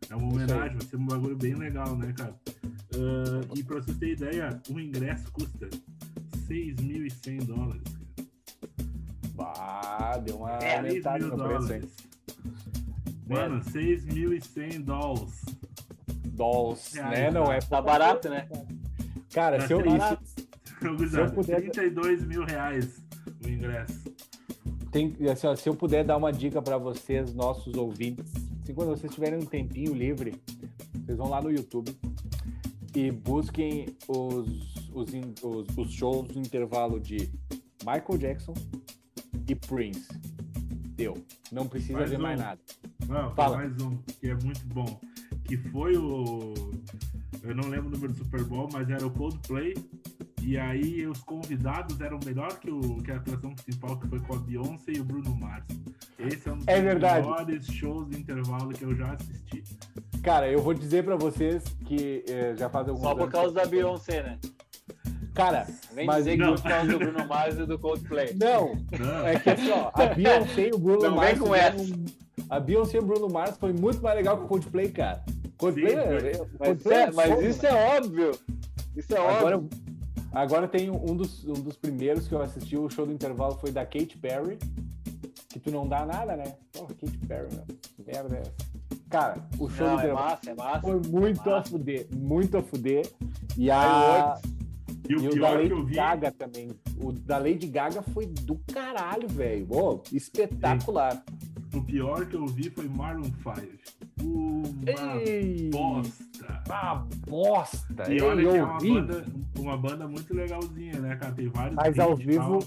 [0.09, 2.34] É uma homenagem, vai ser um bagulho bem legal, né, cara?
[2.94, 5.68] Uh, e pra você ter ideia, o ingresso custa
[6.49, 7.82] 6.100 dólares.
[9.34, 11.66] Bah, deu uma é, aumentada no dólares.
[11.66, 12.09] preço,
[13.26, 15.44] Mano, 6.100 dólares.
[16.26, 17.30] Dólares, né?
[17.30, 17.59] Não é.
[17.59, 18.49] Tá barato, né?
[19.37, 20.18] Cara, se eu, isso,
[21.11, 21.61] se eu puder...
[21.61, 23.05] 32 mil reais
[23.45, 24.11] o ingresso.
[24.91, 28.32] Tem, assim, ó, se eu puder dar uma dica para vocês, nossos ouvintes,
[28.62, 30.41] assim, quando vocês tiverem um tempinho livre,
[31.05, 31.95] vocês vão lá no YouTube
[32.95, 35.12] e busquem os, os,
[35.43, 37.30] os, os shows no intervalo de
[37.84, 38.55] Michael Jackson
[39.47, 40.09] e Prince.
[40.95, 41.12] Deu.
[41.53, 42.22] Não precisa mais ver um.
[42.22, 42.61] mais nada.
[43.07, 43.59] Não, Fala.
[43.59, 44.99] mais um que é muito bom.
[45.45, 46.55] Que foi o.
[47.47, 49.74] Eu não lembro o número do Super Bowl, mas era o Coldplay.
[50.42, 54.34] E aí os convidados eram melhor que, o, que a atração principal, que foi com
[54.34, 55.64] a Beyoncé e o Bruno Mars.
[56.18, 59.64] Esse é um dos é melhores shows de intervalo que eu já assisti.
[60.22, 63.66] Cara, eu vou dizer pra vocês que eh, já faz alguns Só por causa da
[63.66, 64.38] Beyoncé, né?
[65.34, 68.34] Cara, Vem mas dizer que por causa do Bruno Mars e do Coldplay.
[68.34, 69.26] Não, não.
[69.26, 71.30] é que assim, ó, a Beyoncé e o Bruno não Mars.
[71.30, 71.94] Vem com essa.
[72.49, 75.22] A Beyoncé e o Bruno Mars foi muito mais legal que o Coldplay, cara.
[75.59, 77.68] Coldplay, Sim, é, Coldplay é, mas, é, isso né?
[77.70, 78.38] é óbvio.
[78.96, 79.70] Isso é agora, óbvio.
[80.32, 83.70] Agora tem um dos, um dos primeiros que eu assisti, o show do intervalo foi
[83.70, 84.59] da Katy Perry.
[85.48, 86.54] Que tu não dá nada, né?
[86.72, 87.64] Porra, Katy Perry, meu.
[88.07, 88.52] Merda é essa.
[89.09, 92.07] Cara, o show não, do é intervalo massa, é massa, foi muito a fuder.
[92.14, 93.11] Muito a fuder.
[93.57, 94.38] E a.
[95.09, 95.94] E o, e o da Lady vi...
[95.94, 96.70] Gaga também.
[97.00, 99.66] O da Lady Gaga foi do caralho, velho.
[99.70, 101.22] Oh, espetacular.
[101.72, 104.05] O pior que eu vi foi Maroon 5.
[104.22, 106.62] Uma Ei, bosta.
[106.66, 108.12] Uma bosta.
[108.12, 109.24] E olha Ei, que é uma banda,
[109.58, 111.32] uma banda muito legalzinha, né, cara?
[111.32, 111.76] Tem vários.
[111.76, 112.58] Mas ao vivo.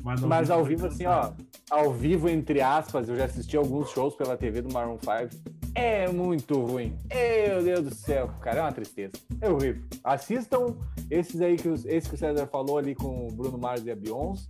[0.00, 1.32] mas ao mas vivo, ao vivo assim, ó.
[1.70, 5.54] Ao vivo, entre aspas, eu já assisti alguns shows pela TV do Maroon 5.
[5.74, 6.96] É muito ruim.
[7.12, 9.14] Meu Deus do céu, cara, é uma tristeza.
[9.40, 9.82] É horrível.
[10.04, 10.76] Assistam
[11.10, 13.90] esses aí que, os, esse que o César falou ali com o Bruno Mars e
[13.90, 14.46] a Beyoncé,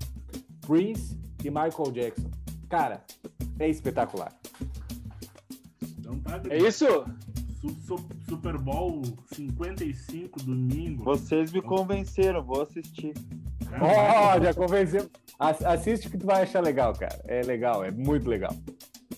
[0.66, 2.30] Prince e Michael Jackson.
[2.68, 3.02] Cara,
[3.58, 4.32] é espetacular.
[6.04, 6.86] Então tá, é isso?
[8.28, 9.02] Super Bowl
[9.32, 11.02] 55 domingo.
[11.02, 13.14] Vocês me convenceram, vou assistir.
[13.80, 15.10] Ó, oh, já convenceu.
[15.38, 17.18] Assiste que tu vai achar legal, cara.
[17.24, 18.54] É legal, é muito legal.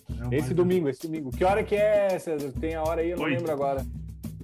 [0.09, 1.30] Não, esse domingo, esse domingo.
[1.30, 2.53] Que hora que é, César?
[2.53, 3.84] Tem a hora aí, eu não lembro agora.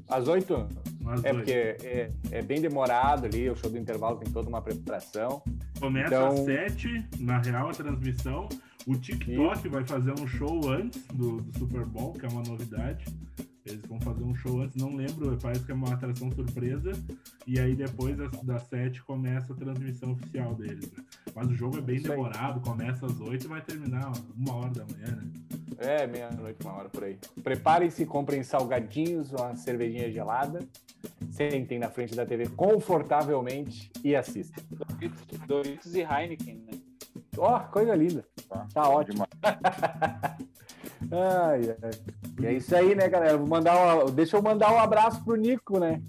[0.09, 0.69] Às oito?
[1.07, 1.37] Às é 8.
[1.37, 5.43] porque é, é, bem demorado ali, o show do intervalo tem toda uma preparação.
[5.81, 6.29] Começa então...
[6.29, 8.49] às sete, na real, a transmissão.
[8.87, 9.69] O TikTok e...
[9.69, 13.05] vai fazer um show antes do, do Super Bowl, que é uma novidade.
[13.65, 16.91] Eles vão fazer um show antes, não lembro, parece que é uma atração surpresa.
[17.47, 21.05] E aí depois das, das 7 começa a transmissão oficial deles, né?
[21.33, 24.85] Mas o jogo é bem demorado, começa às 8 e vai terminar uma hora da
[24.85, 25.31] manhã, né?
[25.79, 27.19] É, meia-noite, uma hora por aí.
[27.43, 30.61] Preparem-se, comprem salgadinhos, uma cervejinha gelada,
[31.31, 34.61] sentem na frente da TV confortavelmente e assistam.
[35.47, 36.81] Doritos e Heineken, né?
[37.39, 38.25] Ó, oh, coisa linda.
[38.53, 39.27] Tá, tá ótimo.
[41.11, 41.91] ai, ai.
[42.41, 43.39] E é isso aí, né, galera?
[43.39, 44.11] Vou mandar uma...
[44.11, 46.03] Deixa eu mandar um abraço pro Nico, né?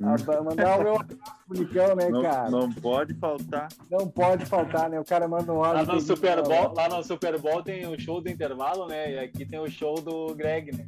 [0.00, 0.14] Hum.
[0.44, 2.50] Mandar o meu abraço pro Nicão, né, não, cara?
[2.50, 3.68] Não pode faltar.
[3.90, 5.00] Não pode faltar, né?
[5.00, 5.86] O cara manda um áudio.
[5.86, 9.14] Lá no, Super Bowl, lá no Super Bowl tem o show do intervalo, né?
[9.14, 10.86] E aqui tem o show do Greg, né?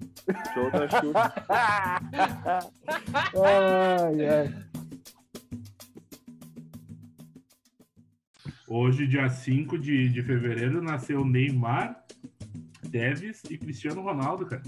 [0.55, 1.33] Show da chuva.
[3.35, 4.70] ai, ai.
[8.73, 12.05] Hoje, dia 5 de, de fevereiro, nasceu Neymar,
[12.89, 14.63] Deves e Cristiano Ronaldo, cara.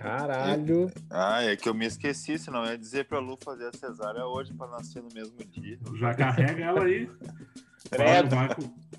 [0.00, 0.90] Caralho.
[1.08, 4.26] Ah, é que eu me esqueci, senão eu ia dizer pra Lu fazer a cesárea
[4.26, 5.78] hoje pra nascer no mesmo dia.
[6.00, 7.08] Já carrega ela aí.
[7.88, 8.34] Credo.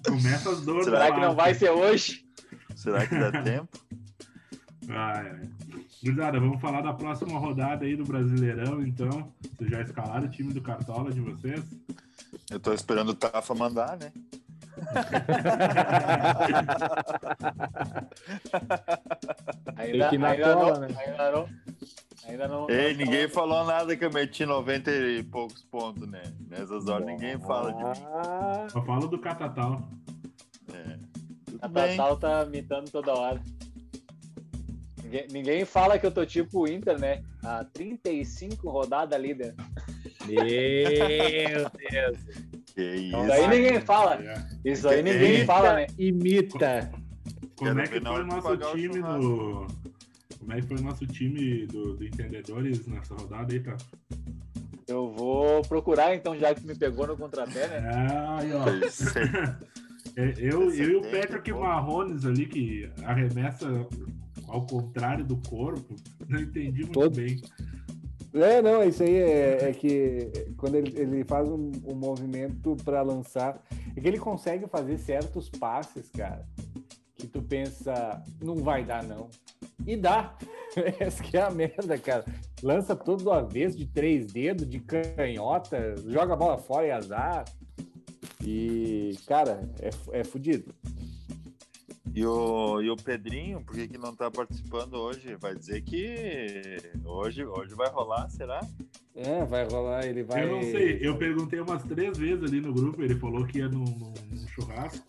[0.07, 0.85] começa as dores.
[0.85, 2.25] Será que não vai ser hoje?
[2.73, 3.67] Será que dá tempo?
[4.87, 5.41] Ah, é.
[6.01, 9.33] Gurizada, vamos falar da próxima rodada aí do Brasileirão, então.
[9.57, 11.61] Vocês já escalaram o time do Cartola de vocês?
[12.49, 14.11] Eu tô esperando o Tafa mandar, né?
[19.75, 20.87] ainda, ainda, não, né?
[20.97, 21.47] ainda não.
[22.27, 22.69] Ainda não.
[22.69, 26.21] Ei, não ninguém falou nada que eu meti 90 e poucos pontos, né?
[26.49, 28.05] Nessas horas ninguém fala de mim.
[28.69, 29.81] Só falo do Catatal.
[30.73, 30.97] É.
[31.59, 33.41] Catatal tá mitando toda hora.
[35.11, 37.21] Ninguém, ninguém fala que eu tô tipo o Inter, né?
[37.43, 39.53] A 35 rodada líder.
[40.25, 42.17] Meu Deus.
[42.73, 43.17] Que isso.
[43.17, 44.19] Isso aí ninguém fala.
[44.63, 45.87] Isso aí ninguém fala, né?
[45.97, 46.89] Imita.
[47.57, 49.67] Como é que foi o nosso time no.
[50.39, 53.75] Como é que foi o nosso time do, do Entendedores nessa rodada aí, tá?
[54.87, 57.89] Eu vou procurar, então, já que me pegou no contrapé, né?
[57.93, 59.71] Ah, ó.
[60.15, 63.67] É, eu, eu e o Patrick Marrones ali, que arremessa
[64.47, 65.95] ao contrário do corpo,
[66.27, 67.15] não entendi muito Todo...
[67.15, 67.41] bem.
[68.33, 73.01] É, não, isso aí é, é que quando ele, ele faz um, um movimento para
[73.01, 73.61] lançar,
[73.95, 76.45] é que ele consegue fazer certos passes, cara,
[77.15, 79.29] que tu pensa, não vai dar, não.
[79.85, 80.35] E dá.
[80.99, 82.23] Essa que é a merda, cara.
[82.63, 87.45] Lança todo do avesso, de três dedos, de canhota, joga a bola fora e azar.
[88.43, 90.73] E, cara, é, é fudido.
[92.13, 95.35] E o, e o Pedrinho, por que, que não tá participando hoje?
[95.39, 98.59] Vai dizer que hoje, hoje vai rolar, será?
[99.15, 100.43] É, vai rolar, ele vai.
[100.43, 103.69] Eu não sei, eu perguntei umas três vezes ali no grupo, ele falou que ia
[103.69, 105.05] num, num churrasco.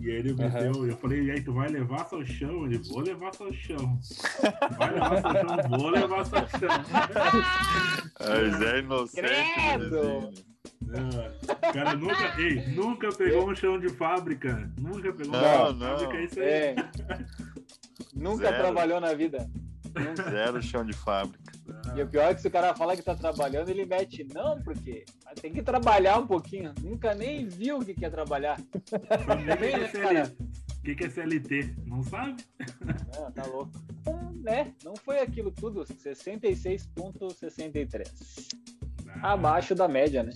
[0.00, 0.86] E aí ele meteu, uhum.
[0.86, 2.64] eu falei, e aí, tu vai levar salchão?
[2.64, 4.00] Ele, vou levar salchão.
[4.78, 5.78] Vai levar salchão?
[5.78, 6.68] Vou levar salchão.
[8.18, 9.20] Mas é inocente.
[9.20, 10.49] Credo!
[10.82, 14.70] O cara nunca, ei, nunca pegou um chão de fábrica.
[14.78, 16.48] Nunca pegou um chão de fábrica, é isso aí.
[16.48, 16.74] É.
[18.14, 18.58] nunca Zero.
[18.58, 19.48] trabalhou na vida.
[20.30, 21.52] Zero chão de fábrica.
[21.94, 24.60] E o pior é que se o cara fala que tá trabalhando, ele mete, não,
[24.62, 25.04] porque
[25.40, 26.72] tem que trabalhar um pouquinho.
[26.82, 28.58] Nunca nem viu o que quer trabalhar.
[29.46, 30.32] Também, né, cara?
[30.78, 31.74] O que, que é CLT?
[31.86, 32.42] Não sabe?
[33.14, 33.70] Não, tá louco.
[34.00, 34.72] Então, né?
[34.82, 35.84] Não foi aquilo tudo.
[35.84, 38.08] 66,63.
[39.22, 39.32] Ah.
[39.32, 40.32] Abaixo da média, né?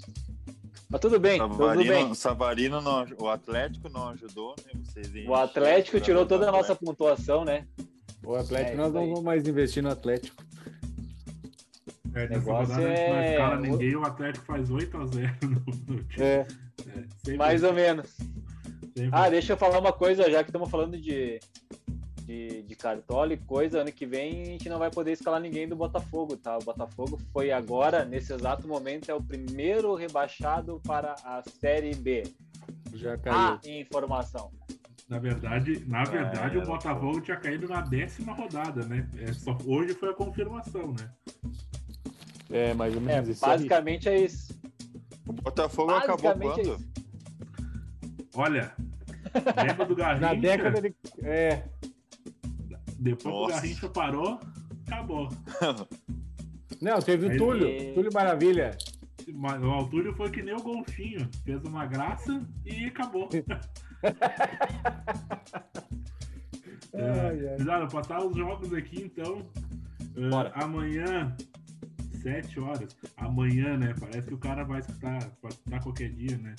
[0.94, 2.14] Mas tudo bem, Savarino, tudo bem.
[2.14, 4.80] Savarino não, o Atlético não ajudou, né?
[4.84, 7.66] Vocês o Atlético tirou toda a nossa pontuação, né?
[8.24, 10.40] O Atlético, é, nós não vamos mais investir no Atlético.
[12.14, 13.10] É, nessa rodada é...
[13.10, 16.24] não escala ninguém, o Atlético faz 8x0 no, no time.
[16.24, 16.46] É.
[17.26, 18.16] é mais ou menos.
[18.96, 19.10] Sempre.
[19.10, 21.40] Ah, deixa eu falar uma coisa, já que estamos falando de,
[22.24, 25.68] de, de cartola e coisa, ano que vem a gente não vai poder escalar ninguém
[25.68, 26.56] do Botafogo, tá?
[26.56, 32.22] O Botafogo foi agora, nesse exato momento, é o primeiro rebaixado para a Série B.
[32.94, 33.36] Já caiu.
[33.36, 34.50] Ah, informação.
[35.08, 39.06] Na verdade, na verdade, é, o Botafogo tinha caído na décima rodada, né?
[39.18, 41.10] É, só, hoje foi a confirmação, né?
[42.50, 43.40] É, mais ou menos é, isso.
[43.44, 44.22] Basicamente aí.
[44.22, 44.58] é isso.
[45.26, 46.72] O Botafogo acabou é quando?
[46.72, 46.94] É
[48.34, 48.74] Olha,
[49.66, 50.26] lembra do Garrincha?
[50.26, 50.94] Na década de.
[51.22, 51.64] É.
[52.98, 53.46] Depois Nossa.
[53.46, 54.40] que o Garrincha parou,
[54.86, 55.28] acabou.
[56.80, 57.94] Não, teve o Túlio.
[57.94, 58.76] Túlio Maravilha.
[59.26, 61.28] O Túlio foi que nem o golfinho.
[61.44, 63.28] Fez uma graça e acabou.
[66.92, 67.86] é, é.
[67.90, 69.38] passar os jogos aqui, então.
[70.16, 71.34] Uh, amanhã,
[72.22, 72.96] 7 horas.
[73.16, 73.94] Amanhã, né?
[73.98, 76.54] Parece que o cara vai escutar, pode escutar qualquer dia, né?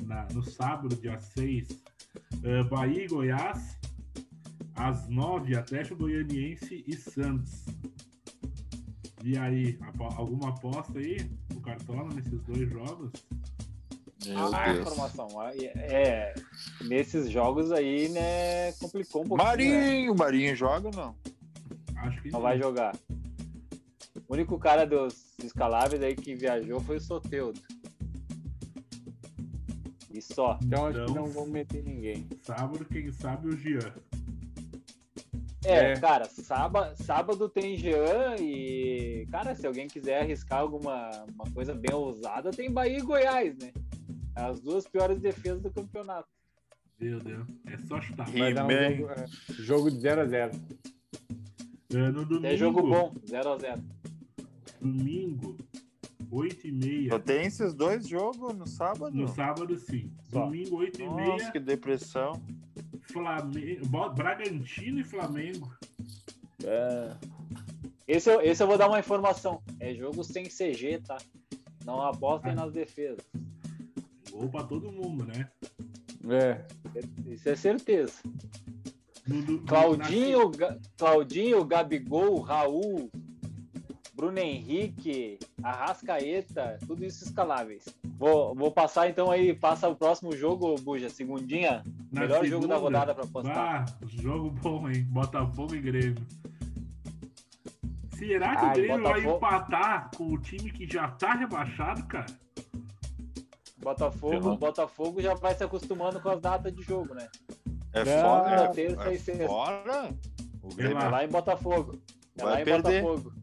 [0.00, 1.70] Na, no sábado, dia 6.
[1.70, 1.76] Uh,
[2.44, 3.79] eh, Bahia e Goiás.
[4.80, 7.66] Às 9, Atlético Goianiense e Santos.
[9.22, 9.78] E aí,
[10.16, 11.18] alguma aposta aí
[11.54, 13.12] o Cartola nesses dois jogos?
[14.54, 15.28] ah, informação.
[15.76, 16.32] É,
[16.86, 19.48] nesses jogos aí, né, complicou um pouquinho.
[19.48, 20.18] Marinho, né?
[20.18, 21.14] Marinho joga não?
[21.96, 22.38] Acho que não.
[22.38, 22.96] Não vai jogar.
[24.26, 27.60] O único cara dos escaláveis aí que viajou foi o Soteudo.
[30.10, 30.58] E só.
[30.62, 32.26] Então acho que não vão meter ninguém.
[32.40, 33.92] Sábado, quem sabe, o Jean.
[35.64, 41.50] É, é, cara, sábado, sábado tem Jean e, cara, se alguém quiser arriscar alguma uma
[41.52, 43.70] coisa bem ousada, tem Bahia e Goiás, né?
[44.34, 46.28] As duas piores defesas do campeonato.
[46.98, 48.30] Meu Deus, é só chutar.
[48.30, 50.60] Vai dar um jogo, é, jogo de 0x0.
[51.92, 52.46] É, no domingo.
[52.46, 53.82] É jogo bom, 0x0.
[54.80, 55.58] Domingo,
[56.30, 57.10] 8 e meia.
[57.10, 59.14] Só tem esses dois jogos no sábado?
[59.14, 60.10] No sábado, sim.
[60.30, 60.44] Só.
[60.44, 61.32] Domingo, 8 e Nossa, meia.
[61.32, 62.42] Nossa, que depressão.
[63.10, 65.72] Flamengo, Bragantino e Flamengo.
[66.64, 67.16] É.
[68.06, 69.62] Esse, eu, esse eu vou dar uma informação.
[69.78, 71.16] É jogo sem CG, tá?
[71.84, 72.56] Não apostem ah.
[72.56, 73.24] nas defesas.
[74.30, 75.48] Gol pra todo mundo, né?
[76.28, 76.64] É.
[77.26, 78.14] Isso é certeza.
[79.66, 83.10] Claudinho, Ga, Claudinho, Gabigol, Raul,
[84.14, 87.84] Bruno Henrique, Arrascaeta, tudo isso escaláveis.
[88.20, 91.82] Vou, vou passar então aí, passa o próximo jogo, Buja, segundinha.
[92.12, 93.86] Na melhor segunda, jogo da rodada para postar.
[93.88, 95.04] Ah, jogo bom, hein?
[95.04, 96.26] Botafogo e Grêmio.
[98.10, 99.22] Será que Ai, o Grêmio Botafogo...
[99.22, 102.26] vai empatar com o time que já tá rebaixado, cara?
[103.78, 107.26] Botafogo, Botafogo já vai se acostumando com as datas de jogo, né?
[107.94, 109.50] É fora, é, terça é e sexta.
[110.62, 111.98] O Grêmio é lá em Botafogo.
[112.36, 113.02] É vai lá em perder.
[113.02, 113.39] Botafogo.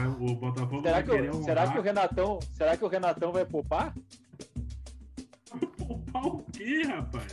[0.00, 2.88] Vai, o Botafogo será vai que, querer o, será que o Renatão, será que o
[2.88, 3.94] Renatão vai poupar?
[5.76, 7.32] Poupar o quê, rapaz?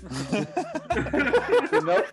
[1.70, 2.06] Se não,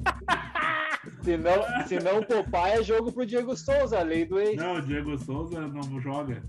[1.23, 4.57] se não, se não poupar, é jogo pro Diego Souza, a lei do ex.
[4.57, 6.43] Não, o Diego Souza não joga.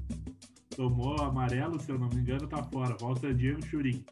[0.76, 2.96] Tomou amarelo, se eu não me engano, tá fora.
[3.00, 4.04] Volta Diego Churin.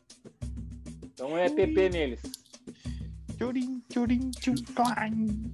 [1.03, 2.21] Então é PP neles.
[3.37, 4.55] Tchurim, tchurim, tchum,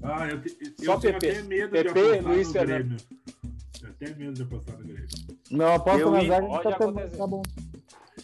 [0.03, 1.30] Ah, eu, te, eu Só PP.
[1.30, 2.78] até medo PP, de apostar Luiz no Fernando.
[2.78, 2.98] Grêmio.
[3.99, 5.07] Eu tenho medo de apostar no Grêmio.
[5.51, 7.17] Não, aposta Eu na zaga tá, acontecer.
[7.17, 7.41] tá bom.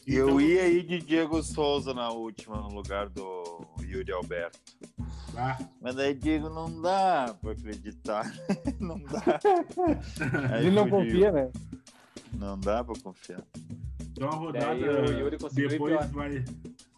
[0.07, 4.59] Eu Então- ia ir de Diego Souza na última, no lugar do Yuri Alberto.
[5.33, 5.57] Tá?
[5.81, 8.23] Mas daí, Diego, não dá pra acreditar.
[8.79, 9.39] não dá.
[10.53, 11.11] Aí Ele não fodiu.
[11.13, 11.51] confia, né?
[12.33, 13.43] Não dá pra confiar.
[14.11, 14.83] Então a rodada Daí
[15.15, 16.43] o Yuri conseguiu ir depois vai.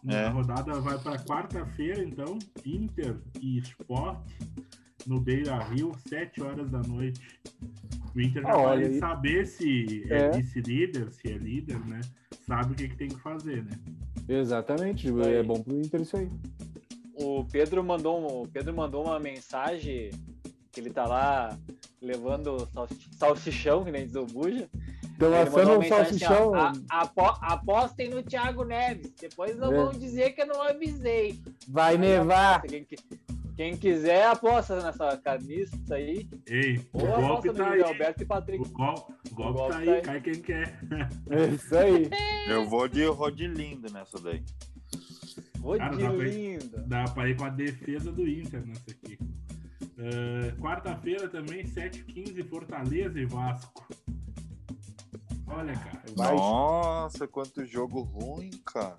[0.08, 0.24] É.
[0.26, 4.18] A rodada vai para quarta-feira, então, Inter e Sport
[5.06, 7.40] no Beira Rio, 7 horas da noite.
[8.18, 10.30] O Inter já Ah, olha vai saber se é, É.
[10.32, 12.00] vice-líder, se é líder, né?
[12.48, 13.70] Sabe o que, que tem que fazer, né?
[14.28, 15.08] Exatamente.
[15.08, 15.34] aí.
[15.36, 16.28] É bom pro Inter isso aí.
[17.14, 20.10] O Pedro mandou, o Pedro mandou uma mensagem
[20.72, 21.56] que ele tá lá
[22.02, 24.68] levando salsi- salsichão, que nem diz o Buja.
[25.12, 26.50] Estão assando um assim, salsichão.
[26.50, 29.12] ó, "A- apo- apostem no Thiago Neves.
[29.20, 29.76] Depois não É.
[29.76, 31.40] vão dizer que eu não avisei.
[31.68, 32.56] Vai Aí nevar.
[32.56, 32.98] aposta, Quem, qui-
[33.58, 36.28] quem quiser, aposta nessa camisa aí.
[36.46, 37.82] Ei, o Ou golpe tá aí.
[37.82, 38.62] Alberto e Patrick.
[38.64, 38.94] O, gol,
[39.32, 40.00] o golpe golpe tá tá aí, aí.
[40.02, 40.78] cai quem quer.
[41.28, 42.08] É isso aí.
[42.46, 44.44] Eu vou de Rodilindo nessa daí.
[45.76, 45.96] Cara,
[46.86, 49.18] dá pra ir- com a defesa do Inter nessa aqui.
[49.98, 53.88] Ah, Quarta-feira também, 7h15, Fortaleza e Vasco.
[55.48, 56.02] Olha, cara.
[56.16, 56.36] Vai.
[56.36, 58.94] Nossa, quanto jogo ruim, cara.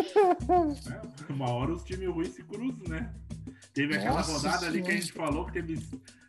[0.00, 3.12] É, uma hora os times ruins se cruzam, né?
[3.72, 5.00] Teve aquela Nossa rodada ali que a Senhora.
[5.02, 5.78] gente falou que teve,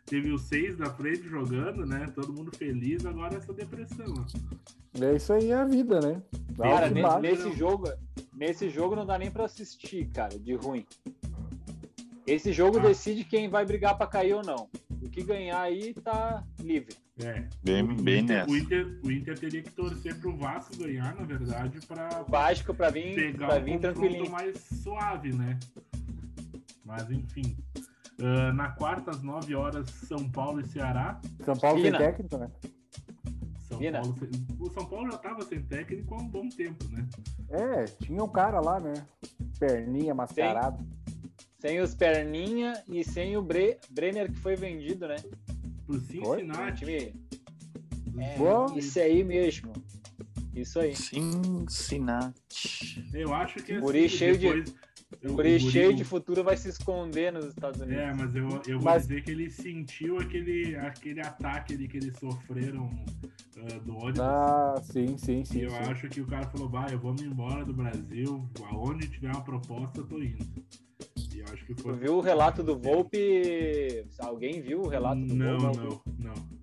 [0.06, 2.06] teve os seis da frente jogando, né?
[2.14, 4.06] Todo mundo feliz, agora essa depressão.
[4.18, 5.04] ó.
[5.04, 6.22] É isso aí, é a vida, né?
[6.50, 7.88] Dá Cara, e nesse, nesse jogo,
[8.34, 10.84] nesse jogo não dá nem pra assistir, cara, de ruim.
[12.26, 12.82] Esse jogo Ah.
[12.82, 14.68] decide quem vai brigar pra cair ou não.
[15.02, 16.96] O que ganhar aí tá livre.
[17.20, 17.44] É.
[17.62, 18.50] Bem, o, bem Inter, nessa.
[18.50, 22.74] o, Inter, o Inter teria que torcer pro Vasco ganhar, na verdade, pra O Básico
[22.74, 24.30] pra vir, pegar pra um vir confronto tranquilinho.
[24.30, 25.58] mais suave, né?
[26.84, 27.56] Mas enfim.
[28.20, 31.20] Ah, na quarta, às 9 horas, São Paulo e Ceará.
[31.44, 31.98] São Paulo Fina.
[31.98, 32.50] tem técnico, né?
[33.68, 33.78] São.
[33.78, 34.16] Paulo,
[34.58, 37.06] o São Paulo já estava sem técnico há um bom tempo, né?
[37.50, 38.94] É, tinha um cara lá, né?
[39.58, 40.84] Perninha mascarado.
[41.58, 45.16] Sem os Perninha e sem o Bre- Brenner que foi vendido, né?
[45.86, 46.84] Pro Cincinnati.
[46.84, 47.14] time.
[48.18, 48.78] É, Boa.
[48.78, 49.72] isso aí mesmo.
[50.54, 50.94] Isso aí.
[50.94, 52.38] Cincinnati.
[53.12, 54.74] Eu acho que assim, Guri cheio de- depois,
[55.24, 57.98] O o Guri cheio de futuro vai se esconder nos Estados Unidos.
[58.02, 61.96] É, mas eu, eu vou Mas- dizer que ele sentiu aquele, aquele ataque ali que
[61.96, 62.90] eles sofreram
[63.56, 64.20] ah, do ônibus.
[64.20, 65.60] Ah, sim, sim, e sim.
[65.62, 65.76] eu sim.
[65.76, 69.42] acho que o cara falou, vai, eu vou me embora do Brasil, aonde tiver uma
[69.42, 70.46] proposta, eu tô indo.
[71.32, 71.92] E acho que foi.
[71.92, 74.04] Tu viu o relato do Volpe?
[74.18, 75.78] Alguém viu o relato do Não, Volpe?
[76.18, 76.58] não, não.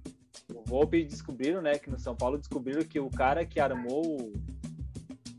[0.53, 1.77] O Volpe descobriram, né?
[1.77, 4.33] Que no São Paulo descobriram que o cara que armou o,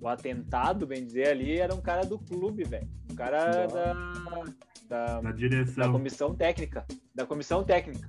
[0.01, 2.89] o atentado, bem dizer, ali, era um cara do clube, velho.
[3.11, 4.45] Um cara da,
[4.89, 5.93] da, da direção.
[5.93, 6.87] comissão técnica.
[7.15, 8.09] Da comissão técnica.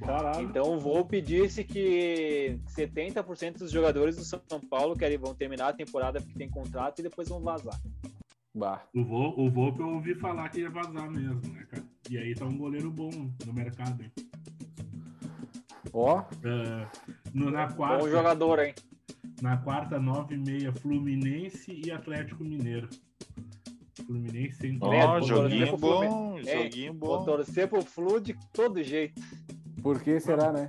[0.00, 0.42] Caralho.
[0.42, 4.40] Então o Volpe disse que 70% dos jogadores do São
[4.70, 7.78] Paulo querem, vão terminar a temporada porque tem contrato e depois vão vazar.
[8.58, 8.82] Bah.
[8.92, 11.84] O, Vol, o Volpe eu ouvi falar que ia vazar mesmo, né, cara?
[12.10, 13.08] E aí tá um goleiro bom
[13.46, 14.10] no mercado, hein?
[15.92, 16.90] Ó, Ah,
[17.32, 18.04] no- na quarta.
[18.04, 18.74] Bom jogador, hein?
[19.40, 22.88] Na quarta, 9 e meia, Fluminense e Atlético Mineiro.
[24.04, 27.24] Fluminense sem Ó, vou joguinho torcer pro bom, É, joguinho Vou bom.
[27.24, 29.20] torcer pro Flu de todo jeito.
[29.82, 30.68] por que será, né?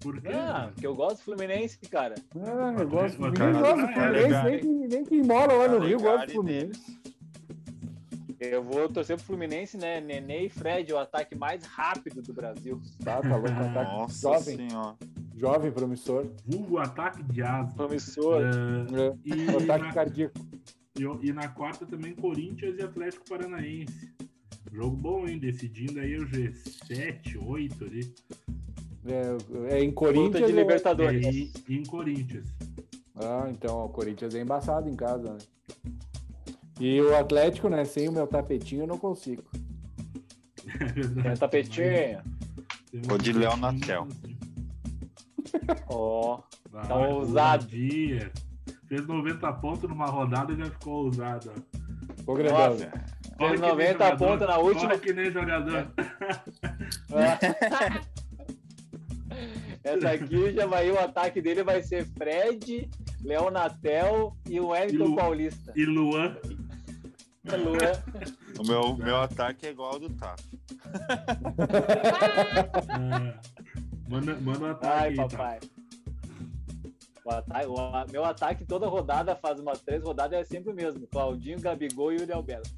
[0.00, 0.28] Por quê?
[0.28, 2.14] Ah, porque eu gosto do Fluminense, cara.
[2.36, 4.44] Ah, eu gosto do Ninguém gosta do é Fluminense, legal.
[4.44, 7.00] nem que, nem que mora lá no Rio gosta do Fluminense.
[8.38, 9.98] Eu vou torcer pro Fluminense, né?
[10.00, 12.80] Nenê e Fred, o ataque mais rápido do Brasil.
[13.02, 14.96] Tá, tá louco, ataque Nossa jovem, senhora.
[15.34, 16.26] jovem, promissor.
[16.44, 17.72] Vulgo ataque de asa.
[17.74, 18.42] Promissor.
[18.44, 20.38] Ah, É, e, ataque na, cardíaco.
[20.98, 24.14] e, e na quarta também Corinthians e Atlético Paranaense.
[24.70, 25.38] Jogo bom, hein?
[25.38, 28.14] Decidindo aí o G7, 8 ali.
[29.08, 30.46] É, é em Luta Corinthians.
[30.46, 31.26] de ou- Libertadores.
[31.26, 32.46] E, e em Corinthians.
[33.16, 35.38] Ah, então o Corinthians é embaçado em casa, né?
[36.80, 37.84] E o Atlético, né?
[37.84, 39.42] Sem o meu tapetinho eu não consigo.
[40.80, 41.22] É verdade.
[41.22, 41.88] Tem tapetinho.
[43.04, 44.06] Vou de Léo Natel.
[44.10, 44.36] assim.
[45.88, 46.40] Ó.
[46.70, 47.66] Vai, Tá ousado.
[47.68, 51.50] Fez 90 pontos numa rodada e já ficou ousado.
[52.26, 54.18] Ô, Fez que nem 90 jogador.
[54.18, 54.88] pontos na última.
[54.90, 55.88] Corre que nem jogador.
[59.86, 62.90] Essa aqui já vai, o ataque dele vai ser Fred,
[63.22, 65.16] Leonatel e o Wellington Lu...
[65.16, 65.72] Paulista.
[65.76, 66.36] E Luan.
[67.44, 67.92] Luan.
[68.58, 70.42] O meu, meu ataque é igual ao do Tato.
[72.88, 73.38] Ah,
[74.08, 75.58] manda, manda um ataque Ai, aí, papai.
[77.24, 81.06] O ataque, o meu ataque toda rodada, faz umas três rodadas, é sempre o mesmo.
[81.06, 82.70] Claudinho, Gabigol e Yuri Alberto.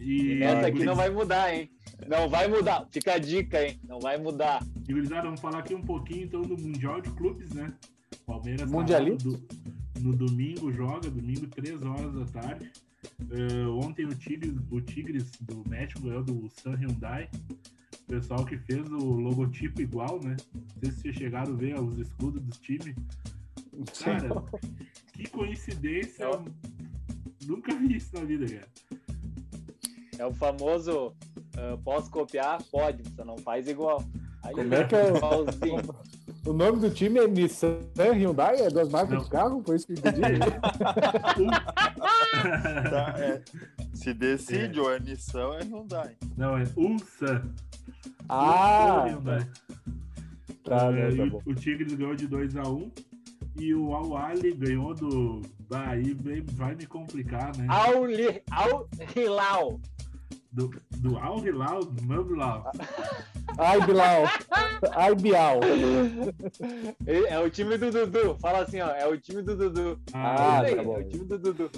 [0.00, 1.70] E, E nessa aqui não vai mudar, hein?
[2.08, 2.86] Não vai mudar.
[2.90, 3.78] Fica a dica, hein?
[3.88, 4.64] Não vai mudar.
[4.86, 7.72] Gurizada, vamos falar aqui um pouquinho então do Mundial de Clubes, né?
[8.26, 9.28] Palmeiras tá lá Mundialista?
[9.28, 9.48] no, do-
[10.00, 12.70] no domingo joga, domingo, 3 horas da tarde.
[13.30, 17.28] Eh, ontem o Tigres, o Tigres do México ganhou do San Hyundai.
[18.02, 20.36] O pessoal que fez o logotipo igual, né?
[20.54, 22.94] Não sei se vocês chegaram a ver os escudos dos times.
[24.04, 24.42] Cara,
[25.12, 26.24] que coincidência.
[26.24, 26.42] É.
[27.46, 28.68] Nunca vi isso na vida, cara.
[30.22, 31.12] É o famoso
[31.58, 32.62] ah, posso copiar?
[32.70, 34.04] Pode, você não faz igual.
[34.44, 35.16] Aí, Como é que é?
[35.16, 35.82] igualzinho.
[36.44, 38.56] O nome do time é Nissan Hyundai?
[38.62, 39.22] É das marcas Não.
[39.22, 39.62] de carro?
[39.64, 40.40] Foi isso que eu entendi?
[42.90, 43.40] Tá, é.
[43.94, 46.16] Se decide, ou é Nissan ou é Hyundai.
[46.36, 47.44] Não, é Ulsan.
[48.28, 49.04] ah!
[49.06, 49.46] Hyundai.
[50.64, 51.42] Tá, É, e tá o- bom.
[51.46, 52.90] o, Tigres ganhou de 2x1
[53.56, 55.42] e o Al-Ali ganhou do.
[55.70, 56.12] Daí
[56.54, 57.66] vai me complicar, né?
[57.68, 58.10] Al
[59.14, 59.80] Hilal.
[60.52, 62.70] Do, do Al Hilal, do Mambilau.
[63.58, 64.24] Ai, Bilal.
[64.94, 65.60] Ai, Bial.
[67.06, 68.36] É o time do Dudu.
[68.38, 68.88] Fala assim, ó.
[68.90, 69.98] É o time do Dudu.
[70.12, 70.96] Ah, Isso aí, tá bom.
[70.96, 71.70] É o time do Dudu.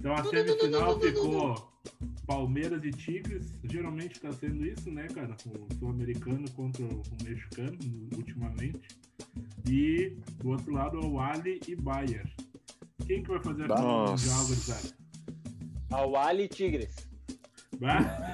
[0.00, 1.72] Então a semifinal ficou
[2.26, 3.46] Palmeiras e Tigres.
[3.64, 5.36] Geralmente tá sendo isso, né, cara?
[5.46, 7.76] O sul-americano contra o mexicano,
[8.16, 8.88] ultimamente.
[9.68, 12.26] E do outro lado, o Ali e Bayer.
[13.06, 14.88] Quem que vai fazer a final mundial, gurizada?
[15.90, 17.05] Al Ali Tigres.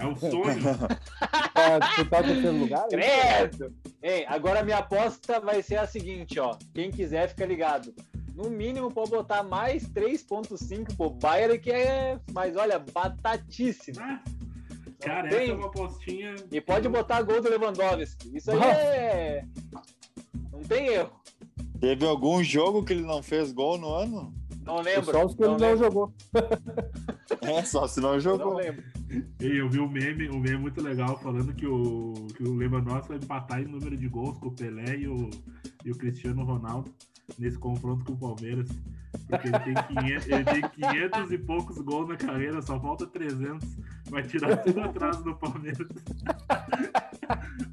[0.00, 0.62] É o sonho.
[1.54, 1.78] Tá,
[2.10, 2.88] tá em terceiro lugar?
[2.88, 3.72] Credo!
[4.02, 6.56] Ei, agora a minha aposta vai ser a seguinte, ó.
[6.74, 7.94] Quem quiser fica ligado.
[8.34, 14.00] No mínimo pode botar mais 3.5 pro Bayern, que é, mas olha, batatíssimo.
[14.00, 14.20] Ah,
[15.00, 16.34] Cara, Tem- essa é uma apostinha.
[16.50, 18.34] E pode botar gol do Lewandowski.
[18.36, 19.44] Isso aí é.
[20.50, 21.12] Não tem erro.
[21.80, 24.32] Teve algum jogo que ele não fez gol no ano?
[24.64, 25.04] Não lembro.
[25.04, 26.14] Só os que ele não lembro, jogou.
[27.40, 28.54] É, só se não Não jogou.
[28.54, 28.84] lembro.
[29.40, 33.08] E eu vi um meme, um meme muito legal falando que o, que o Lewandowski
[33.08, 35.28] vai empatar em número de gols com o Pelé e o,
[35.84, 36.90] e o Cristiano Ronaldo
[37.38, 38.68] nesse confronto com o Palmeiras.
[39.28, 43.68] Porque ele tem, 500, ele tem 500 e poucos gols na carreira, só falta 300.
[44.12, 45.88] Vai tirar tudo atrás do Palmeiras.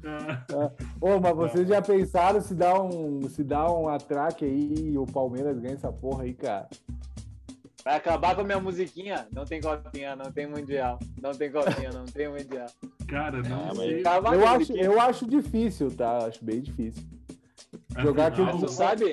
[0.06, 4.96] Ah, Ô, mas vocês já pensaram se dá um, se dá um atraque aí e
[4.98, 6.66] o Palmeiras ganha essa porra aí, cara?
[7.84, 9.26] Vai acabar com a minha musiquinha.
[9.32, 10.98] Não tem copinha, não tem mundial.
[11.22, 12.66] Não tem copinha, não tem mundial.
[13.06, 14.00] cara, não Ah, mas- sei.
[14.00, 16.26] Acabar Eu acho, eu acho difícil, tá?
[16.26, 17.02] Acho bem difícil.
[17.98, 19.04] jogar aqui Afinal, o- Tu sabe,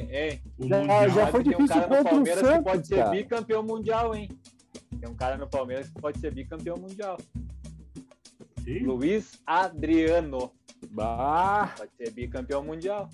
[0.59, 3.09] o Já- já foi um difícil cara no contra o Santos, pode ser cara.
[3.11, 4.29] bicampeão mundial, hein?
[4.99, 7.17] Tem um cara no Palmeiras que pode ser bicampeão mundial.
[8.63, 8.83] Quem?
[8.83, 10.51] Luiz Adriano
[10.91, 13.09] Bah, pode ser bicampeão mundial.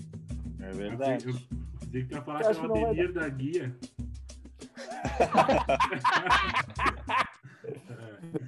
[0.60, 1.26] É Eu verdade.
[1.26, 3.76] pensei eu pensei que falar Eu que é o Ademir da Guia.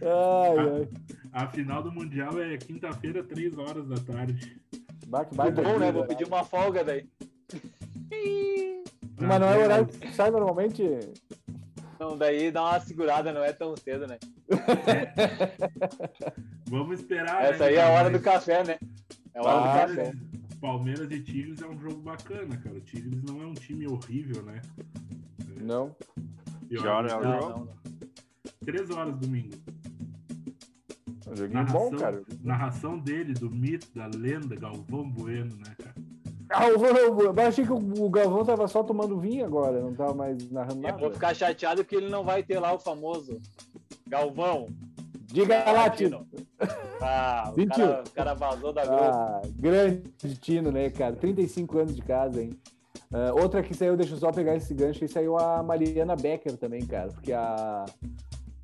[0.01, 0.89] ai, ai.
[1.33, 4.59] A final do Mundial é quinta-feira, 3 horas da tarde.
[5.07, 5.91] Bah, que Que baita bom, né?
[5.91, 7.07] Vou pedir uma folga daí.
[9.19, 10.83] Mas não é o horário que sai normalmente.
[12.05, 14.19] Então daí dá uma segurada, não é tão cedo, né?
[16.69, 17.45] Vamos esperar.
[17.45, 18.77] Essa né, aí é a hora do café, né?
[19.33, 20.13] É a hora do Ah, café.
[20.61, 22.75] Palmeiras, e Tigres é um jogo bacana, cara.
[22.75, 24.61] O Tigres não é um time horrível, né?
[25.59, 25.95] Não.
[26.69, 27.69] E hora é o jogo?
[28.63, 29.55] Três horas domingo.
[31.27, 32.21] Um joguinho bom, Narração, cara.
[32.43, 35.94] narração dele, do mito, da lenda, Galvão Bueno, né, cara?
[36.57, 40.87] Ah, eu, achei que o, Galvão tava só tomando vinho agora, não tava mais narrando
[40.87, 41.13] Eu vou nada.
[41.13, 43.41] ficar chateado porque ele não vai ter lá o famoso
[44.07, 44.67] Galvão.
[45.25, 46.25] Diga lá, Tino.
[47.01, 47.87] Ah, o Sentiu?
[47.87, 49.03] cara, o cara vazou da Globo.
[49.03, 50.03] Ah, grande
[50.39, 51.13] Tino, né, cara?
[51.13, 52.51] 35 anos de casa, hein?
[53.13, 56.55] Ah, outra que saiu, deixa eu só pegar esse gancho, e saiu a Mariana Becker
[56.55, 57.85] também, cara, porque a,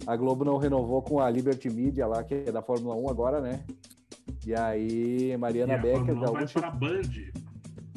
[0.08, 3.42] a Globo não renovou com a Liberty Media lá, que é da Fórmula 1 agora,
[3.42, 3.62] né?
[4.46, 6.60] E aí, Mariana e a Becker, Fórmula 1 vai gaúcha.
[6.60, 7.51] pra Band.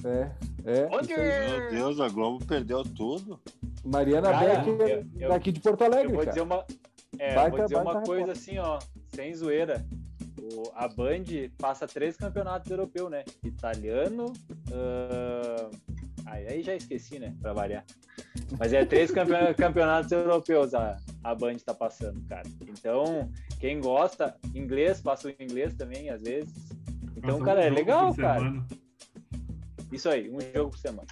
[0.04, 0.30] É,
[0.64, 0.88] é.
[0.88, 3.40] Meu Deus, a Globo perdeu tudo.
[3.84, 6.30] Mariana Cara, Becker, eu- eu- daqui de Porto Eu Alegre, vou cara.
[6.30, 6.64] dizer uma,
[7.18, 8.30] é, Baita- vou dizer uma coisa repórter.
[8.30, 8.78] assim, ó,
[9.14, 9.84] sem zoeira.
[10.42, 11.24] O, a Band
[11.58, 13.24] passa três campeonatos europeus, né?
[13.42, 14.32] Italiano.
[14.72, 15.70] ah,
[16.26, 17.34] aí, já esqueci, né?
[17.40, 17.84] Pra variar.
[18.58, 22.46] Mas é três campe- campeonatos europeus a, a Band tá passando, cara.
[22.62, 26.52] Então, quem gosta, inglês, passa o inglês também, às vezes.
[27.16, 28.40] Então, Passa um cara, é legal, cara.
[28.40, 28.66] semana.
[29.94, 31.06] Isso aí, um jogo por semana.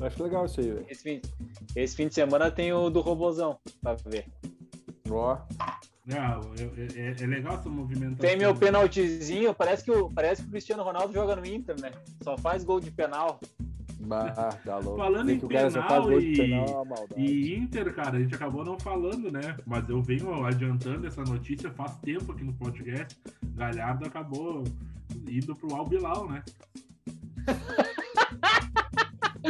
[0.00, 0.86] Acho legal isso aí, velho.
[0.88, 1.20] Esse fim,
[1.74, 4.26] esse fim de semana tem o do Robozão pra ver.
[5.10, 5.36] Ó.
[6.06, 8.18] Não, é, é, é, legal essa movimentação.
[8.18, 11.92] Tem meu penaltizinho, parece que, o, parece que o Cristiano Ronaldo joga no Inter, né?
[12.22, 13.40] Só faz gol de penal.
[14.00, 14.30] Bah,
[14.64, 14.96] tá louco.
[14.96, 19.56] Falando em penal, e, penal é e Inter, cara, a gente acabou não falando, né?
[19.66, 23.18] Mas eu venho adiantando essa notícia faz tempo aqui no podcast.
[23.54, 24.64] Galhardo acabou
[25.28, 26.42] indo pro Albilau, né?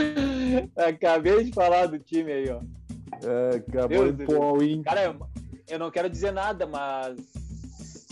[0.77, 2.61] Acabei de falar do time aí, ó.
[3.23, 4.85] É, acabou de pôr o Inter.
[4.85, 5.17] Cara,
[5.69, 7.19] eu não quero dizer nada, mas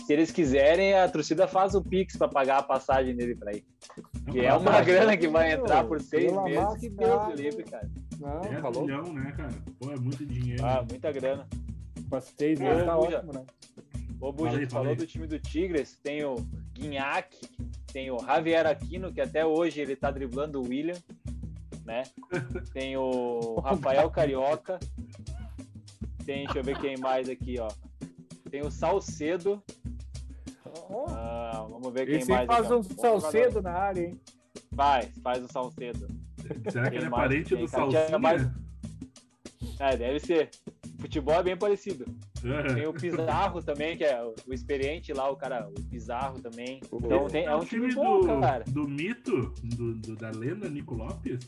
[0.09, 3.63] se eles quiserem, a torcida faz o Pix para pagar a passagem dele para ir.
[4.31, 7.89] Que é uma grana que vai entrar por seis meses, que Deus livre, cara.
[8.19, 8.83] Não, é falou.
[8.83, 9.53] milhão, né, cara?
[9.79, 10.65] Pô, é muito dinheiro.
[10.65, 11.47] Ah, muita grana.
[12.09, 13.45] Para seis meses tá ótimo, né?
[14.19, 16.35] Ô, Buja, falei, falou do time do Tigres, tem o
[16.73, 17.37] Guinhac,
[17.93, 20.97] tem o Javier Aquino, que até hoje ele tá driblando o William,
[21.89, 22.03] né?
[22.71, 24.77] Tem o Rafael Carioca,
[26.23, 27.67] tem, deixa eu ver quem mais aqui, ó.
[28.51, 29.63] Tem o Salcedo.
[31.09, 32.45] Ah, vamos ver quem Esse mais.
[32.45, 34.21] faz um Salcedo na área, hein?
[34.75, 36.07] Faz, faz o Salcedo.
[36.71, 38.19] Será que ele é parente do Salcedo?
[38.19, 38.47] Mais...
[39.79, 40.51] É, deve ser.
[40.99, 42.05] Futebol é bem parecido.
[42.43, 42.73] É.
[42.73, 46.79] Tem o Pizarro também, que é o experiente lá, o cara, o Pizarro também.
[46.91, 48.63] Então tem, é um time, time bom, do, cara.
[48.67, 51.39] Do mito, do, do, da lenda Nico Lopes?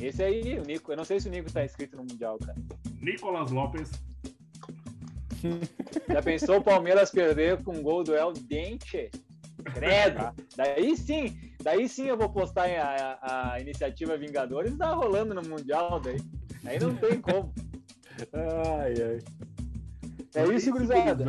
[0.00, 0.92] Esse aí, o Nico.
[0.92, 2.58] Eu não sei se o Nico tá inscrito no Mundial, cara.
[3.00, 3.90] Nicolas Lopes.
[6.08, 9.10] Já pensou o Palmeiras perder com um gol do El Dente?
[9.64, 10.34] Credo!
[10.56, 15.42] Daí sim, daí sim eu vou postar a, a, a iniciativa Vingadores tá rolando no
[15.42, 16.18] Mundial daí.
[16.64, 17.52] Aí não tem como.
[18.32, 19.18] Ai, ai.
[20.34, 21.24] É isso, gurizada.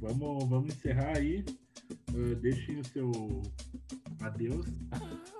[0.00, 1.44] Vamos, vamos encerrar aí.
[2.12, 3.10] Uh, deixem o seu
[4.20, 4.66] adeus.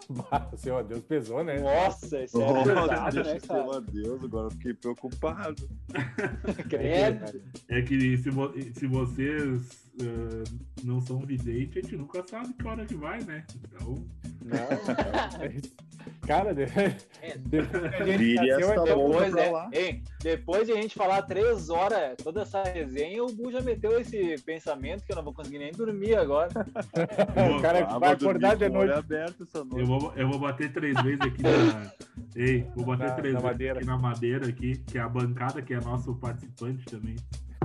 [0.52, 1.60] o seu adeus pesou, né?
[1.60, 3.40] Nossa, esse é oh, pesado, né, cara?
[3.40, 5.68] Seu adeus, agora fiquei preocupado.
[7.68, 10.44] é que se, vo se vocês uh,
[10.84, 13.44] não são videntes, a gente nunca sabe que hora que vai, né?
[13.64, 14.04] Então.
[14.44, 15.82] Não.
[16.26, 16.62] Cara, de...
[16.62, 19.68] é, depois, né?
[19.72, 24.00] Ei, depois de a gente falar três horas, toda essa resenha, o Bu já meteu
[24.00, 26.50] esse pensamento que eu não vou conseguir nem dormir agora.
[27.58, 28.92] o cara vai acordar de noite.
[28.92, 29.80] Aberto essa noite.
[29.80, 31.92] Eu, vou, eu vou bater três vezes aqui na.
[32.34, 33.78] Ei, vou bater na, três na vezes madeira.
[33.78, 37.16] aqui na madeira aqui, que é a bancada, que é nosso participante também.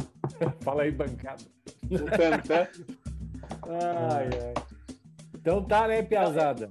[0.62, 1.44] Fala aí, bancada.
[3.64, 4.54] ai, ai.
[5.34, 6.70] Então tá, né, Piazada?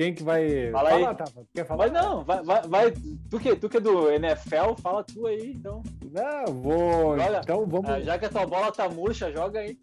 [0.00, 0.70] Quem que vai.
[0.70, 1.04] Fala aí.
[1.04, 1.24] Fala,
[1.54, 1.90] Quer falar?
[1.90, 2.90] Vai não, vai, vai, vai,
[3.28, 5.82] Tu, que, tu que é do NFL, fala tu aí, então.
[6.10, 7.18] Não, vou.
[7.18, 7.40] Joga.
[7.44, 7.90] Então vamos.
[7.90, 9.78] Ah, já que a tua bola tá murcha, joga aí.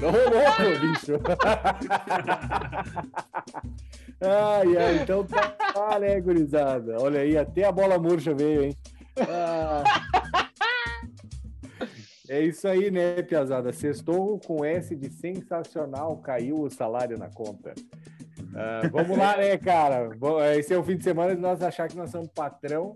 [0.00, 1.12] Não, não, bicho.
[4.20, 6.96] ai, ai, então tá, né, gurizada?
[7.00, 8.74] Olha aí, até a bola murcha veio, hein?
[9.20, 9.84] Ah.
[12.28, 13.72] É isso aí, né, Piazada?
[13.72, 17.72] Sextou com S de sensacional, caiu o salário na conta.
[18.50, 20.10] Uh, vamos lá, né, cara?
[20.56, 22.94] Esse é o fim de semana de nós achar que nós somos patrão,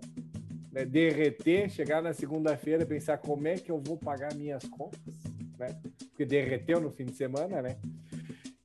[0.71, 0.85] né?
[0.85, 5.15] derreter, chegar na segunda-feira pensar como é que eu vou pagar minhas contas,
[5.57, 5.67] né?
[6.09, 7.77] Porque derreteu no fim de semana, né?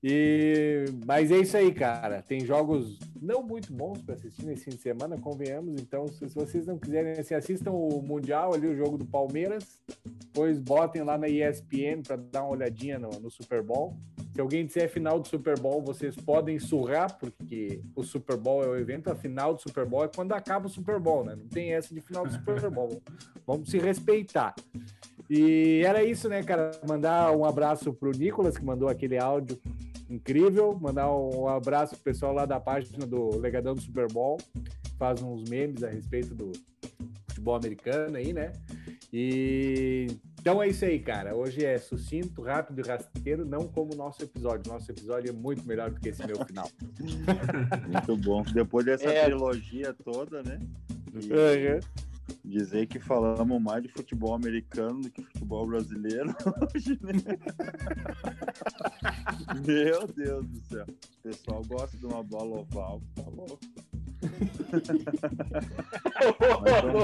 [0.03, 2.23] E mas é isso aí, cara.
[2.23, 5.81] Tem jogos não muito bons para assistir nesse fim de semana, convenhamos.
[5.81, 9.79] Então, se, se vocês não quiserem, assim, assistam o Mundial ali, o jogo do Palmeiras,
[10.05, 13.95] depois botem lá na ESPN para dar uma olhadinha no, no Super Bowl.
[14.41, 18.69] Se alguém disser final do Super Bowl, vocês podem surrar, porque o Super Bowl é
[18.69, 21.37] o evento, a final do Super Bowl é quando acaba o Super Bowl, né?
[21.37, 23.03] Não tem essa de final do Super Bowl.
[23.47, 24.55] Vamos se respeitar.
[25.29, 26.71] E era isso, né, cara?
[26.89, 29.61] Mandar um abraço pro Nicolas, que mandou aquele áudio
[30.09, 30.75] incrível.
[30.81, 34.39] Mandar um abraço pro pessoal lá da página do Legadão do Super Bowl,
[34.99, 36.51] faz uns memes a respeito do
[37.29, 38.53] futebol americano aí, né?
[39.12, 40.07] E
[40.41, 41.37] então é isso aí, cara.
[41.37, 44.73] Hoje é sucinto, rápido e rasteiro, não como o nosso episódio.
[44.73, 46.67] Nosso episódio é muito melhor do que esse meu final.
[47.93, 48.43] muito bom.
[48.43, 49.27] Depois dessa é.
[49.27, 50.59] trilogia toda, né?
[51.12, 51.27] E...
[51.27, 51.81] Uhum.
[52.43, 56.35] Dizer que falamos mais de futebol americano do que futebol brasileiro
[56.75, 57.12] hoje, né?
[59.67, 60.87] Meu Deus do céu.
[60.89, 63.59] O pessoal gosta de uma bola oval, tá louco.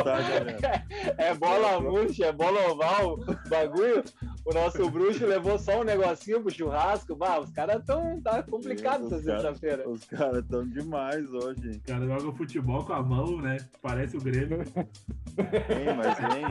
[0.04, 0.84] Tá,
[1.18, 3.18] é bola murcha, é bola oval,
[3.48, 4.04] bagulho.
[4.44, 7.16] o nosso bruxo levou só um negocinho pro churrasco.
[7.16, 9.88] Bah, os caras tão tá complicado essa sexta-feira.
[9.88, 11.70] Os caras tão demais hoje.
[11.70, 13.56] Os caras jogam futebol com a mão, né?
[13.80, 14.58] Parece o Grêmio.
[15.96, 16.46] Mas hein,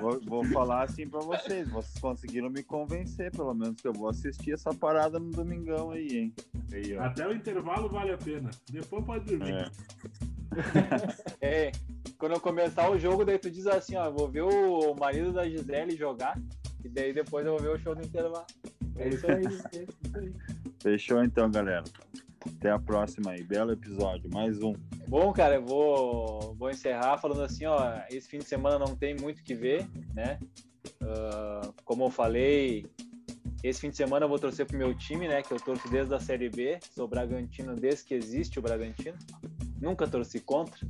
[0.00, 1.68] vou, vou falar assim pra vocês.
[1.70, 6.08] Vocês conseguiram me convencer, pelo menos, que eu vou assistir essa parada no domingão aí,
[6.16, 6.34] hein?
[6.72, 8.50] Aí, Até o intervalo vale a pena.
[8.70, 9.54] Depois pode dormir.
[9.54, 9.70] É.
[11.40, 11.72] é.
[12.18, 15.48] Quando eu começar o jogo, daí tu diz assim, ó, vou ver o marido da
[15.48, 16.38] Gisele jogar
[16.84, 18.46] e daí depois eu vou ver o show do intervalo.
[18.96, 19.42] É isso aí.
[19.74, 20.34] É isso aí.
[20.82, 21.84] Fechou então, galera.
[22.46, 23.42] Até a próxima aí.
[23.42, 24.30] Belo episódio.
[24.32, 24.74] Mais um.
[25.08, 28.00] Bom, cara, eu vou, vou encerrar falando assim, ó.
[28.10, 30.38] Esse fim de semana não tem muito que ver, né?
[31.02, 32.86] Uh, como eu falei,
[33.62, 35.42] esse fim de semana eu vou torcer pro meu time, né?
[35.42, 36.78] Que eu torço desde a Série B.
[36.94, 39.18] Sou Bragantino desde que existe o Bragantino.
[39.80, 40.86] Nunca torci contra.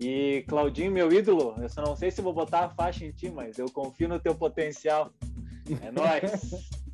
[0.00, 3.30] E Claudinho, meu ídolo, eu só não sei se vou botar a faixa em ti,
[3.30, 5.12] mas eu confio no teu potencial.
[5.82, 6.78] É nóis!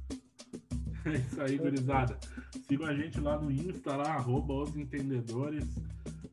[1.07, 2.19] É isso aí, gurizada.
[2.67, 5.67] Sigam a gente lá no Insta, lá, arroba os entendedores.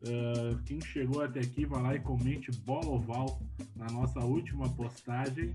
[0.03, 3.39] Uh, quem chegou até aqui, vai lá e comente bola oval
[3.75, 5.53] na nossa última postagem.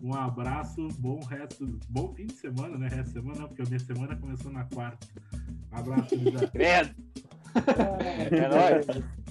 [0.00, 2.88] Um abraço, bom resto, bom fim de semana, né?
[2.88, 5.06] Resto de semana, porque a minha semana começou na quarta.
[5.72, 6.48] Um abraço, gurizada.
[6.48, 6.94] Credo!
[8.30, 9.21] É nóis!